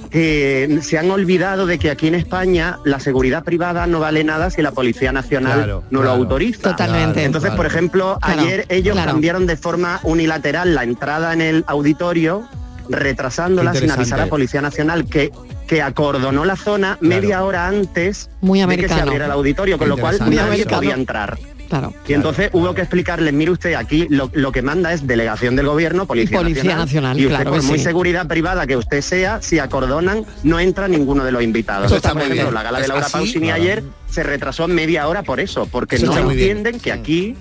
que 0.09 0.79
se 0.81 0.97
han 0.97 1.11
olvidado 1.11 1.65
de 1.67 1.77
que 1.77 1.91
aquí 1.91 2.07
en 2.07 2.15
España 2.15 2.79
la 2.83 2.99
seguridad 2.99 3.43
privada 3.43 3.85
no 3.85 3.99
vale 3.99 4.23
nada 4.23 4.49
si 4.49 4.61
la 4.63 4.71
Policía 4.71 5.11
Nacional 5.11 5.53
Claro, 5.57 5.83
no 5.91 5.99
claro. 6.01 6.15
lo 6.17 6.23
autoriza. 6.23 6.71
Totalmente. 6.71 7.23
Entonces, 7.23 7.51
por 7.51 7.65
ejemplo, 7.67 8.17
Claro, 8.21 8.41
ayer 8.41 8.65
ellos 8.69 8.93
claro. 8.93 9.11
cambiaron 9.11 9.45
de 9.45 9.55
forma 9.55 9.99
unilateral 10.03 10.73
la 10.73 10.83
entrada 10.83 11.31
en 11.33 11.41
el 11.41 11.63
auditorio, 11.67 12.47
retrasándola 12.89 13.71
avisar 13.71 14.21
a 14.21 14.27
Policía 14.27 14.61
Nacional 14.61 15.05
que 15.05 15.31
que 15.69 15.83
acordonó 15.83 16.45
la 16.45 16.55
zona 16.55 16.97
media 16.99 17.43
hora 17.43 17.67
antes 17.67 18.31
Muy 18.41 18.59
de 18.59 18.75
que 18.75 18.87
se 18.89 18.95
abriera 18.95 19.25
el 19.25 19.31
auditorio, 19.31 19.77
con 19.77 19.87
lo 19.87 19.97
cual 19.97 20.17
nadie 20.27 20.65
podía 20.65 20.95
entrar. 20.95 21.37
Claro. 21.69 21.93
Y 22.07 22.13
entonces 22.13 22.49
hubo 22.53 22.73
que 22.73 22.81
explicarles, 22.81 23.31
mire 23.31 23.51
usted, 23.51 23.75
aquí 23.75 24.07
lo, 24.09 24.31
lo 24.33 24.51
que 24.51 24.63
manda 24.63 24.91
es 24.91 25.05
delegación 25.05 25.55
del 25.55 25.67
gobierno, 25.67 26.07
Policía, 26.07 26.39
Policía 26.39 26.75
Nacional, 26.75 27.19
y 27.19 27.27
usted 27.27 27.35
claro 27.35 27.51
por 27.51 27.61
muy 27.61 27.77
sí. 27.77 27.83
seguridad 27.83 28.25
privada 28.25 28.65
que 28.65 28.75
usted 28.75 29.01
sea, 29.01 29.39
si 29.43 29.59
acordonan, 29.59 30.25
no 30.41 30.59
entra 30.59 30.87
ninguno 30.87 31.23
de 31.23 31.31
los 31.31 31.43
invitados. 31.43 31.85
Eso 31.85 31.97
Esta, 31.97 32.07
está 32.07 32.19
por 32.19 32.23
ejemplo, 32.23 32.45
bien. 32.45 32.55
la 32.55 32.63
gala 32.63 32.79
de 32.79 32.87
Laura 32.87 33.07
Pausini 33.07 33.47
claro. 33.49 33.61
ayer 33.61 33.83
se 34.09 34.23
retrasó 34.23 34.67
media 34.67 35.07
hora 35.07 35.21
por 35.21 35.39
eso, 35.39 35.67
porque 35.67 35.97
Eso 35.97 36.07
no 36.07 36.31
entienden 36.31 36.79
que 36.79 36.91
aquí 36.91 37.35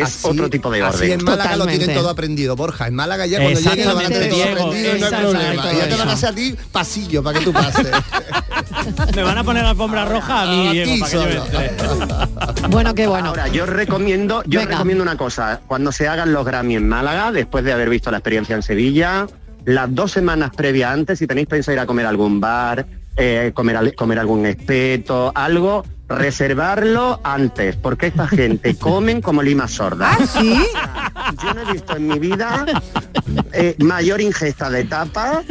es 0.00 0.08
Así- 0.24 0.28
otro 0.28 0.48
tipo 0.50 0.70
de 0.70 0.82
Así 0.82 0.96
orden. 1.04 1.12
en 1.20 1.24
Málaga 1.24 1.56
lo 1.56 1.66
tienen 1.66 1.94
todo 1.94 2.08
aprendido, 2.08 2.56
Borja. 2.56 2.86
En 2.88 2.94
Málaga 2.94 3.26
ya 3.26 3.40
cuando 3.40 3.60
lleguen 3.60 3.88
lo 3.88 3.94
van 3.94 4.04
a 4.06 4.08
tener 4.08 4.30
todo 4.30 4.42
aprendido 4.42 4.68
y 4.68 4.70
no 5.00 5.06
hay 5.06 5.12
exactamente 5.12 5.44
problema. 5.58 5.72
Ya 5.72 5.88
te 5.88 5.96
van 5.96 6.08
a 6.08 6.12
hacer 6.12 6.28
a 6.28 6.32
ti 6.34 6.56
pasillo 6.72 7.22
para 7.22 7.38
que 7.38 7.44
tú 7.44 7.52
pases. 7.52 7.88
Me 9.14 9.22
van 9.22 9.38
a 9.38 9.44
poner 9.44 9.62
la 9.64 9.70
alfombra 9.70 10.04
roja 10.04 10.42
a 10.42 10.46
mí, 10.46 10.68
A 10.68 10.72
Diego, 10.72 10.92
ti 10.94 11.00
para 11.00 11.10
que 11.12 11.34
yo. 11.34 12.68
Bueno, 12.70 12.94
qué 12.94 13.06
bueno. 13.06 13.28
Ahora, 13.28 13.48
yo 13.48 13.66
recomiendo, 13.66 14.42
yo 14.46 14.60
Venga. 14.60 14.72
recomiendo 14.72 15.02
una 15.02 15.16
cosa. 15.16 15.60
Cuando 15.66 15.92
se 15.92 16.08
hagan 16.08 16.32
los 16.32 16.44
Grammy 16.44 16.76
en 16.76 16.88
Málaga, 16.88 17.32
después 17.32 17.64
de 17.64 17.72
haber 17.72 17.88
visto 17.88 18.10
la 18.10 18.18
experiencia 18.18 18.54
en 18.54 18.62
Sevilla, 18.62 19.26
las 19.64 19.94
dos 19.94 20.12
semanas 20.12 20.50
previas 20.56 20.92
antes, 20.92 21.18
si 21.18 21.26
tenéis 21.26 21.46
pensado 21.48 21.74
ir 21.74 21.80
a 21.80 21.86
comer 21.86 22.06
a 22.06 22.10
algún 22.10 22.40
bar, 22.40 22.86
eh, 23.16 23.52
comer, 23.54 23.76
al- 23.76 23.94
comer 23.94 24.18
algún 24.18 24.46
espeto, 24.46 25.32
algo, 25.34 25.84
reservarlo 26.08 27.20
antes, 27.22 27.76
porque 27.76 28.08
esta 28.08 28.26
gente 28.26 28.74
comen 28.78 29.20
como 29.20 29.42
lima 29.42 29.68
sorda. 29.68 30.10
¿Ah, 30.12 30.26
sí? 30.26 30.56
Yo 31.42 31.54
no 31.54 31.62
he 31.62 31.72
visto 31.72 31.96
en 31.96 32.08
mi 32.08 32.18
vida 32.18 32.64
eh, 33.52 33.76
mayor 33.78 34.20
ingesta 34.20 34.70
de 34.70 34.84
tapas 34.84 35.44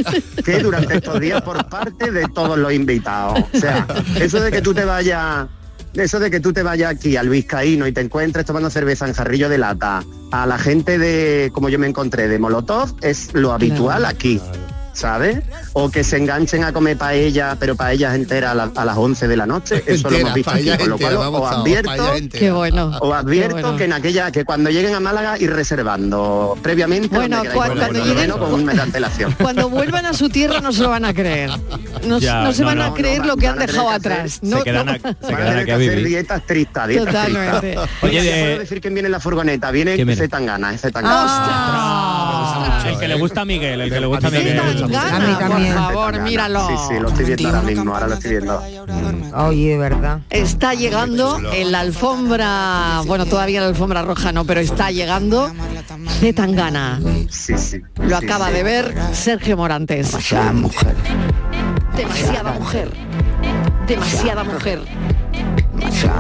que 0.44 0.60
durante 0.60 0.96
estos 0.96 1.20
días 1.20 1.42
por 1.42 1.68
parte 1.70 2.12
de 2.12 2.28
todos 2.30 2.58
los 2.58 2.74
invitados. 2.74 3.40
O 3.54 3.58
sea, 3.58 3.86
eso 4.20 4.40
de 4.40 4.52
que 4.52 4.62
tú 4.62 4.74
te 4.74 4.86
vayas 4.86 5.48
eso 5.94 6.20
de 6.20 6.30
que 6.30 6.40
tú 6.40 6.54
te 6.54 6.62
vayas 6.62 6.92
aquí 6.92 7.18
al 7.18 7.30
Vizcaíno 7.30 7.88
y 7.88 7.92
te 7.92 8.02
encuentres 8.02 8.46
tomando 8.46 8.70
cerveza 8.70 9.08
en 9.08 9.14
jarrillo 9.14 9.50
de 9.50 9.58
lata 9.58 10.04
a 10.32 10.46
la 10.46 10.60
gente 10.60 11.00
de, 11.00 11.50
como 11.54 11.70
yo 11.70 11.80
me 11.80 11.88
encontré, 11.88 12.28
de 12.28 12.38
Molotov, 12.38 12.94
es 13.02 13.34
lo 13.34 13.52
habitual 13.52 14.06
aquí. 14.06 14.40
¿Sabes? 14.98 15.38
O 15.74 15.92
que 15.92 16.04
se 16.04 16.18
enganchen 16.18 16.64
a 16.64 16.74
comer 16.74 16.98
paella, 16.98 17.56
pero 17.60 17.76
paellas 17.76 18.16
enteras 18.16 18.52
a, 18.52 18.56
la- 18.56 18.72
a 18.76 18.84
las 18.86 18.98
11 18.98 19.28
de 19.28 19.38
la 19.38 19.46
noche, 19.46 19.84
eso 19.86 20.10
lo 20.10 20.18
hemos 20.18 20.34
visto 20.34 20.50
aquí, 20.52 20.70
con 20.78 20.90
lo 20.90 20.98
cual 20.98 21.18
os 21.18 21.52
advierto. 21.52 21.92
Qué 22.32 22.52
bueno. 22.52 22.92
os 23.00 23.14
advierto 23.16 23.56
Qué 23.58 23.62
bueno. 23.62 23.78
que 23.78 23.84
en 23.86 23.94
aquella, 23.94 24.32
que 24.32 24.44
cuando 24.44 24.70
lleguen 24.72 24.96
a 24.96 25.00
Málaga 25.00 25.38
ir 25.38 25.54
reservando 25.54 26.58
previamente 26.64 27.10
Bueno, 27.16 27.44
cuando 27.54 27.86
lleguen- 27.92 28.32
con 28.32 28.66
vuelvan 29.70 30.06
a 30.08 30.14
su 30.14 30.30
tierra 30.30 30.60
no 30.62 30.72
se 30.74 30.82
lo 30.82 30.90
van 30.90 31.06
a 31.06 31.14
creer. 31.14 31.52
No, 32.04 32.18
Ya, 32.20 32.42
no 32.44 32.52
se 32.54 32.62
no, 32.64 32.68
van 32.70 32.82
a 32.82 32.88
no, 32.88 32.94
creer 32.96 33.20
no, 33.22 33.28
lo 33.28 33.38
que 33.38 33.48
han 33.48 33.60
dejado 33.60 33.90
atrás. 33.92 34.40
se 34.42 34.46
No, 34.46 34.64
hacer 35.76 35.90
vivir. 35.90 36.08
dietas 36.08 36.44
tristas, 36.46 36.88
dietas 36.88 37.06
Totalmente. 37.14 37.78
Oye, 38.02 38.42
puedo 38.44 38.60
decir 38.60 38.82
quién 38.82 38.94
viene 38.96 39.08
en 39.08 39.12
la 39.12 39.20
furgoneta, 39.20 39.70
viene 39.72 39.94
¿Quién 39.96 40.08
viene? 40.08 40.22
Zetangana, 40.22 40.74
es 40.74 40.82
El 42.86 43.00
que 43.00 43.08
le 43.08 43.16
gusta 43.16 43.42
a 43.42 43.46
Miguel, 43.46 43.82
el 43.82 43.92
que 43.92 44.00
le 44.00 44.08
gusta 44.08 44.28
a 44.28 44.32
Miguel. 44.32 44.60
A 44.60 45.20
mí 45.20 45.36
también. 45.40 45.74
por 45.74 45.84
favor, 45.84 46.22
míralo. 46.22 46.68
Sí, 46.68 46.74
sí, 46.90 47.00
lo 47.00 47.10
estoy 47.10 47.26
viendo 47.26 47.50
ahora 47.50 47.62
mismo, 47.62 47.94
ahora 47.94 48.08
lo 48.08 48.14
estoy 48.16 48.32
viendo. 48.32 48.64
Oye, 49.36 49.70
de 49.70 49.78
verdad. 49.78 50.20
Está 50.30 50.74
llegando 50.74 51.40
en 51.54 51.72
la 51.72 51.80
alfombra, 51.82 53.02
bueno, 53.06 53.26
todavía 53.26 53.62
la 53.62 53.68
alfombra 53.68 54.02
roja 54.02 54.32
no, 54.32 54.46
pero 54.46 54.60
está 54.60 54.92
llegando 54.92 55.52
Zetangana. 56.20 57.00
Sí, 57.30 57.58
sí. 57.58 57.82
Lo 58.02 58.18
acaba 58.18 58.52
de 58.52 58.64
ver 58.64 58.96
Sergio 59.14 59.58
Morantes. 59.58 60.08
Demasiada 60.12 60.54
mujer. 60.54 60.96
Demasiada 61.96 62.54
mujer. 62.54 62.90
Demasiada 63.88 64.44
mujer. 64.44 64.82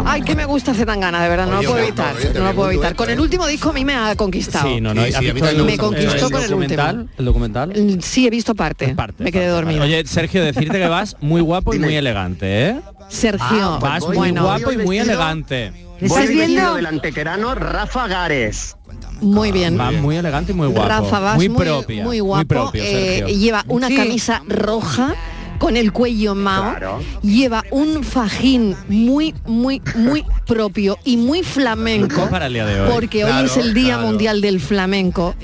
Ay, 0.05 0.21
que 0.21 0.35
me 0.35 0.45
gusta 0.45 0.73
Zetangana, 0.73 1.21
de 1.23 1.29
verdad, 1.29 1.47
no 1.47 1.61
lo 1.61 1.69
puedo 1.69 1.83
evitar. 1.83 2.15
No 2.35 2.43
lo 2.45 2.53
puedo 2.55 2.71
evitar. 2.71 2.95
Con 2.95 3.09
el 3.09 3.19
último 3.19 3.45
disco 3.47 3.69
a 3.69 3.73
mí 3.73 3.83
me 3.85 3.93
ha 3.95 4.15
conquistado. 4.15 4.67
Sí, 4.67 4.81
no, 4.81 4.93
no. 4.93 5.01
Sí, 5.03 5.13
¿has 5.13 5.13
sí, 5.13 5.17
a 5.17 5.21
mí 5.21 5.25
visto 5.33 5.47
también 5.47 5.59
el- 5.65 5.71
me 5.71 5.77
conquistó 5.77 6.25
el 6.27 6.31
con 6.31 6.41
el 6.43 6.49
documental? 6.49 6.95
último. 6.97 7.13
¿El 7.17 7.25
documental? 7.25 7.69
Mm, 7.75 7.99
Sí, 8.01 8.27
he 8.27 8.29
visto 8.29 8.55
parte. 8.55 8.89
Parte, 8.95 9.23
me 9.23 9.31
quedé 9.31 9.43
parte, 9.45 9.55
dormida. 9.55 9.79
parte. 9.79 9.93
Oye, 9.95 10.07
Sergio, 10.07 10.43
decirte 10.43 10.77
que 10.79 10.87
vas 10.87 11.15
muy 11.21 11.41
guapo 11.41 11.73
y 11.73 11.79
muy 11.79 11.95
elegante, 11.95 12.69
¿eh? 12.69 12.81
Sergio, 13.09 13.45
Ah, 13.73 13.77
pues 13.79 13.91
Vas 13.91 13.99
voy- 14.01 14.07
muy 14.09 14.17
bueno, 14.17 14.43
guapo 14.43 14.71
y 14.71 14.77
muy 14.77 14.97
vestido- 14.97 15.03
elegante. 15.13 15.71
¿Le 15.99 16.07
Voy 16.09 16.21
estás 16.21 16.29
viendo? 16.35 16.75
del 16.75 16.85
antequerano 16.85 17.55
Rafa 17.55 18.07
Gares. 18.07 18.75
muy 19.21 19.51
bien. 19.51 19.79
Va 19.79 19.91
muy 19.91 20.15
elegante 20.15 20.51
y 20.51 20.55
muy 20.55 20.67
guapo. 20.67 20.87
Rafa 20.87 21.19
vas 21.19 21.35
muy 21.37 21.49
muy, 21.49 21.65
propia. 21.65 22.03
muy 22.03 22.19
guapo. 22.19 22.47
propio, 22.47 22.83
eh, 22.85 23.25
lleva 23.35 23.63
una 23.67 23.87
Sí. 23.87 23.95
camisa 23.95 24.43
roja 24.47 25.15
con 25.57 25.77
el 25.77 25.91
cuello 25.91 26.35
mao. 26.35 26.71
Claro. 26.77 26.99
Lleva 27.21 27.63
un 27.71 28.03
fajín 28.03 28.75
muy, 28.89 29.33
muy, 29.45 29.81
muy 29.95 30.23
propio 30.45 30.97
y 31.03 31.17
muy 31.17 31.43
flamenco. 31.43 32.29
Para 32.29 32.47
el 32.47 32.53
día 32.53 32.65
de 32.65 32.81
hoy. 32.81 32.89
Porque 32.91 33.25
hoy 33.25 33.45
es 33.45 33.57
el 33.57 33.73
Día 33.73 33.95
claro. 33.95 34.07
Mundial 34.07 34.41
del 34.41 34.59
Flamenco. 34.59 35.35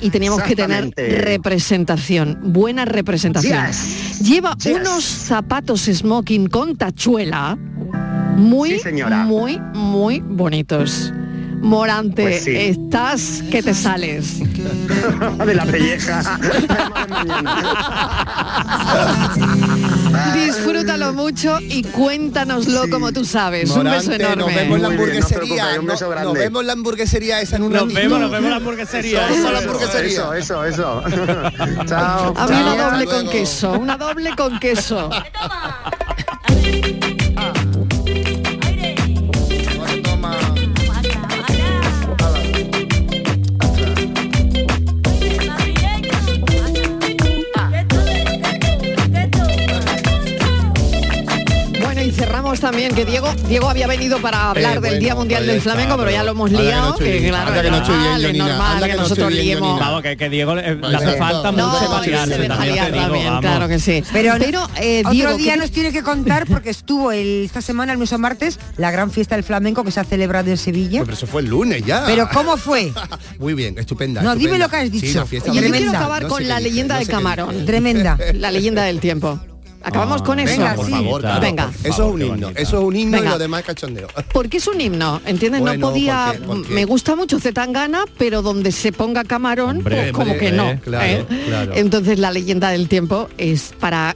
Y 0.00 0.10
teníamos 0.10 0.42
que 0.42 0.56
tener 0.56 0.90
representación, 0.96 2.38
buena 2.42 2.84
representación. 2.84 3.66
Yes. 3.68 4.18
Lleva 4.20 4.56
Yes. 4.56 4.74
unos 4.80 5.04
zapatos 5.04 5.82
smoking 5.82 6.48
con 6.48 6.76
tachuela 6.76 7.56
muy, 8.36 8.70
Sí, 8.72 8.78
señora. 8.80 9.24
muy, 9.24 9.60
muy 9.74 10.20
bonitos. 10.20 11.12
Morante, 11.62 12.22
Pues 12.22 12.44
sí. 12.44 12.50
estás 12.56 13.42
que 13.50 13.62
te 13.62 13.72
sales. 13.74 14.38
de 15.46 15.54
la 15.54 15.64
pelleja. 15.64 16.38
Disfrútalo 20.34 21.12
mucho 21.12 21.58
y 21.60 21.82
cuéntanoslo 21.84 22.84
Sí. 22.84 22.90
como 22.90 23.12
tú 23.12 23.24
sabes. 23.24 23.70
un 23.70 23.78
Morante, 23.78 24.08
beso 24.08 24.12
enorme. 24.12 24.36
Nos 24.44 24.54
vemos 24.54 24.76
en 24.76 24.82
la 24.82 24.88
Muy 24.88 24.96
bien, 24.96 25.20
no 25.20 25.26
hamburguesería. 25.26 25.64
un 25.80 25.86
no- 25.86 25.96
grande. 25.96 26.24
nos 26.24 26.34
vemos 26.34 26.60
en 26.60 26.66
la 26.66 26.72
hamburguesería 26.72 27.40
esa 27.40 27.56
en 27.56 27.62
un 27.62 27.72
Nos 27.72 27.92
vemos, 27.94 28.20
nos 28.20 28.30
vemos 28.30 28.44
en 28.44 28.50
la 28.50 28.56
hamburguesería. 28.56 29.24
Eso, 29.28 29.34
Eso, 29.34 29.52
la 29.52 29.58
eso. 29.58 29.68
hamburguesería. 29.68 30.10
Eso, 30.36 30.64
eso, 30.64 30.64
eso. 30.66 31.02
Chao. 31.86 32.34
A 32.36 32.46
mí 32.46 32.54
Chao, 32.54 32.74
una 32.74 32.90
doble 32.90 33.04
con 33.06 33.28
queso, 33.30 33.72
una 33.72 33.96
doble 33.96 34.30
con 34.36 34.58
queso. 34.58 35.10
También 52.60 52.94
que 52.94 53.04
Diego 53.04 53.32
Diego 53.48 53.68
había 53.70 53.86
venido 53.86 54.18
para 54.20 54.50
hablar 54.50 54.72
Eh, 54.78 54.80
del 54.80 54.80
bueno, 54.80 54.98
Día 54.98 55.14
Mundial 55.14 55.42
pues 55.42 55.52
del 55.52 55.60
Flamenco, 55.62 55.96
pero 55.96 56.10
ya 56.10 56.22
lo 56.22 56.32
hemos 56.32 56.50
anda 56.50 56.58
que 56.60 56.64
no 56.64 56.70
liado, 56.70 56.90
estoy 56.92 57.06
que 57.06 57.18
bien, 57.18 57.28
claro, 57.30 57.48
anda 57.48 57.62
que 57.62 57.70
no 57.70 57.76
estoy 57.76 57.96
bien, 57.96 58.38
normal, 58.38 58.82
que 58.82 58.88
que 58.88 58.94
no 58.96 59.02
nosotros 59.02 59.28
estoy 59.28 59.44
bien, 59.44 59.58
liemos. 59.60 59.80
Vamos, 59.80 60.02
que, 60.02 60.16
que 60.16 60.28
Diego 60.28 60.54
le, 60.54 60.76
Pues 60.76 60.94
hace 60.94 61.08
eso. 61.10 61.18
falta 61.18 61.52
No, 61.52 61.68
mucho 61.68 61.90
también 61.90 62.12
liar 62.12 62.28
te 62.28 62.92
digo, 62.92 63.04
también, 63.04 63.24
vamos. 63.26 63.40
claro 63.40 63.68
que 63.68 63.78
sí. 63.78 64.02
Pero, 64.12 64.34
eh, 64.80 65.02
otro 65.06 65.36
día 65.36 65.52
¿qué- 65.54 65.58
nos 65.58 65.70
tiene 65.70 65.92
que 65.92 66.02
contar 66.02 66.46
porque 66.46 66.70
estuvo 66.70 67.12
el- 67.12 67.44
esta 67.44 67.60
semana, 67.62 67.92
el 67.92 67.98
lunes 67.98 68.12
o 68.12 68.18
martes, 68.18 68.58
la 68.76 68.90
gran 68.90 69.10
fiesta 69.10 69.34
del 69.34 69.44
flamenco 69.44 69.84
que 69.84 69.90
se 69.90 70.00
ha 70.00 70.04
celebrado 70.04 70.50
en 70.50 70.56
Sevilla. 70.58 71.00
Pues, 71.00 71.06
pero 71.06 71.16
eso 71.16 71.26
fue 71.26 71.42
el 71.42 71.48
lunes 71.48 71.84
ya. 71.84 72.04
Pero 72.06 72.28
¿cómo 72.32 72.56
fue? 72.56 72.92
Muy 73.38 73.54
bien, 73.54 73.78
estupenda. 73.78 74.22
No, 74.22 74.34
dime 74.36 74.58
lo 74.58 74.68
que 74.68 74.76
has 74.76 74.84
Sí, 74.84 75.00
dicho. 75.00 75.24
Oye, 75.48 75.62
yo 75.62 75.70
quiero 75.72 75.90
acabar 75.90 76.26
con 76.26 76.46
la 76.46 76.60
leyenda 76.60 76.98
del 76.98 77.08
camarón. 77.08 77.64
Tremenda. 77.66 78.18
La 78.34 78.50
leyenda 78.50 78.82
del 78.84 79.00
tiempo. 79.00 79.38
Acabamos 79.84 80.22
con 80.22 80.38
eso. 80.38 80.52
Venga, 80.52 80.74
Por 80.74 80.86
sí. 80.86 80.92
favor, 80.92 81.20
claro, 81.20 81.40
Venga. 81.40 81.66
por- 81.66 81.86
Eso 81.90 82.06
es 82.08 82.14
un 82.14 82.22
himno, 82.22 82.48
eso 82.50 82.78
es 82.78 82.84
un 82.84 82.96
himno 82.96 83.16
Venga. 83.18 83.30
y 83.30 83.32
lo 83.32 83.38
demás 83.38 83.60
es 83.60 83.66
cachondeo. 83.66 84.08
Porque 84.32 84.56
es 84.58 84.66
un 84.66 84.80
himno, 84.80 85.20
¿entiendes? 85.26 85.60
Bueno, 85.60 85.78
no 85.78 85.88
podía. 85.90 86.26
porque- 86.38 86.46
porque- 86.46 86.74
Me 86.74 86.84
gusta 86.84 87.16
mucho 87.16 87.38
Zetangana, 87.40 88.04
pero 88.18 88.42
donde 88.42 88.72
se 88.72 88.92
ponga 88.92 89.24
camarón, 89.24 89.78
Hombre, 89.78 89.96
pues 89.96 90.12
como 90.12 90.32
hombre, 90.32 90.38
que 90.38 90.52
no. 90.52 90.70
eh, 90.70 90.80
claro, 90.82 91.06
¿eh? 91.06 91.26
claro. 91.46 91.72
Entonces 91.74 92.18
la 92.18 92.30
leyenda 92.30 92.70
del 92.70 92.88
tiempo 92.88 93.28
es 93.38 93.72
para 93.80 94.14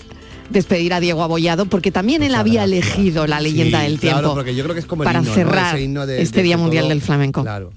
despedir 0.50 0.94
a 0.94 1.00
Diego 1.00 1.22
Abollado, 1.24 1.66
porque 1.66 1.90
también 1.90 2.22
él 2.22 2.28
Muchas 2.28 2.40
había 2.40 2.66
gracias. 2.66 2.86
elegido 2.94 3.26
la 3.26 3.40
leyenda 3.40 3.80
Sí, 3.80 3.86
del 3.86 3.98
claro, 3.98 4.18
tiempo 4.18 4.34
porque 4.34 4.54
yo 4.54 4.62
creo 4.62 4.74
que 4.74 4.80
es 4.80 4.86
como 4.86 5.02
el 5.02 5.06
para 5.06 5.24
cerrar 5.24 5.74
Ese 5.74 5.84
himno 5.84 6.06
de- 6.06 6.22
este 6.22 6.36
de 6.38 6.42
Día 6.44 6.56
Mundial 6.56 6.84
todo- 6.84 6.90
del 6.90 7.02
Flamenco. 7.02 7.42
Claro. 7.42 7.72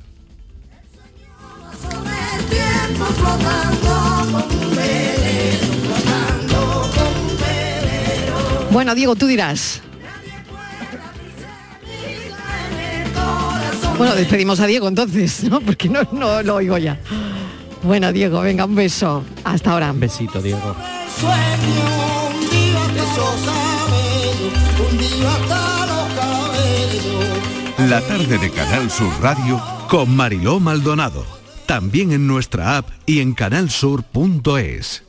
Bueno, 8.72 8.96
Diego, 8.96 9.16
tú 9.16 9.28
dirás. 9.28 9.82
Bueno, 13.98 14.16
despedimos 14.16 14.60
a 14.62 14.68
Diego 14.68 14.88
entonces, 14.88 15.44
¿no? 15.44 15.60
Porque 15.60 15.90
no, 15.90 16.02
no 16.12 16.42
lo 16.42 16.56
oigo 16.56 16.78
ya. 16.78 16.98
Bueno, 17.84 18.12
Diego, 18.12 18.42
venga, 18.42 18.66
un 18.66 18.76
beso. 18.76 19.24
Hasta 19.44 19.72
ahora. 19.72 19.92
Un 19.92 20.00
besito, 20.00 20.42
Diego. 20.42 20.76
La 27.90 28.02
tarde 28.02 28.38
de 28.38 28.52
Canal 28.52 28.92
Sur 28.92 29.12
Radio 29.22 29.62
con 29.90 30.16
Mariló 30.16 30.60
Maldonado. 30.60 31.26
También 31.66 32.12
en 32.12 32.28
nuestra 32.28 32.78
app 32.78 32.90
y 33.06 33.20
en 33.20 33.34
canalsur.es. 33.34 35.09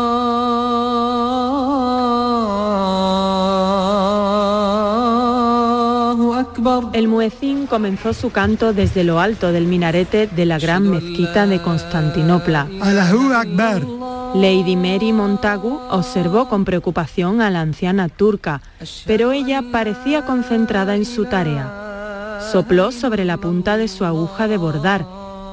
Akbar. 6.35 6.83
El 6.93 7.07
muecín 7.07 7.69
comenzó 7.69 8.13
su 8.13 8.31
canto 8.31 8.73
desde 8.73 9.05
lo 9.05 9.21
alto 9.21 9.53
del 9.53 9.67
minarete 9.67 10.27
de 10.27 10.45
la 10.45 10.59
gran 10.59 10.91
mezquita 10.91 11.47
de 11.47 11.63
Constantinopla. 11.63 12.67
Allahu 12.81 13.33
Akbar. 13.33 14.00
Lady 14.35 14.77
Mary 14.77 15.13
Montagu 15.13 15.81
observó 15.91 16.49
con 16.49 16.65
preocupación 16.65 17.41
a 17.41 17.51
la 17.51 17.63
anciana 17.63 18.09
turca, 18.09 18.63
pero 19.05 19.33
ella 19.33 19.63
parecía 19.73 20.25
concentrada 20.25 20.95
en 20.95 21.05
su 21.05 21.25
tarea. 21.25 22.39
Sopló 22.53 22.93
sobre 22.93 23.25
la 23.25 23.39
punta 23.39 23.77
de 23.77 23.89
su 23.89 24.05
aguja 24.05 24.47
de 24.47 24.57
bordar, 24.57 25.05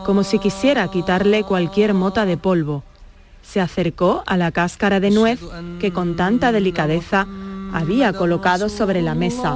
como 0.05 0.23
si 0.23 0.37
quisiera 0.37 0.87
quitarle 0.89 1.43
cualquier 1.43 1.95
mota 1.95 2.25
de 2.25 2.37
polvo. 2.37 2.83
Se 3.41 3.59
acercó 3.59 4.23
a 4.27 4.37
la 4.37 4.51
cáscara 4.51 4.99
de 4.99 5.09
nuez 5.09 5.39
que 5.79 5.91
con 5.91 6.15
tanta 6.15 6.51
delicadeza 6.51 7.27
había 7.73 8.13
colocado 8.13 8.69
sobre 8.69 9.01
la 9.01 9.15
mesa. 9.15 9.55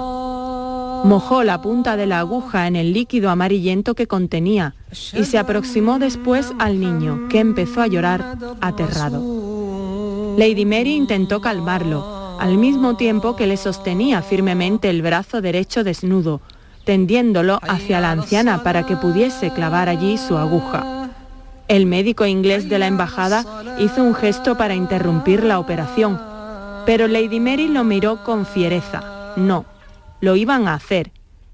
Mojó 1.04 1.44
la 1.44 1.62
punta 1.62 1.98
de 1.98 2.06
la 2.06 2.20
aguja 2.20 2.68
en 2.68 2.76
el 2.76 2.94
líquido 2.94 3.30
amarillento 3.30 3.96
que 3.96 4.08
contenía 4.08 4.76
y 5.14 5.24
se 5.26 5.38
aproximó 5.38 6.00
después 6.00 6.54
al 6.60 6.80
niño, 6.80 7.28
que 7.30 7.40
empezó 7.40 7.82
a 7.82 7.88
llorar 7.88 8.38
aterrado. 8.62 9.22
Lady 10.38 10.66
Mary 10.66 10.96
intentó 10.96 11.42
calmarlo, 11.42 12.38
al 12.40 12.58
mismo 12.58 12.96
tiempo 12.98 13.36
que 13.36 13.48
le 13.48 13.58
sostenía 13.58 14.22
firmemente 14.22 14.90
el 14.90 15.02
brazo 15.02 15.42
derecho 15.42 15.84
desnudo, 15.84 16.42
tendiéndolo 16.86 17.60
hacia 17.68 18.00
la 18.00 18.12
anciana 18.12 18.64
para 18.64 18.86
que 18.86 18.96
pudiese 18.96 19.52
clavar 19.52 19.90
allí 19.90 20.18
su 20.18 20.38
aguja. 20.38 21.10
El 21.68 21.86
médico 21.86 22.26
inglés 22.26 22.70
de 22.70 22.80
la 22.80 22.88
embajada 22.88 23.46
hizo 23.80 24.04
un 24.04 24.14
gesto 24.14 24.58
para 24.58 24.76
interrumpir 24.76 25.44
la 25.44 25.60
operación, 25.60 26.20
pero 26.86 27.08
Lady 27.08 27.40
Mary 27.40 27.68
lo 27.68 27.84
miró 27.84 28.24
con 28.24 28.46
fiereza. 28.46 29.34
No, 29.36 29.66
lo 30.22 30.36
iban 30.36 30.68
a 30.68 30.76
hacer. 30.76 31.12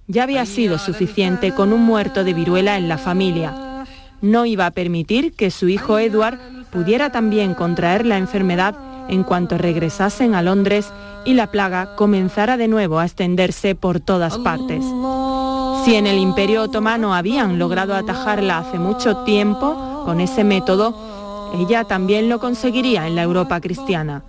Ya 0.08 0.24
había 0.24 0.46
sido 0.46 0.78
suficiente 0.78 1.54
con 1.54 1.74
un 1.74 1.84
muerto 1.84 2.24
de 2.24 2.34
viruela 2.34 2.78
en 2.78 2.88
la 2.88 2.98
familia. 2.98 3.86
No 4.22 4.46
iba 4.46 4.66
a 4.66 4.72
permitir 4.72 5.34
que 5.34 5.52
su 5.52 5.68
hijo 5.68 6.00
Edward 6.00 6.40
pudiera 6.72 7.12
también 7.12 7.54
contraer 7.54 8.06
la 8.06 8.18
enfermedad 8.18 8.76
en 9.10 9.24
cuanto 9.24 9.58
regresasen 9.58 10.36
a 10.36 10.42
Londres 10.42 10.92
y 11.26 11.34
la 11.34 11.48
plaga 11.48 11.96
comenzara 11.96 12.58
de 12.58 12.68
nuevo 12.68 13.00
a 13.00 13.06
extenderse 13.06 13.76
por 13.76 14.00
todas 14.00 14.38
partes. 14.38 14.84
Si 15.84 15.96
en 15.96 16.08
el 16.08 16.18
Imperio 16.18 16.64
Otomano 16.64 17.16
habían 17.16 17.60
logrado 17.60 17.96
atajarla 17.96 18.60
hace 18.60 18.80
mucho 18.80 19.18
tiempo 19.24 20.04
con 20.06 20.20
ese 20.20 20.44
método, 20.44 21.52
ella 21.56 21.86
también 21.86 22.28
lo 22.28 22.40
conseguiría 22.40 23.08
en 23.08 23.16
la 23.16 23.24
Europa 23.24 23.62
cristiana 23.62 24.24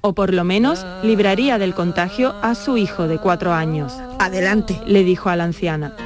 o 0.00 0.14
por 0.14 0.32
lo 0.32 0.44
menos 0.44 0.84
libraría 1.02 1.58
del 1.58 1.74
contagio 1.74 2.34
a 2.42 2.54
su 2.54 2.76
hijo 2.76 3.08
de 3.08 3.18
cuatro 3.18 3.52
años. 3.52 3.94
Adelante, 4.18 4.80
le 4.86 5.04
dijo 5.04 5.28
a 5.28 5.36
la 5.36 5.44
anciana. 5.44 5.96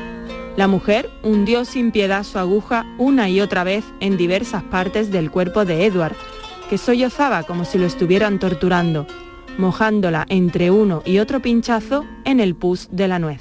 La 0.56 0.68
mujer 0.68 1.08
hundió 1.22 1.64
sin 1.64 1.92
piedad 1.92 2.24
su 2.24 2.38
aguja 2.38 2.84
una 2.98 3.28
y 3.28 3.40
otra 3.40 3.64
vez 3.64 3.84
en 4.00 4.16
diversas 4.16 4.62
partes 4.62 5.10
del 5.10 5.30
cuerpo 5.30 5.64
de 5.64 5.86
Edward, 5.86 6.16
que 6.68 6.78
sollozaba 6.78 7.42
como 7.44 7.64
si 7.64 7.78
lo 7.78 7.86
estuvieran 7.86 8.38
torturando, 8.38 9.06
mojándola 9.56 10.26
entre 10.28 10.70
uno 10.70 11.02
y 11.04 11.18
otro 11.18 11.40
pinchazo 11.40 12.04
en 12.24 12.40
el 12.40 12.54
pus 12.54 12.88
de 12.90 13.08
la 13.08 13.18
nuez. 13.18 13.40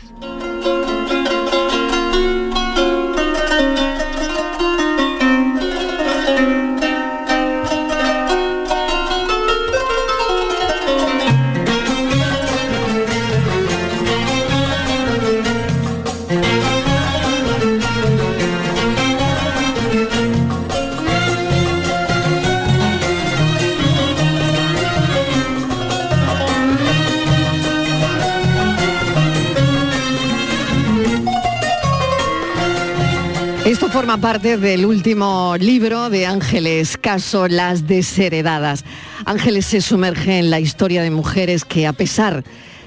Forma 34.01 34.17
parte 34.17 34.57
del 34.57 34.87
último 34.87 35.55
libro 35.59 36.09
de 36.09 36.25
Ángeles 36.25 36.97
Caso, 36.97 37.47
Las 37.47 37.85
desheredadas. 37.85 38.83
Ángeles 39.25 39.67
se 39.67 39.79
sumerge 39.79 40.39
en 40.39 40.49
la 40.49 40.59
historia 40.59 41.03
de 41.03 41.11
mujeres 41.11 41.65
que 41.65 41.85
a 41.85 41.93
pesar 41.93 42.43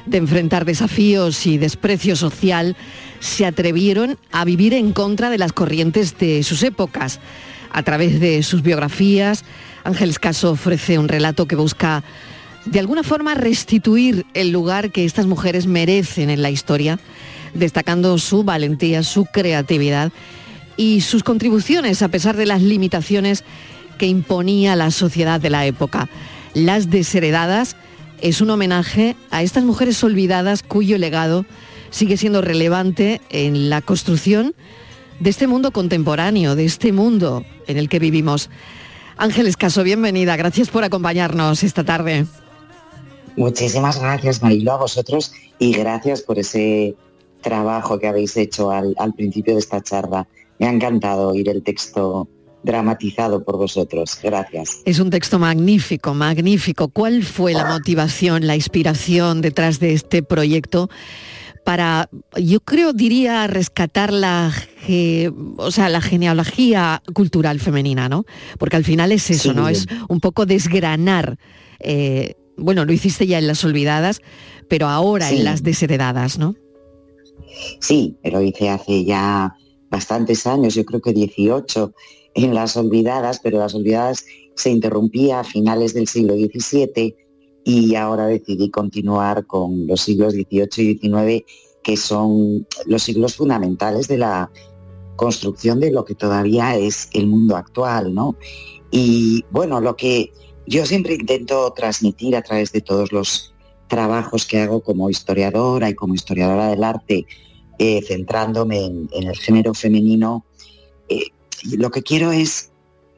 de 0.06 0.18
enfrentar 0.18 0.64
desafíos 0.64 1.46
y 1.46 1.56
desprecio 1.56 2.16
social, 2.16 2.76
se 3.20 3.46
atrevieron 3.46 4.18
a 4.32 4.44
vivir 4.44 4.74
en 4.74 4.90
contra 4.90 5.30
de 5.30 5.38
las 5.38 5.52
corrientes 5.52 6.18
de 6.18 6.42
sus 6.42 6.64
épocas. 6.64 7.20
A 7.70 7.84
través 7.84 8.18
de 8.18 8.42
sus 8.42 8.62
biografías, 8.62 9.44
Ángeles 9.84 10.18
Caso 10.18 10.50
ofrece 10.50 10.98
un 10.98 11.06
relato 11.06 11.46
que 11.46 11.54
busca 11.54 12.02
de 12.64 12.80
alguna 12.80 13.04
forma 13.04 13.34
restituir 13.36 14.26
el 14.34 14.50
lugar 14.50 14.90
que 14.90 15.04
estas 15.04 15.26
mujeres 15.26 15.68
merecen 15.68 16.28
en 16.28 16.42
la 16.42 16.50
historia, 16.50 16.98
destacando 17.54 18.18
su 18.18 18.42
valentía, 18.42 19.04
su 19.04 19.26
creatividad 19.26 20.10
y 20.76 21.00
sus 21.00 21.22
contribuciones 21.22 22.02
a 22.02 22.08
pesar 22.08 22.36
de 22.36 22.46
las 22.46 22.62
limitaciones 22.62 23.44
que 23.98 24.06
imponía 24.06 24.76
la 24.76 24.90
sociedad 24.90 25.40
de 25.40 25.50
la 25.50 25.66
época. 25.66 26.08
Las 26.54 26.90
desheredadas 26.90 27.76
es 28.20 28.40
un 28.40 28.50
homenaje 28.50 29.16
a 29.30 29.42
estas 29.42 29.64
mujeres 29.64 30.02
olvidadas 30.02 30.62
cuyo 30.62 30.98
legado 30.98 31.44
sigue 31.90 32.16
siendo 32.16 32.42
relevante 32.42 33.20
en 33.30 33.70
la 33.70 33.80
construcción 33.80 34.54
de 35.20 35.30
este 35.30 35.46
mundo 35.46 35.70
contemporáneo, 35.70 36.56
de 36.56 36.64
este 36.64 36.92
mundo 36.92 37.44
en 37.66 37.76
el 37.76 37.88
que 37.88 37.98
vivimos. 37.98 38.50
Ángeles 39.16 39.56
Caso, 39.56 39.84
bienvenida, 39.84 40.36
gracias 40.36 40.70
por 40.70 40.82
acompañarnos 40.82 41.62
esta 41.62 41.84
tarde. 41.84 42.26
Muchísimas 43.36 44.00
gracias, 44.00 44.42
Marilo, 44.42 44.72
a 44.72 44.78
vosotros 44.78 45.32
y 45.58 45.72
gracias 45.72 46.22
por 46.22 46.38
ese 46.38 46.94
trabajo 47.42 47.98
que 47.98 48.08
habéis 48.08 48.36
hecho 48.36 48.70
al, 48.70 48.94
al 48.98 49.12
principio 49.14 49.54
de 49.54 49.60
esta 49.60 49.82
charla. 49.82 50.26
Me 50.58 50.66
ha 50.66 50.70
encantado 50.72 51.28
oír 51.30 51.48
el 51.48 51.62
texto 51.62 52.28
dramatizado 52.62 53.44
por 53.44 53.56
vosotros. 53.58 54.18
Gracias. 54.22 54.80
Es 54.86 54.98
un 54.98 55.10
texto 55.10 55.38
magnífico, 55.38 56.14
magnífico. 56.14 56.88
¿Cuál 56.88 57.22
fue 57.22 57.52
la 57.52 57.66
motivación, 57.66 58.46
la 58.46 58.56
inspiración 58.56 59.40
detrás 59.42 59.80
de 59.80 59.92
este 59.92 60.22
proyecto? 60.22 60.88
para, 61.64 62.10
yo 62.36 62.60
creo, 62.60 62.92
diría, 62.92 63.46
rescatar 63.46 64.12
la, 64.12 64.52
ge- 64.82 65.32
o 65.56 65.70
sea, 65.70 65.88
la 65.88 66.02
genealogía 66.02 67.02
cultural 67.14 67.58
femenina, 67.58 68.06
¿no? 68.10 68.26
Porque 68.58 68.76
al 68.76 68.84
final 68.84 69.12
es 69.12 69.30
eso, 69.30 69.52
Sí. 69.52 69.56
¿no? 69.56 69.70
Es 69.70 69.86
un 70.10 70.20
poco 70.20 70.44
desgranar, 70.44 71.38
eh, 71.80 72.34
bueno, 72.58 72.84
lo 72.84 72.92
hiciste 72.92 73.26
ya 73.26 73.38
en 73.38 73.46
Las 73.46 73.64
Olvidadas, 73.64 74.20
pero 74.68 74.88
ahora 74.88 75.30
Sí. 75.30 75.36
en 75.38 75.44
Las 75.44 75.62
Desheredadas, 75.62 76.38
¿no? 76.38 76.54
Sí, 77.80 78.16
lo 78.24 78.42
hice 78.42 78.68
hace 78.68 79.02
ya 79.06 79.54
bastantes 79.94 80.44
años, 80.48 80.74
yo 80.74 80.84
creo 80.84 81.00
que 81.00 81.12
18 81.12 81.92
en 82.34 82.52
Las 82.52 82.76
Olvidadas, 82.76 83.38
pero 83.40 83.60
Las 83.60 83.76
Olvidadas 83.76 84.24
se 84.56 84.70
interrumpía 84.70 85.38
a 85.38 85.44
finales 85.44 85.94
del 85.94 86.08
siglo 86.08 86.34
XVII 86.34 87.14
y 87.64 87.94
ahora 87.94 88.26
decidí 88.26 88.70
continuar 88.70 89.46
con 89.46 89.86
los 89.86 90.00
siglos 90.00 90.32
XVIII 90.32 90.68
y 90.78 90.98
XIX, 90.98 91.44
que 91.84 91.96
son 91.96 92.66
los 92.86 93.04
siglos 93.04 93.36
fundamentales 93.36 94.08
de 94.08 94.18
la 94.18 94.50
construcción 95.14 95.78
de 95.78 95.92
lo 95.92 96.04
que 96.04 96.16
todavía 96.16 96.76
es 96.76 97.08
el 97.12 97.28
mundo 97.28 97.56
actual, 97.56 98.12
¿no? 98.12 98.36
Y 98.90 99.44
bueno, 99.52 99.80
lo 99.80 99.94
que 99.94 100.32
yo 100.66 100.84
siempre 100.86 101.14
intento 101.14 101.72
transmitir 101.72 102.34
a 102.34 102.42
través 102.42 102.72
de 102.72 102.80
todos 102.80 103.12
los 103.12 103.54
trabajos 103.86 104.44
que 104.44 104.58
hago 104.58 104.82
como 104.82 105.08
historiadora 105.08 105.88
y 105.88 105.94
como 105.94 106.14
historiadora 106.14 106.66
del 106.66 106.82
arte, 106.82 107.26
eh, 107.78 108.02
centrándome 108.02 108.84
en, 108.84 109.08
el 109.12 109.36
género 109.36 109.74
femenino, 109.74 110.44
eh, 111.08 111.26
lo 111.76 111.90
que 111.90 112.02
quiero 112.02 112.32
es 112.32 112.70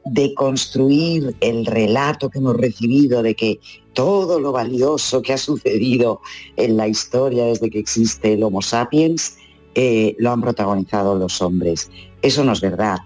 deconstruir 0.04 1.36
el 1.40 1.66
relato 1.66 2.30
que 2.30 2.38
hemos 2.38 2.56
recibido 2.56 3.22
de 3.22 3.34
que 3.34 3.58
todo 3.92 4.38
lo 4.38 4.52
valioso 4.52 5.20
que 5.20 5.32
ha 5.32 5.38
sucedido 5.38 6.20
en 6.56 6.76
la 6.76 6.86
historia 6.86 7.46
desde 7.46 7.70
que 7.70 7.80
existe 7.80 8.34
el 8.34 8.42
Homo 8.42 8.62
sapiens 8.62 9.36
eh, 9.74 10.14
lo 10.18 10.30
han 10.30 10.40
protagonizado 10.40 11.16
los 11.16 11.42
hombres. 11.42 11.90
Eso 12.22 12.44
no 12.44 12.52
es 12.52 12.60
verdad, 12.60 12.98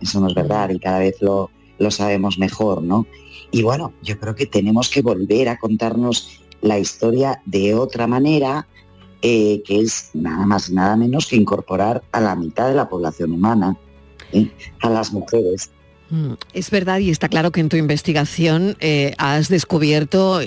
eso 0.00 0.20
no 0.20 0.28
es 0.28 0.34
verdad 0.34 0.70
y 0.70 0.78
cada 0.78 0.98
vez 0.98 1.16
lo, 1.20 1.50
lo 1.78 1.90
sabemos 1.90 2.38
mejor, 2.38 2.82
¿no? 2.82 3.06
Y 3.50 3.62
bueno, 3.62 3.92
yo 4.02 4.18
creo 4.18 4.34
que 4.34 4.46
tenemos 4.46 4.88
que 4.88 5.02
volver 5.02 5.48
a 5.48 5.58
contarnos 5.58 6.40
la 6.60 6.78
historia 6.78 7.42
de 7.44 7.74
otra 7.74 8.06
manera, 8.06 8.68
eh, 9.22 9.62
que 9.64 9.80
es 9.80 10.10
nada 10.14 10.44
más 10.46 10.68
y 10.68 10.74
nada 10.74 10.96
menos 10.96 11.26
que 11.26 11.36
incorporar 11.36 12.02
a 12.12 12.20
la 12.20 12.34
mitad 12.34 12.68
de 12.68 12.74
la 12.74 12.88
población 12.88 13.32
humana, 13.32 13.76
¿eh? 14.32 14.50
a 14.80 14.90
las 14.90 15.12
mujeres. 15.12 15.70
Mm, 16.10 16.32
Es 16.52 16.70
verdad 16.70 16.98
y 16.98 17.08
está 17.08 17.28
claro 17.28 17.52
que 17.52 17.60
en 17.60 17.68
tu 17.68 17.76
investigación 17.76 18.76
eh, 18.80 19.14
has 19.16 19.48
descubierto, 19.48 20.40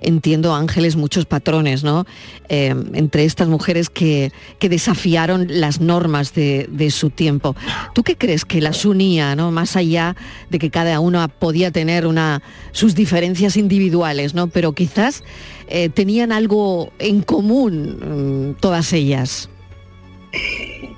entiendo 0.00 0.54
Ángeles, 0.54 0.96
muchos 0.96 1.26
patrones, 1.26 1.84
¿no? 1.84 2.06
Entre 2.48 3.24
estas 3.24 3.46
mujeres 3.46 3.88
que, 3.88 4.32
que 4.58 4.68
desafiaron 4.68 5.46
las 5.48 5.80
normas 5.80 6.32
de, 6.34 6.66
de 6.70 6.90
su 6.90 7.10
tiempo. 7.10 7.54
¿Tú 7.94 8.02
qué 8.02 8.16
crees 8.16 8.44
que 8.44 8.60
las 8.60 8.84
unía, 8.84 9.36
¿no? 9.36 9.52
Más 9.52 9.76
allá 9.76 10.16
de 10.50 10.58
que 10.58 10.70
cada 10.70 10.98
una 10.98 11.28
podía 11.28 11.70
tener 11.70 12.06
una, 12.06 12.42
sus 12.72 12.94
diferencias 12.94 13.56
individuales, 13.56 14.34
¿no? 14.34 14.48
Pero 14.48 14.72
quizás 14.72 15.22
eh, 15.68 15.88
tenían 15.88 16.32
algo 16.32 16.90
en 16.98 17.22
común 17.22 18.54
mm, 18.54 18.60
todas 18.60 18.92
ellas. 18.92 19.48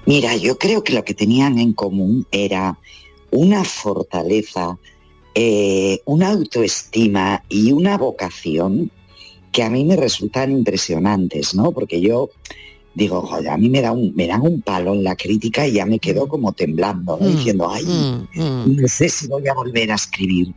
Mira, 0.07 0.37
yo 0.37 0.59
creo 0.59 0.83
que 0.83 0.95
lo 0.95 1.05
que 1.05 1.15
tenían 1.15 1.59
en 1.59 1.73
común 1.73 2.27
era 2.31 2.79
una 3.31 3.65
fortaleza, 3.65 4.79
eh, 5.35 6.01
una 6.07 6.31
autoestima 6.31 7.45
y 7.49 7.73
una 7.73 7.99
vocación 7.99 8.91
que 9.53 9.63
a 9.63 9.71
mí 9.71 9.85
me 9.85 9.97
resultan 9.97 10.53
impresionantes, 10.53 11.55
¿no? 11.55 11.73
Porque 11.73 12.01
yo 12.01 12.31
digo, 12.99 13.23
joder, 13.23 13.49
a 13.51 13.57
mí 13.57 13.69
me, 13.71 13.81
da 13.81 13.93
un, 13.93 14.13
me 14.15 14.27
dan 14.27 14.43
un 14.43 14.61
palo 14.61 14.93
en 14.93 15.05
la 15.05 15.15
crítica 15.17 15.67
y 15.67 15.73
ya 15.73 15.87
me 15.87 15.99
quedo 15.99 16.27
como 16.29 16.53
temblando, 16.53 17.17
¿no? 17.17 17.27
Mm, 17.29 17.37
diciendo, 17.37 17.71
ay, 17.71 17.85
no 18.83 18.89
sé 18.89 19.09
si 19.09 19.27
voy 19.29 19.47
a 19.49 19.55
volver 19.55 19.91
a 19.93 19.95
escribir. 19.95 20.49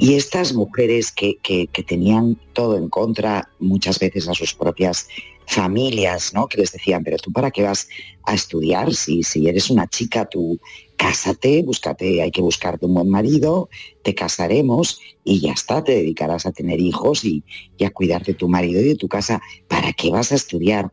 Y 0.00 0.14
estas 0.14 0.52
mujeres 0.54 1.10
que, 1.12 1.38
que- 1.42 1.66
que 1.68 1.82
tenían 1.82 2.36
todo 2.52 2.76
en 2.76 2.88
contra, 2.88 3.48
muchas 3.60 3.98
veces 3.98 4.28
a 4.28 4.34
sus 4.34 4.54
propias 4.54 5.08
familias, 5.46 6.32
¿no? 6.34 6.46
Que 6.46 6.58
les 6.58 6.72
decían, 6.72 7.02
pero 7.04 7.16
tú 7.16 7.32
para 7.32 7.50
qué 7.50 7.62
vas 7.62 7.88
a 8.24 8.34
estudiar 8.34 8.92
si, 8.94 9.22
si 9.22 9.48
eres 9.48 9.70
una 9.70 9.86
chica, 9.86 10.26
tú 10.26 10.58
cásate, 10.96 11.62
búscate, 11.62 12.20
hay 12.22 12.30
que 12.30 12.42
buscarte 12.42 12.84
un 12.86 12.94
buen 12.94 13.08
marido, 13.08 13.68
te 14.02 14.14
casaremos 14.14 15.00
y 15.24 15.40
ya 15.40 15.52
está, 15.52 15.82
te 15.82 15.92
dedicarás 15.92 16.44
a 16.44 16.52
tener 16.52 16.80
hijos 16.80 17.24
y, 17.24 17.44
y 17.78 17.84
a 17.84 17.90
cuidar 17.90 18.24
de 18.24 18.34
tu 18.34 18.48
marido 18.48 18.80
y 18.80 18.84
de 18.88 18.94
tu 18.96 19.08
casa. 19.08 19.40
¿Para 19.68 19.92
qué 19.92 20.10
vas 20.10 20.32
a 20.32 20.34
estudiar? 20.34 20.90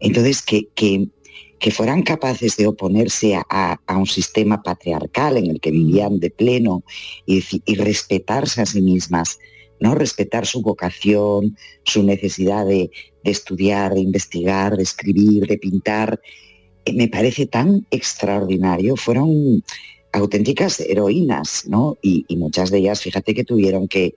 Entonces, 0.00 0.42
que, 0.42 0.68
que, 0.74 1.08
que 1.58 1.70
fueran 1.70 2.02
capaces 2.02 2.56
de 2.56 2.66
oponerse 2.66 3.34
a, 3.34 3.44
a- 3.48 3.80
a 3.86 3.96
un 3.96 4.06
sistema 4.06 4.62
patriarcal 4.62 5.36
en 5.38 5.50
el 5.50 5.60
que 5.60 5.70
vivían 5.70 6.20
de 6.20 6.30
pleno 6.30 6.82
y, 7.24 7.42
respetarse 7.76 8.60
a 8.62 8.66
sí 8.66 8.82
mismas, 8.82 9.38
¿no? 9.80 9.94
Respetar 9.94 10.46
su 10.46 10.62
vocación, 10.62 11.56
su 11.84 12.02
necesidad 12.02 12.66
de, 12.66 12.90
de 13.24 13.30
estudiar, 13.30 13.94
de 13.94 14.00
investigar, 14.00 14.76
de 14.76 14.82
escribir, 14.82 15.46
de 15.46 15.58
pintar, 15.58 16.20
eh, 16.84 16.92
me 16.92 17.08
parece 17.08 17.46
tan 17.46 17.86
extraordinario. 17.90 18.96
Fueron 18.96 19.62
auténticas 20.12 20.80
heroínas, 20.80 21.64
¿no? 21.66 21.96
Y, 22.02 22.24
y 22.28 22.36
muchas 22.36 22.70
de 22.70 22.78
ellas, 22.78 23.00
fíjate 23.02 23.34
que 23.34 23.44
tuvieron 23.44 23.86
que, 23.88 24.14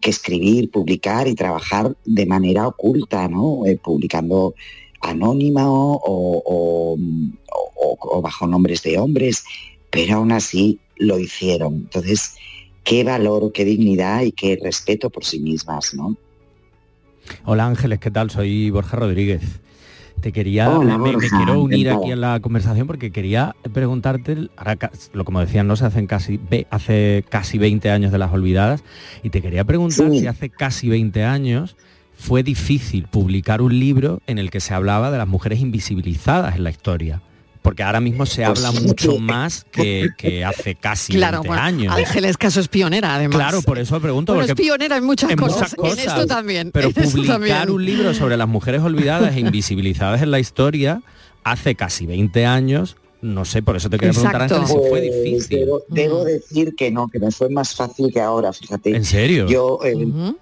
que 0.00 0.10
escribir, 0.10 0.70
publicar 0.70 1.26
y 1.28 1.34
trabajar 1.34 1.96
de 2.04 2.26
manera 2.26 2.66
oculta, 2.68 3.28
¿no? 3.28 3.66
Eh, 3.66 3.76
publicando 3.82 4.54
anónima 5.00 5.70
o, 5.70 6.00
o- 6.04 6.94
o- 6.94 7.98
o 8.00 8.22
bajo 8.22 8.46
nombres 8.46 8.82
de 8.82 8.98
hombres, 8.98 9.44
pero 9.90 10.16
aún 10.16 10.32
así 10.32 10.78
lo 10.96 11.18
hicieron. 11.18 11.74
Entonces, 11.74 12.36
qué 12.84 13.04
valor, 13.04 13.52
qué 13.52 13.64
dignidad 13.64 14.22
y 14.22 14.32
qué 14.32 14.58
respeto 14.62 15.10
por 15.10 15.24
sí 15.24 15.40
mismas, 15.40 15.94
¿no? 15.94 16.16
Hola 17.44 17.66
Ángeles, 17.66 17.98
¿qué 18.00 18.10
tal? 18.10 18.30
Soy 18.30 18.70
Borja 18.70 18.96
Rodríguez. 18.96 19.42
Te 20.20 20.32
quería, 20.32 20.68
Hola, 20.68 20.98
me, 20.98 21.14
quiero 21.16 21.62
unir 21.62 21.88
aquí 21.88 22.10
en 22.10 22.20
la 22.20 22.40
conversación 22.40 22.86
porque 22.86 23.10
quería 23.10 23.56
preguntarte, 23.72 24.36
ahora 24.56 24.76
lo 25.14 25.24
como 25.24 25.40
decían, 25.40 25.66
no 25.66 25.76
se 25.76 25.86
hacen 25.86 26.06
casi, 26.06 26.38
hace 26.68 27.24
casi 27.30 27.56
20 27.56 27.90
años 27.90 28.12
de 28.12 28.18
las 28.18 28.30
olvidadas, 28.30 28.84
y 29.22 29.30
te 29.30 29.40
quería 29.40 29.64
preguntar 29.64 30.10
si 30.10 30.26
hace 30.26 30.50
casi 30.50 30.90
20 30.90 31.24
años 31.24 31.74
fue 32.20 32.42
difícil 32.42 33.06
publicar 33.08 33.62
un 33.62 33.78
libro 33.78 34.20
en 34.26 34.38
el 34.38 34.50
que 34.50 34.60
se 34.60 34.74
hablaba 34.74 35.10
de 35.10 35.16
las 35.18 35.26
mujeres 35.26 35.60
invisibilizadas 35.60 36.54
en 36.56 36.64
la 36.64 36.70
historia. 36.70 37.22
Porque 37.62 37.82
ahora 37.82 38.00
mismo 38.00 38.24
se 38.26 38.44
Pues 38.44 38.64
habla 38.64 38.78
sí. 38.78 38.86
mucho 38.86 39.18
más 39.18 39.66
que, 39.70 40.10
que 40.16 40.44
hace 40.44 40.74
casi 40.74 41.12
Claro, 41.12 41.38
20 41.38 41.48
bueno, 41.48 41.62
años. 41.62 41.94
Ángeles 41.96 42.36
Caso 42.36 42.60
es 42.60 42.68
pionera, 42.68 43.14
además. 43.14 43.36
Claro, 43.36 43.62
por 43.62 43.78
eso 43.78 44.00
pregunto. 44.00 44.32
Bueno, 44.32 44.44
es 44.44 44.50
porque 44.52 44.62
pionera 44.62 44.96
en 44.96 45.04
muchas, 45.04 45.30
en 45.30 45.36
cosas, 45.38 45.74
muchas 45.78 45.98
en 45.98 46.08
esto 46.08 46.26
también. 46.26 46.70
Pero 46.72 46.90
publicar 46.90 47.26
también. 47.40 47.70
un 47.70 47.84
libro 47.84 48.14
sobre 48.14 48.36
las 48.36 48.48
mujeres 48.48 48.82
olvidadas 48.82 49.34
e 49.36 49.40
invisibilizadas 49.40 50.22
en 50.22 50.30
la 50.30 50.38
historia 50.38 51.02
hace 51.44 51.74
casi 51.74 52.06
20 52.06 52.46
años, 52.46 52.96
no 53.22 53.44
sé, 53.44 53.62
por 53.62 53.76
eso 53.76 53.90
te 53.90 53.98
quería 53.98 54.12
preguntar 54.12 54.42
Exacto. 54.42 54.62
Ángeles, 54.62 54.82
si 54.84 54.88
fue 54.90 55.00
Pues 55.00 55.24
difícil. 55.24 55.58
Debo, 55.60 55.82
debo 55.88 56.24
decir 56.24 56.74
que 56.74 56.90
no, 56.90 57.08
que 57.08 57.18
me 57.18 57.30
fue 57.30 57.48
más 57.50 57.74
fácil 57.74 58.10
que 58.12 58.20
ahora, 58.20 58.52
fíjate. 58.52 58.96
¿En 58.96 59.04
serio? 59.04 59.46
Yo 59.46 59.78
eh, 59.84 59.94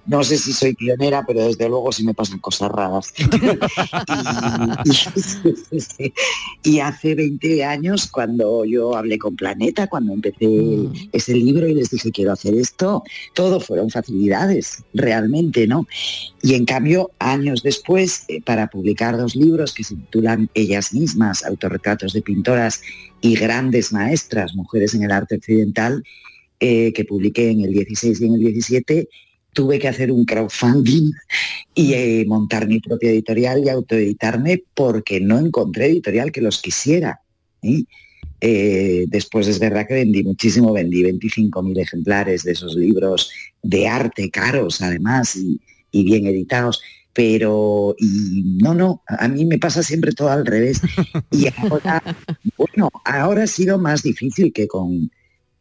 no 0.06 0.24
sé 0.24 0.38
si 0.38 0.52
soy 0.52 0.74
pionera, 0.74 1.24
pero 1.26 1.44
desde 1.46 1.68
luego 1.68 1.90
sí 1.92 2.04
me 2.04 2.14
pasan 2.14 2.38
cosas 2.38 2.70
raras. 2.70 3.12
y, 4.84 6.06
y- 6.06 6.12
y 6.62 6.80
hace 6.80 7.14
20 7.14 7.64
años, 7.64 8.08
cuando 8.08 8.64
yo 8.64 8.96
hablé 8.96 9.18
con 9.18 9.36
Planeta, 9.36 9.86
cuando 9.86 10.12
empecé 10.12 10.46
ese 11.12 11.34
libro 11.34 11.66
y 11.68 11.74
les 11.74 11.90
dije 11.90 12.10
quiero 12.10 12.32
hacer 12.32 12.54
esto, 12.54 13.02
todo 13.34 13.60
fueron 13.60 13.90
facilidades, 13.90 14.82
realmente, 14.94 15.66
¿no? 15.66 15.86
Y 16.42 16.54
en 16.54 16.64
cambio, 16.64 17.10
años 17.18 17.62
después, 17.62 18.24
eh, 18.28 18.40
para 18.42 18.68
publicar 18.68 19.16
dos 19.16 19.34
libros 19.34 19.72
que 19.72 19.84
se 19.84 19.94
titulan 19.96 20.48
Ellas 20.54 20.92
mismas, 20.92 21.44
autorretratos 21.44 22.12
de 22.12 22.22
pintoras 22.22 22.67
y 23.20 23.34
grandes 23.34 23.92
maestras, 23.92 24.54
mujeres 24.54 24.94
en 24.94 25.02
el 25.02 25.10
arte 25.10 25.36
occidental, 25.36 26.02
eh, 26.60 26.92
que 26.92 27.04
publiqué 27.04 27.50
en 27.50 27.60
el 27.60 27.72
16 27.72 28.20
y 28.20 28.24
en 28.24 28.34
el 28.34 28.40
17, 28.40 29.08
tuve 29.52 29.78
que 29.78 29.88
hacer 29.88 30.12
un 30.12 30.24
crowdfunding 30.24 31.10
y 31.74 31.94
eh, 31.94 32.24
montar 32.26 32.68
mi 32.68 32.80
propia 32.80 33.10
editorial 33.10 33.62
y 33.64 33.68
autoeditarme 33.68 34.62
porque 34.74 35.20
no 35.20 35.38
encontré 35.38 35.86
editorial 35.86 36.32
que 36.32 36.40
los 36.40 36.60
quisiera. 36.60 37.20
¿eh? 37.62 37.82
Eh, 38.40 39.06
después 39.08 39.48
es 39.48 39.58
verdad 39.58 39.86
que 39.86 39.94
vendí 39.94 40.22
muchísimo, 40.22 40.72
vendí 40.72 41.02
25.000 41.02 41.80
ejemplares 41.80 42.44
de 42.44 42.52
esos 42.52 42.76
libros 42.76 43.30
de 43.62 43.88
arte 43.88 44.30
caros 44.30 44.80
además 44.80 45.36
y 45.36 46.04
bien 46.04 46.26
editados, 46.26 46.80
pero 47.12 47.94
y 47.98 48.58
no, 48.62 48.74
no, 48.74 49.02
a 49.06 49.28
mí 49.28 49.44
me 49.44 49.58
pasa 49.58 49.82
siempre 49.82 50.12
todo 50.12 50.30
al 50.30 50.46
revés. 50.46 50.80
Y 51.30 51.48
ahora, 51.56 52.02
bueno, 52.56 52.90
ahora 53.04 53.44
ha 53.44 53.46
sido 53.46 53.78
más 53.78 54.02
difícil 54.02 54.52
que 54.52 54.68
con, 54.68 55.10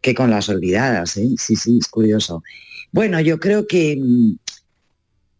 que 0.02 0.14
con 0.14 0.30
las 0.30 0.50
olvidadas, 0.50 1.18
¿eh? 1.18 1.30
sí, 1.38 1.56
sí, 1.56 1.78
es 1.80 1.88
curioso. 1.88 2.44
Bueno, 2.92 3.20
yo 3.22 3.40
creo 3.40 3.68
que 3.68 3.98
mm, 4.00 4.36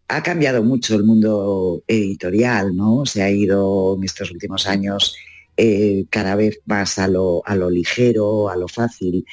ha 0.10 0.24
cambiado 0.24 0.64
mucho 0.64 0.96
el 0.96 1.04
mundo 1.04 1.84
editorial, 1.88 2.76
¿no? 2.76 3.06
Se 3.06 3.22
ha 3.22 3.30
ido 3.30 3.96
en 3.98 4.04
estos 4.04 4.32
últimos 4.32 4.68
años 4.68 5.16
eh, 5.58 6.06
cada 6.10 6.36
vez 6.36 6.60
más 6.66 6.98
a 7.00 7.08
lo, 7.08 7.42
a 7.46 7.56
lo 7.56 7.70
ligero, 7.70 8.50
a 8.50 8.56
lo 8.56 8.68
fácil. 8.68 9.26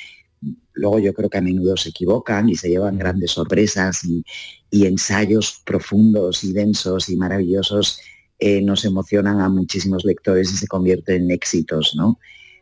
Luego 0.75 0.99
yo 0.99 1.15
creo 1.15 1.31
que 1.31 1.39
a 1.39 1.43
menudo 1.43 1.77
se 1.77 1.91
equivocan 1.91 2.49
y 2.49 2.57
se 2.57 2.69
llevan 2.69 2.99
grandes 2.99 3.33
sorpresas 3.33 4.05
y, 4.05 4.25
y 4.71 4.87
ensayos 4.87 5.63
profundos 5.65 6.45
y 6.45 6.53
densos 6.53 7.09
y 7.09 7.17
maravillosos 7.17 8.01
eh, 8.39 8.61
nos 8.61 8.85
emocionan 8.85 9.41
a 9.41 9.49
muchísimos 9.49 10.05
lectores 10.05 10.53
y 10.53 10.57
se 10.57 10.67
convierten 10.67 11.23
en 11.25 11.31
éxitos, 11.31 11.95
¿no? 11.97 12.19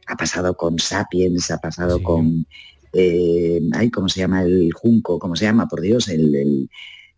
Ha 0.07 0.17
pasado 0.17 0.55
con 0.57 0.79
Sapiens, 0.79 1.51
ha 1.51 1.59
pasado 1.59 2.03
con, 2.03 2.47
eh, 2.93 3.61
ay, 3.73 3.91
¿cómo 3.91 4.09
se 4.09 4.21
llama 4.21 4.43
el 4.43 4.73
junco? 4.73 5.19
¿Cómo 5.19 5.35
se 5.35 5.47
llama? 5.47 5.67
Por 5.69 5.81
Dios, 5.81 6.09
el, 6.09 6.35
el, 6.35 6.71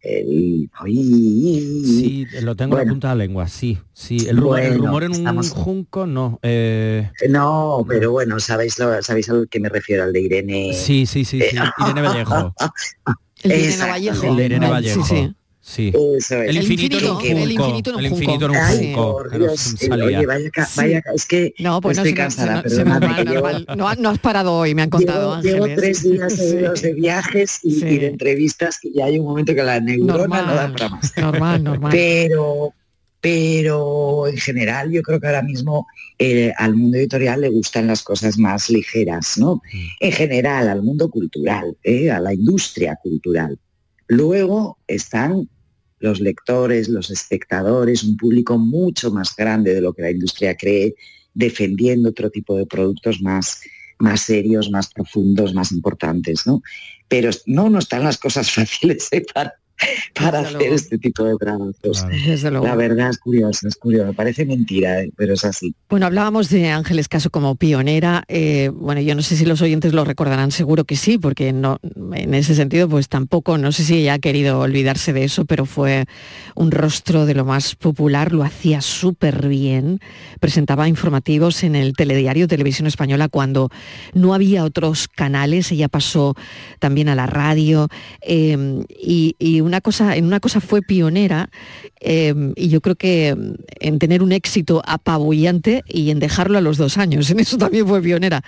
el- 0.04 0.70
ay, 0.74 1.82
Sí, 1.84 2.26
lo 2.42 2.54
tengo 2.54 2.74
en 2.74 2.78
Bueno. 2.78 2.84
la 2.84 2.90
punta 2.92 3.08
de 3.10 3.14
la 3.14 3.24
lengua, 3.24 3.48
sí, 3.48 3.78
sí. 3.92 4.26
El 4.28 4.36
rumor, 4.36 4.60
el 4.60 4.68
Bueno, 4.72 4.84
rumor 4.86 5.04
en 5.04 5.10
un 5.10 5.16
estamos- 5.16 5.50
junco, 5.50 6.06
no. 6.06 6.38
eh, 6.42 7.10
No, 7.28 7.84
pero 7.88 8.12
bueno, 8.12 8.38
sabéis 8.40 8.78
lo, 8.78 9.02
sabéis 9.02 9.28
al 9.30 9.48
que 9.48 9.60
me 9.60 9.68
refiero, 9.68 10.04
al 10.04 10.12
de 10.12 10.20
Irene. 10.20 10.72
sí, 10.74 11.06
sí, 11.06 11.24
sí, 11.24 11.40
sí. 11.40 11.56
Irene 11.78 12.02
Vallejo. 12.02 12.54
El 13.44 13.50
de 13.50 13.58
Irene 13.60 13.84
Vallejo. 13.90 14.26
El 14.26 14.36
de 14.36 14.44
Irene 14.46 14.68
Vallejo. 14.70 15.04
sí. 15.04 15.14
Sí. 15.14 15.34
Eso 15.66 16.42
es. 16.42 16.48
El 16.50 16.56
infinito 16.58 16.98
en 16.98 17.04
un 17.04 17.10
junco. 17.14 17.26
el 17.26 17.52
infinito 17.52 17.90
en 17.90 17.96
un 17.96 18.04
El 18.04 18.12
infinito 18.12 18.44
en 18.44 18.50
un 18.50 18.56
Ay, 18.58 18.78
junco. 18.94 19.12
por 19.12 19.38
Dios, 19.38 19.74
el- 19.80 20.02
oye, 20.02 20.26
vaya, 20.26 20.50
vaya 20.76 21.02
es 21.14 21.24
que 21.24 21.54
No, 21.58 21.80
pues 21.80 21.96
estoy 21.96 22.12
no, 22.12 22.16
cansada, 22.18 22.62
se 22.62 22.68
me- 22.68 22.68
se 22.70 22.84
me- 22.84 22.90
perdóname, 23.00 23.00
normal, 23.00 23.24
que 23.24 23.30
llevo- 23.32 23.50
normal. 23.50 23.78
No, 23.78 23.94
no 24.02 24.08
has 24.10 24.18
parado 24.18 24.52
hoy, 24.52 24.74
me 24.74 24.82
han 24.82 24.90
contado 24.90 25.40
Llevo, 25.40 25.66
llevo 25.66 25.74
tres 25.80 26.02
días 26.02 26.32
Sí. 26.76 26.82
de 26.82 26.92
viajes 26.94 27.60
y, 27.62 27.70
Sí. 27.80 27.86
y 27.86 27.98
de 27.98 28.06
entrevistas 28.08 28.78
que 28.78 28.90
ya 28.92 29.06
hay 29.06 29.18
un 29.18 29.24
momento 29.24 29.54
que 29.54 29.62
la 29.62 29.80
neurona 29.80 30.42
no 30.42 30.54
da 30.54 30.70
para 30.72 30.88
más. 30.90 31.12
normal, 31.16 31.64
normal. 31.64 31.90
Pero, 31.92 32.74
pero 33.20 34.26
en 34.28 34.36
general 34.36 34.90
yo 34.92 35.00
creo 35.02 35.18
que 35.18 35.26
ahora 35.26 35.42
mismo 35.42 35.86
eh, 36.18 36.52
al 36.58 36.74
mundo 36.76 36.98
editorial 36.98 37.40
le 37.40 37.48
gustan 37.48 37.86
las 37.86 38.02
cosas 38.02 38.36
más 38.38 38.68
ligeras, 38.70 39.38
¿no? 39.38 39.62
En 39.98 40.12
general, 40.12 40.68
al 40.68 40.82
mundo 40.82 41.08
cultural, 41.08 41.74
¿eh? 41.82 42.10
a 42.10 42.20
la 42.20 42.34
industria 42.34 42.96
cultural. 43.02 43.58
Luego 44.08 44.76
están 44.86 45.48
los 46.04 46.20
lectores, 46.20 46.88
los 46.88 47.10
espectadores, 47.10 48.04
un 48.04 48.16
público 48.16 48.58
mucho 48.58 49.10
más 49.10 49.34
grande 49.34 49.74
de 49.74 49.80
lo 49.80 49.94
que 49.94 50.02
la 50.02 50.10
industria 50.10 50.54
cree, 50.54 50.94
defendiendo 51.32 52.10
otro 52.10 52.28
tipo 52.30 52.56
de 52.56 52.66
productos 52.66 53.22
más, 53.22 53.62
más 53.98 54.20
serios, 54.20 54.70
más 54.70 54.92
profundos, 54.92 55.54
más 55.54 55.72
importantes, 55.72 56.46
¿no? 56.46 56.62
Pero 57.08 57.30
no, 57.46 57.70
no 57.70 57.78
están 57.78 58.04
las 58.04 58.18
cosas 58.18 58.50
fáciles 58.56 59.08
para 60.14 60.38
Desde 60.38 60.46
hacer 60.48 60.58
luego. 60.60 60.74
este 60.74 60.98
tipo 60.98 61.24
de 61.24 61.36
trabajos. 61.36 62.06
La 62.62 62.74
verdad 62.74 63.10
es 63.10 63.18
curioso, 63.18 63.68
es 63.68 63.76
curioso. 63.76 64.12
Parece 64.12 64.44
mentira, 64.46 65.02
¿eh? 65.02 65.10
pero 65.16 65.34
es 65.34 65.44
así. 65.44 65.74
Bueno, 65.88 66.06
hablábamos 66.06 66.48
de 66.50 66.68
Ángeles 66.70 67.08
Caso 67.08 67.30
como 67.30 67.56
pionera. 67.56 68.24
eh, 68.28 68.70
bueno, 68.74 69.00
yo 69.00 69.14
no 69.14 69.22
sé 69.22 69.36
si 69.36 69.44
los 69.44 69.62
oyentes 69.62 69.92
lo 69.92 70.04
recordarán, 70.04 70.50
seguro 70.50 70.84
que 70.84 70.96
sí, 70.96 71.18
porque 71.18 71.52
no, 71.52 71.78
en 72.12 72.34
ese 72.34 72.54
sentido, 72.54 72.88
pues 72.88 73.08
tampoco, 73.08 73.58
no 73.58 73.72
sé 73.72 73.84
si 73.84 73.98
ella 73.98 74.14
ha 74.14 74.18
querido 74.18 74.60
olvidarse 74.60 75.12
de 75.12 75.24
eso, 75.24 75.44
pero 75.44 75.66
fue 75.66 76.06
un 76.54 76.70
rostro 76.70 77.26
de 77.26 77.34
lo 77.34 77.44
más 77.44 77.74
popular, 77.74 78.32
lo 78.32 78.42
hacía 78.44 78.80
súper 78.80 79.48
bien, 79.48 80.00
presentaba 80.40 80.88
informativos 80.88 81.62
en 81.64 81.74
el 81.76 81.92
telediario 81.94 82.48
Televisión 82.48 82.86
Española 82.86 83.28
cuando 83.28 83.70
no 84.12 84.34
había 84.34 84.64
otros 84.64 85.08
canales, 85.08 85.70
ella 85.72 85.88
pasó 85.88 86.34
también 86.78 87.08
a 87.08 87.14
la 87.14 87.26
radio 87.26 87.88
eh, 88.22 88.84
y, 88.88 89.34
y 89.38 89.60
una 89.60 89.73
cosa, 89.80 90.16
en 90.16 90.24
una 90.24 90.40
cosa 90.40 90.60
fue 90.60 90.82
pionera 90.82 91.50
eh, 92.00 92.34
y 92.56 92.68
yo 92.68 92.80
creo 92.80 92.96
que 92.96 93.34
mm, 93.34 93.54
en 93.80 93.98
tener 93.98 94.22
un 94.22 94.32
éxito 94.32 94.82
apabullante 94.86 95.82
y 95.88 96.10
en 96.10 96.18
dejarlo 96.18 96.58
a 96.58 96.60
los 96.60 96.76
dos 96.76 96.98
años. 96.98 97.30
En 97.34 97.40
eso 97.40 97.58
también 97.58 97.86
fue 97.88 98.00
pionera. 98.00 98.42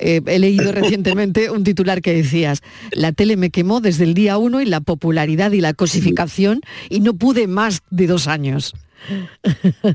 Eh, 0.00 0.22
he 0.26 0.38
leído 0.38 0.72
recientemente 0.72 1.50
un 1.50 1.64
titular 1.64 2.00
que 2.00 2.14
decías, 2.14 2.62
la 2.92 3.12
tele 3.12 3.36
me 3.36 3.50
quemó 3.50 3.80
desde 3.80 4.04
el 4.04 4.14
día 4.14 4.38
uno 4.38 4.62
y 4.62 4.66
la 4.66 4.80
popularidad 4.80 5.52
y 5.52 5.60
la 5.60 5.74
cosificación 5.74 6.60
y 6.88 7.00
no 7.00 7.14
pude 7.14 7.46
más 7.46 7.82
de 7.90 8.06
dos 8.06 8.26
años. 8.26 8.74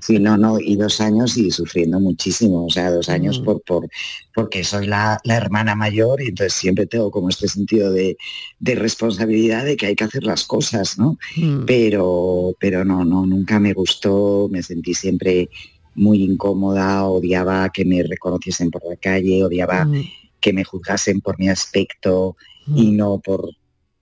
Sí, 0.02 0.20
no, 0.20 0.38
no, 0.38 0.60
y 0.60 0.76
dos 0.76 1.00
años 1.02 1.38
y 1.38 1.52
sufriendo 1.52 2.00
muchísimo, 2.00 2.66
o 2.66 2.70
sea, 2.70 2.92
dos 2.92 3.08
Mm. 3.10 3.12
años 3.12 3.40
por, 3.40 3.62
por, 3.62 3.88
porque 4.34 4.64
soy 4.64 4.88
la, 4.88 5.20
la 5.24 5.36
hermana 5.38 5.76
mayor 5.76 6.22
y 6.22 6.28
entonces 6.28 6.54
siempre 6.54 6.86
tengo 6.86 7.10
como 7.12 7.30
este 7.30 7.48
sentido 7.48 7.92
de, 7.92 8.18
de 8.60 8.76
responsabilidad 8.76 9.66
de 9.66 9.78
que 9.78 9.88
hay 9.88 9.96
que 9.96 10.04
hacer 10.04 10.24
las 10.24 10.44
cosas, 10.46 10.98
¿no? 10.98 11.18
Mm. 11.36 11.66
Pero, 11.66 12.56
pero 12.60 12.84
no, 12.86 13.04
no, 13.06 13.26
nunca 13.26 13.60
me 13.60 13.74
gustó, 13.74 14.48
me 14.52 14.62
sentí 14.64 14.94
siempre 14.94 15.50
muy 15.96 16.22
incómoda, 16.24 17.06
odiaba 17.06 17.70
que 17.70 17.84
me 17.86 18.04
reconociesen 18.04 18.70
por 18.70 18.84
la 18.88 18.96
calle, 18.98 19.44
odiaba 19.44 19.86
Mm. 19.86 20.04
que 20.40 20.54
me 20.54 20.64
juzgasen 20.64 21.22
por 21.22 21.40
mi 21.40 21.50
aspecto 21.50 22.36
y 22.76 22.92
no 22.92 23.20
por, 23.20 23.50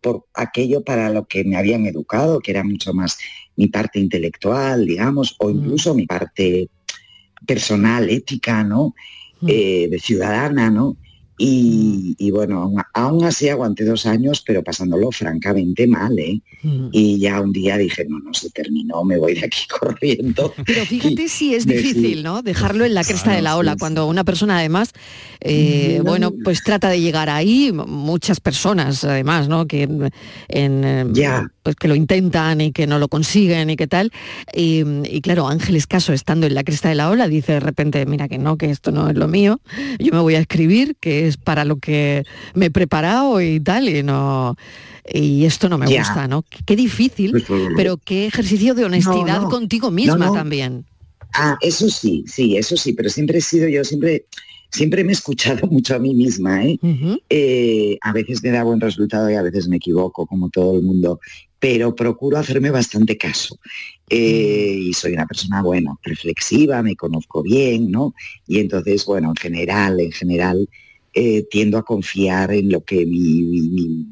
por 0.05 0.27
aquello 0.35 0.83
para 0.83 1.09
lo 1.09 1.25
que 1.25 1.43
me 1.43 1.57
habían 1.57 1.87
educado, 1.87 2.39
que 2.39 2.51
era 2.51 2.63
mucho 2.63 2.93
más 2.93 3.17
mi 3.55 3.65
parte 3.69 3.97
intelectual, 3.99 4.85
digamos, 4.85 5.35
o 5.39 5.49
incluso 5.49 5.95
mi 5.95 6.05
parte 6.05 6.69
personal, 7.47 8.07
ética, 8.11 8.63
¿no? 8.63 8.93
Eh, 9.47 9.87
de 9.89 9.97
ciudadana, 9.97 10.69
¿no? 10.69 10.97
Y, 11.37 12.15
y 12.17 12.31
bueno, 12.31 12.73
aún, 12.93 13.23
así 13.25 13.49
aguanté 13.49 13.83
dos 13.83 14.05
años, 14.05 14.41
pero 14.45 14.63
pasándolo 14.63 15.11
francamente 15.11 15.85
mal, 15.85 16.17
¿eh? 16.17 16.41
Mm. 16.63 16.87
Y 16.91 17.19
ya 17.19 17.41
un 17.41 17.51
día 17.51 17.77
dije, 17.77 18.05
no, 18.07 18.19
no, 18.19 18.33
se 18.33 18.49
terminó, 18.51 19.03
me 19.03 19.17
voy 19.17 19.33
de 19.35 19.45
aquí 19.45 19.67
corriendo. 19.79 20.53
Pero 20.65 20.85
fíjate 20.85 21.27
si 21.27 21.53
es 21.53 21.65
difícil, 21.65 22.23
¿no? 22.23 22.41
Dejarlo 22.41 22.85
en 22.85 22.93
la 22.93 23.03
cresta 23.05 23.23
Claro, 23.25 23.35
de 23.37 23.41
la 23.41 23.57
ola, 23.57 23.71
sí. 23.73 23.79
cuando 23.79 24.07
una 24.07 24.23
persona 24.23 24.59
además, 24.59 24.91
eh, 25.41 25.95
No. 25.97 26.03
bueno, 26.05 26.31
pues 26.43 26.63
trata 26.63 26.89
de 26.89 27.01
llegar 27.01 27.29
ahí, 27.29 27.71
muchas 27.73 28.39
personas 28.39 29.03
además, 29.03 29.47
¿no? 29.49 29.67
Que 29.67 29.83
en, 29.83 30.09
en, 30.47 31.13
Ya. 31.13 31.51
Pues 31.65 31.75
que 31.75 31.87
lo 31.87 31.95
intentan 31.95 32.61
y 32.61 32.71
que 32.71 32.85
no 32.85 32.99
lo 32.99 33.07
consiguen 33.07 33.71
y 33.71 33.75
qué 33.75 33.87
tal. 33.87 34.11
Y, 34.53 34.83
y 35.03 35.21
claro, 35.21 35.47
Ángeles 35.47 35.87
Caso, 35.87 36.13
estando 36.13 36.45
en 36.45 36.53
la 36.53 36.63
cresta 36.63 36.89
de 36.89 36.95
la 36.95 37.09
ola, 37.09 37.27
dice 37.27 37.53
de 37.53 37.59
repente, 37.59 38.05
mira 38.05 38.27
que 38.27 38.37
no, 38.37 38.55
que 38.55 38.69
esto 38.69 38.91
no 38.91 39.09
es 39.09 39.15
lo 39.15 39.27
mío, 39.27 39.59
yo 39.97 40.13
me 40.13 40.19
voy 40.19 40.35
a 40.35 40.39
escribir, 40.39 40.95
que 40.99 41.27
es 41.27 41.37
para 41.37 41.65
lo 41.65 41.77
que 41.77 42.23
me 42.53 42.67
he 42.67 42.71
preparado 42.71 43.41
y 43.41 43.59
tal, 43.59 43.89
y 43.89 44.03
no... 44.03 44.55
Y 45.11 45.45
esto 45.45 45.69
no 45.69 45.77
me 45.77 45.85
gusta, 45.85 46.27
¿no? 46.27 46.43
Qué, 46.65 46.75
difícil, 46.75 47.43
pero 47.75 47.97
qué 47.97 48.27
ejercicio 48.27 48.75
de 48.75 48.85
honestidad 48.85 49.41
no. 49.41 49.49
contigo 49.49 49.91
misma 49.91 50.17
No, 50.17 50.33
también. 50.33 50.85
Ah, 51.33 51.57
eso 51.61 51.89
sí, 51.89 52.23
sí, 52.27 52.57
eso 52.57 52.77
sí, 52.77 52.93
pero 52.93 53.09
siempre 53.09 53.39
he 53.39 53.41
sido 53.41 53.67
yo, 53.67 53.83
siempre, 53.83 54.25
siempre 54.71 55.03
me 55.03 55.11
he 55.11 55.13
escuchado 55.13 55.67
mucho 55.71 55.95
a 55.95 55.99
mí 55.99 56.13
misma, 56.13 56.65
¿eh? 56.65 56.79
Eh, 57.29 57.97
a 58.01 58.13
veces 58.13 58.43
me 58.43 58.51
da 58.51 58.63
buen 58.63 58.79
resultado 58.81 59.29
y 59.29 59.35
a 59.35 59.41
veces 59.41 59.67
me 59.67 59.77
equivoco, 59.77 60.25
como 60.25 60.49
todo 60.49 60.75
el 60.75 60.83
mundo, 60.83 61.19
pero 61.59 61.95
procuro 61.95 62.37
hacerme 62.37 62.69
bastante 62.69 63.17
caso. 63.17 63.57
Eh, 64.09 64.77
y 64.79 64.93
soy 64.93 65.13
una 65.13 65.25
persona, 65.25 65.61
bueno, 65.63 65.99
reflexiva, 66.03 66.83
me 66.83 66.95
conozco 66.95 67.41
bien, 67.41 67.89
¿no? 67.89 68.13
Y 68.47 68.59
entonces, 68.59 69.05
bueno, 69.05 69.29
en 69.29 69.35
general, 69.35 69.99
en 69.99 70.11
general, 70.11 70.69
eh, 71.13 71.43
tiendo 71.49 71.77
a 71.77 71.83
confiar 71.83 72.51
en 72.51 72.69
lo 72.69 72.83
que 72.83 73.05
mi, 73.05 73.41
mi- 73.43 73.69
mi- 73.69 74.07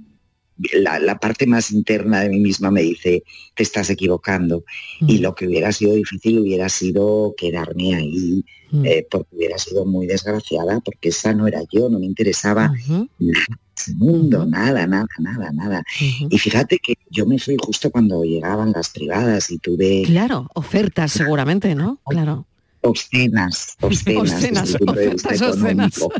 la, 0.74 1.00
la 1.00 1.18
parte 1.20 1.46
más 1.46 1.72
interna 1.72 2.22
de 2.22 2.30
mí 2.30 2.39
misma 2.39 2.72
me 2.72 2.82
dice, 2.84 3.24
te 3.56 3.64
estás 3.64 3.89
equivocando. 3.89 4.64
Y 5.08 5.18
lo 5.18 5.36
que 5.36 5.48
hubiera 5.48 5.72
sido 5.72 5.94
difícil 5.96 6.39
hubiera 6.39 6.70
sido 6.70 7.34
quedarme 7.36 7.96
ahí, 7.96 8.44
eh, 8.86 9.06
porque 9.10 9.36
hubiera 9.36 9.58
sido 9.58 9.86
muy 9.86 10.08
desgraciada, 10.08 10.80
porque 10.80 11.10
esa 11.10 11.34
no 11.34 11.48
era 11.48 11.62
yo, 11.72 11.89
no 11.89 12.00
me 12.00 12.06
interesaba 12.06 12.72
nada 13.20 13.60
mundo, 13.95 14.45
nada, 14.45 14.86
nada, 14.88 15.07
nada, 15.19 15.51
nada. 15.51 15.84
Y 16.30 16.38
fíjate 16.38 16.80
que 16.80 16.95
yo 17.09 17.26
me 17.26 17.39
fui 17.39 17.55
justo 17.59 17.89
cuando 17.91 18.24
llegaban 18.24 18.71
las 18.76 18.89
privadas 18.89 19.49
y 19.51 19.57
tuve 19.59 20.03
Claro, 20.05 20.47
ofertas 20.55 21.11
seguramente, 21.11 21.76
¿no? 21.76 21.99
Claro. 22.05 22.45
obscenas, 22.82 23.76
obscenas, 23.82 24.32
Obscenas, 24.34 24.71
desde 24.74 24.78
el 24.78 24.80
punto 24.86 24.99
de 24.99 25.09
vista 25.09 25.36
económico. 25.36 26.13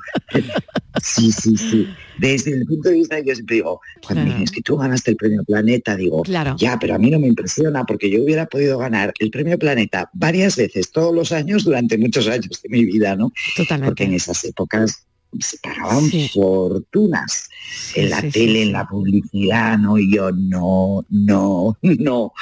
Sí, 1.02 1.32
sí, 1.32 1.58
sí. 1.58 1.88
Desde 2.20 2.52
el 2.54 2.66
punto 2.66 2.90
de 2.90 2.96
vista, 2.96 3.20
yo 3.20 3.34
siempre 3.34 3.56
digo, 3.58 3.82
cuando 4.06 4.24
dicen, 4.26 4.44
es 4.44 4.52
que 4.52 4.62
tú 4.62 4.78
ganaste 4.78 5.12
el 5.12 5.18
premio 5.18 5.44
Planeta, 5.44 5.96
digo, 5.96 6.22
Claro. 6.22 6.56
ya, 6.58 6.78
pero 6.80 6.96
a 6.96 7.00
mí 7.00 7.10
no 7.10 7.20
me 7.20 7.28
impresiona 7.28 7.84
porque 7.84 8.10
yo 8.10 8.24
hubiera 8.24 8.46
podido 8.46 8.78
ganar 8.78 9.12
el 9.20 9.30
premio 9.32 9.58
Planeta 9.60 10.10
varias 10.14 10.56
veces, 10.56 10.92
todos 10.92 11.14
los 11.14 11.32
años, 11.32 11.64
durante 11.66 11.98
muchos 11.98 12.28
años 12.28 12.62
de 12.62 12.70
mi 12.70 12.86
vida, 12.86 13.16
¿no? 13.16 13.32
Totalmente. 13.58 13.90
Porque 13.90 14.04
en 14.06 14.14
esas 14.14 14.44
épocas 14.46 15.06
se 15.40 15.58
pagaban 15.60 16.10
Sí. 16.10 16.30
fortunas 16.34 17.50
en 17.96 18.10
la 18.10 18.22
sí, 18.22 18.32
tele, 18.32 18.64
en 18.64 18.72
la 18.74 18.86
publicidad, 18.88 19.78
¿no? 19.78 19.98
Y 19.98 20.14
yo, 20.14 20.32
no, 20.32 21.06
no, 21.10 21.78
no. 21.82 22.34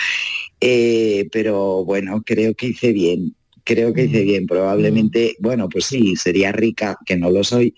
Eh, 0.59 1.27
pero 1.31 1.83
bueno, 1.85 2.21
creo 2.25 2.53
que 2.55 2.67
hice 2.67 2.91
bien, 2.93 3.35
creo 3.63 3.93
que 3.93 4.03
Mm. 4.03 4.05
hice 4.09 4.21
bien. 4.23 4.47
Probablemente, 4.47 5.35
bueno, 5.39 5.69
pues 5.69 5.85
sí, 5.85 6.15
sería 6.15 6.51
rica, 6.51 6.97
que 7.05 7.17
no 7.17 7.31
lo 7.31 7.43
soy, 7.43 7.73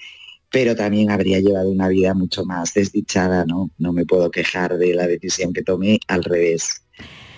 pero 0.51 0.75
también 0.75 1.09
habría 1.11 1.39
llevado 1.39 1.69
una 1.71 1.87
vida 1.87 2.13
mucho 2.13 2.45
más 2.45 2.73
desdichada, 2.73 3.45
¿no? 3.45 3.71
No 3.77 3.93
me 3.93 4.05
puedo 4.05 4.29
quejar 4.31 4.77
de 4.77 4.93
la 4.93 5.07
decisión 5.07 5.53
que 5.53 5.63
tomé, 5.63 5.99
al 6.07 6.23
revés. 6.23 6.81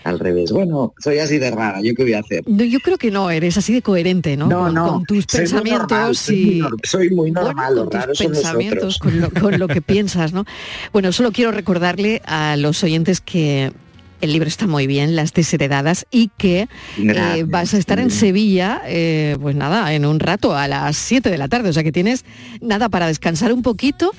Al 0.06 0.20
revés. 0.20 0.52
Bueno, 0.52 0.94
soy 1.00 1.18
así 1.18 1.40
de 1.40 1.50
rara, 1.50 1.82
¿yo 1.82 1.96
qué 1.96 2.04
voy 2.04 2.14
a 2.14 2.20
hacer? 2.20 2.44
No, 2.46 2.64
yo 2.64 2.80
creo 2.80 3.00
que 3.00 3.10
no, 3.10 3.32
eres 3.32 3.58
así 3.58 3.74
de 3.74 3.82
coherente, 3.82 4.38
¿no? 4.38 4.46
No, 4.46 4.66
con, 4.66 4.74
no, 4.76 4.88
con 4.88 5.06
tus 5.06 5.26
pensamientos 5.26 6.30
normal, 6.30 6.82
y 6.84 6.88
soy 6.88 7.10
muy 7.10 7.32
normal, 7.32 7.74
bueno, 7.74 7.90
con 7.90 8.02
tus 8.10 8.20
pensamientos, 8.20 9.00
con 9.00 9.20
lo, 9.20 9.32
con 9.32 9.58
lo 9.58 9.68
que 9.68 9.82
piensas, 9.82 10.32
¿no? 10.32 10.46
Bueno, 10.94 11.12
solo 11.12 11.32
quiero 11.32 11.52
recordarle 11.52 12.22
a 12.26 12.56
los 12.56 12.84
oyentes 12.84 13.20
que 13.20 13.74
el 14.22 14.34
libro 14.34 14.48
está 14.48 14.68
muy 14.68 14.88
bien, 14.88 15.16
Las 15.16 15.34
desheredadas, 15.34 16.06
y 16.12 16.32
que 16.38 16.68
eh, 16.98 17.46
vas 17.48 17.74
a 17.74 17.78
estar 17.78 18.00
en 18.00 18.12
Sevilla, 18.12 18.82
eh, 18.88 19.38
pues 19.42 19.56
nada, 19.56 19.94
en 19.94 20.06
un 20.06 20.20
rato, 20.20 20.56
a 20.56 20.68
las 20.68 20.98
7 20.98 21.30
de 21.30 21.38
la 21.38 21.48
tarde, 21.48 21.70
o 21.70 21.74
sea 21.74 21.84
que 21.84 21.92
tienes 21.92 22.26
nada 22.62 22.90
para 22.90 23.08
descansar 23.08 23.54
un 23.54 23.62
poquito 23.62 24.12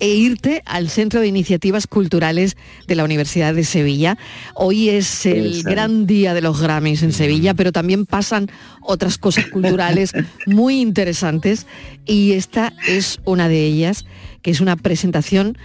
e 0.00 0.08
irte 0.08 0.62
al 0.66 0.88
Centro 0.88 1.20
de 1.20 1.28
Iniciativas 1.28 1.86
Culturales 1.86 2.56
de 2.86 2.94
la 2.94 3.04
Universidad 3.04 3.54
de 3.54 3.64
Sevilla. 3.64 4.18
Hoy 4.54 4.90
es 4.90 5.26
el 5.26 5.62
gran 5.62 6.06
día 6.06 6.34
de 6.34 6.40
los 6.40 6.60
Grammys 6.60 7.02
en 7.02 7.12
Sevilla, 7.12 7.54
pero 7.54 7.72
también 7.72 8.06
pasan 8.06 8.50
otras 8.82 9.18
cosas 9.18 9.46
culturales 9.46 10.12
muy 10.46 10.80
interesantes 10.80 11.66
y 12.06 12.32
esta 12.32 12.72
es 12.86 13.20
una 13.24 13.48
de 13.48 13.64
ellas, 13.64 14.04
que 14.42 14.50
es 14.50 14.60
una 14.60 14.76
presentación 14.76 15.56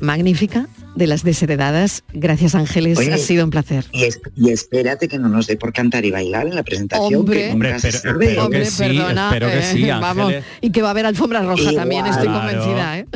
magnífica 0.00 0.68
de 0.94 1.06
las 1.06 1.22
desheredadas. 1.22 2.02
Gracias 2.12 2.54
Ángeles, 2.56 2.98
Oye, 2.98 3.12
ha 3.12 3.18
sido 3.18 3.44
un 3.44 3.50
placer. 3.50 3.84
Y, 3.92 4.04
es- 4.04 4.20
y 4.36 4.50
espérate 4.50 5.06
que 5.08 5.18
no 5.18 5.28
nos 5.28 5.46
dé 5.46 5.56
por 5.56 5.72
cantar 5.72 6.04
y 6.04 6.10
bailar 6.10 6.46
en 6.48 6.54
la 6.56 6.62
presentación. 6.64 7.20
Hombre. 7.20 7.46
que 7.48 7.52
Hombre, 7.52 7.68
nunca 7.70 7.80
se 7.80 7.88
espero- 7.90 8.12
sabe. 8.14 8.24
espero 8.26 8.44
Hombre, 8.46 8.58
que 8.60 8.66
sí, 8.66 8.78
perdona, 8.82 9.26
espero 9.28 9.50
que 9.50 9.62
sí, 9.62 9.84
eh, 9.88 9.92
vamos, 10.00 10.32
y 10.60 10.70
que 10.70 10.82
va 10.82 10.88
a 10.88 10.90
haber 10.90 11.06
alfombra 11.06 11.42
roja 11.42 11.60
Igual. 11.60 11.76
también, 11.76 12.06
estoy 12.06 12.26
Claro. 12.28 12.40
convencida. 12.40 12.98
¿eh? 12.98 13.06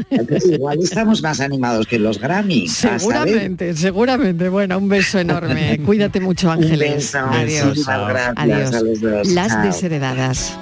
Igual 0.54 0.78
estamos 0.82 1.22
más 1.22 1.40
animados 1.40 1.86
que 1.86 1.98
los 1.98 2.18
Grammy. 2.20 2.66
a 2.66 2.70
saber. 2.70 3.00
Seguramente, 3.00 3.74
seguramente. 3.76 4.48
Bueno, 4.48 4.78
un 4.78 4.88
beso 4.88 5.18
enorme. 5.18 5.80
Cuídate 5.84 6.20
mucho, 6.20 6.50
Ángeles. 6.50 6.94
beso, 6.96 7.18
Adiós. 7.18 7.84
gracias 7.86 8.32
Adiós. 8.36 8.74
a 8.74 8.80
los 8.82 9.00
dos. 9.00 9.28
Las 9.28 9.48
Chao. 9.48 9.62
desheredadas. 9.64 10.56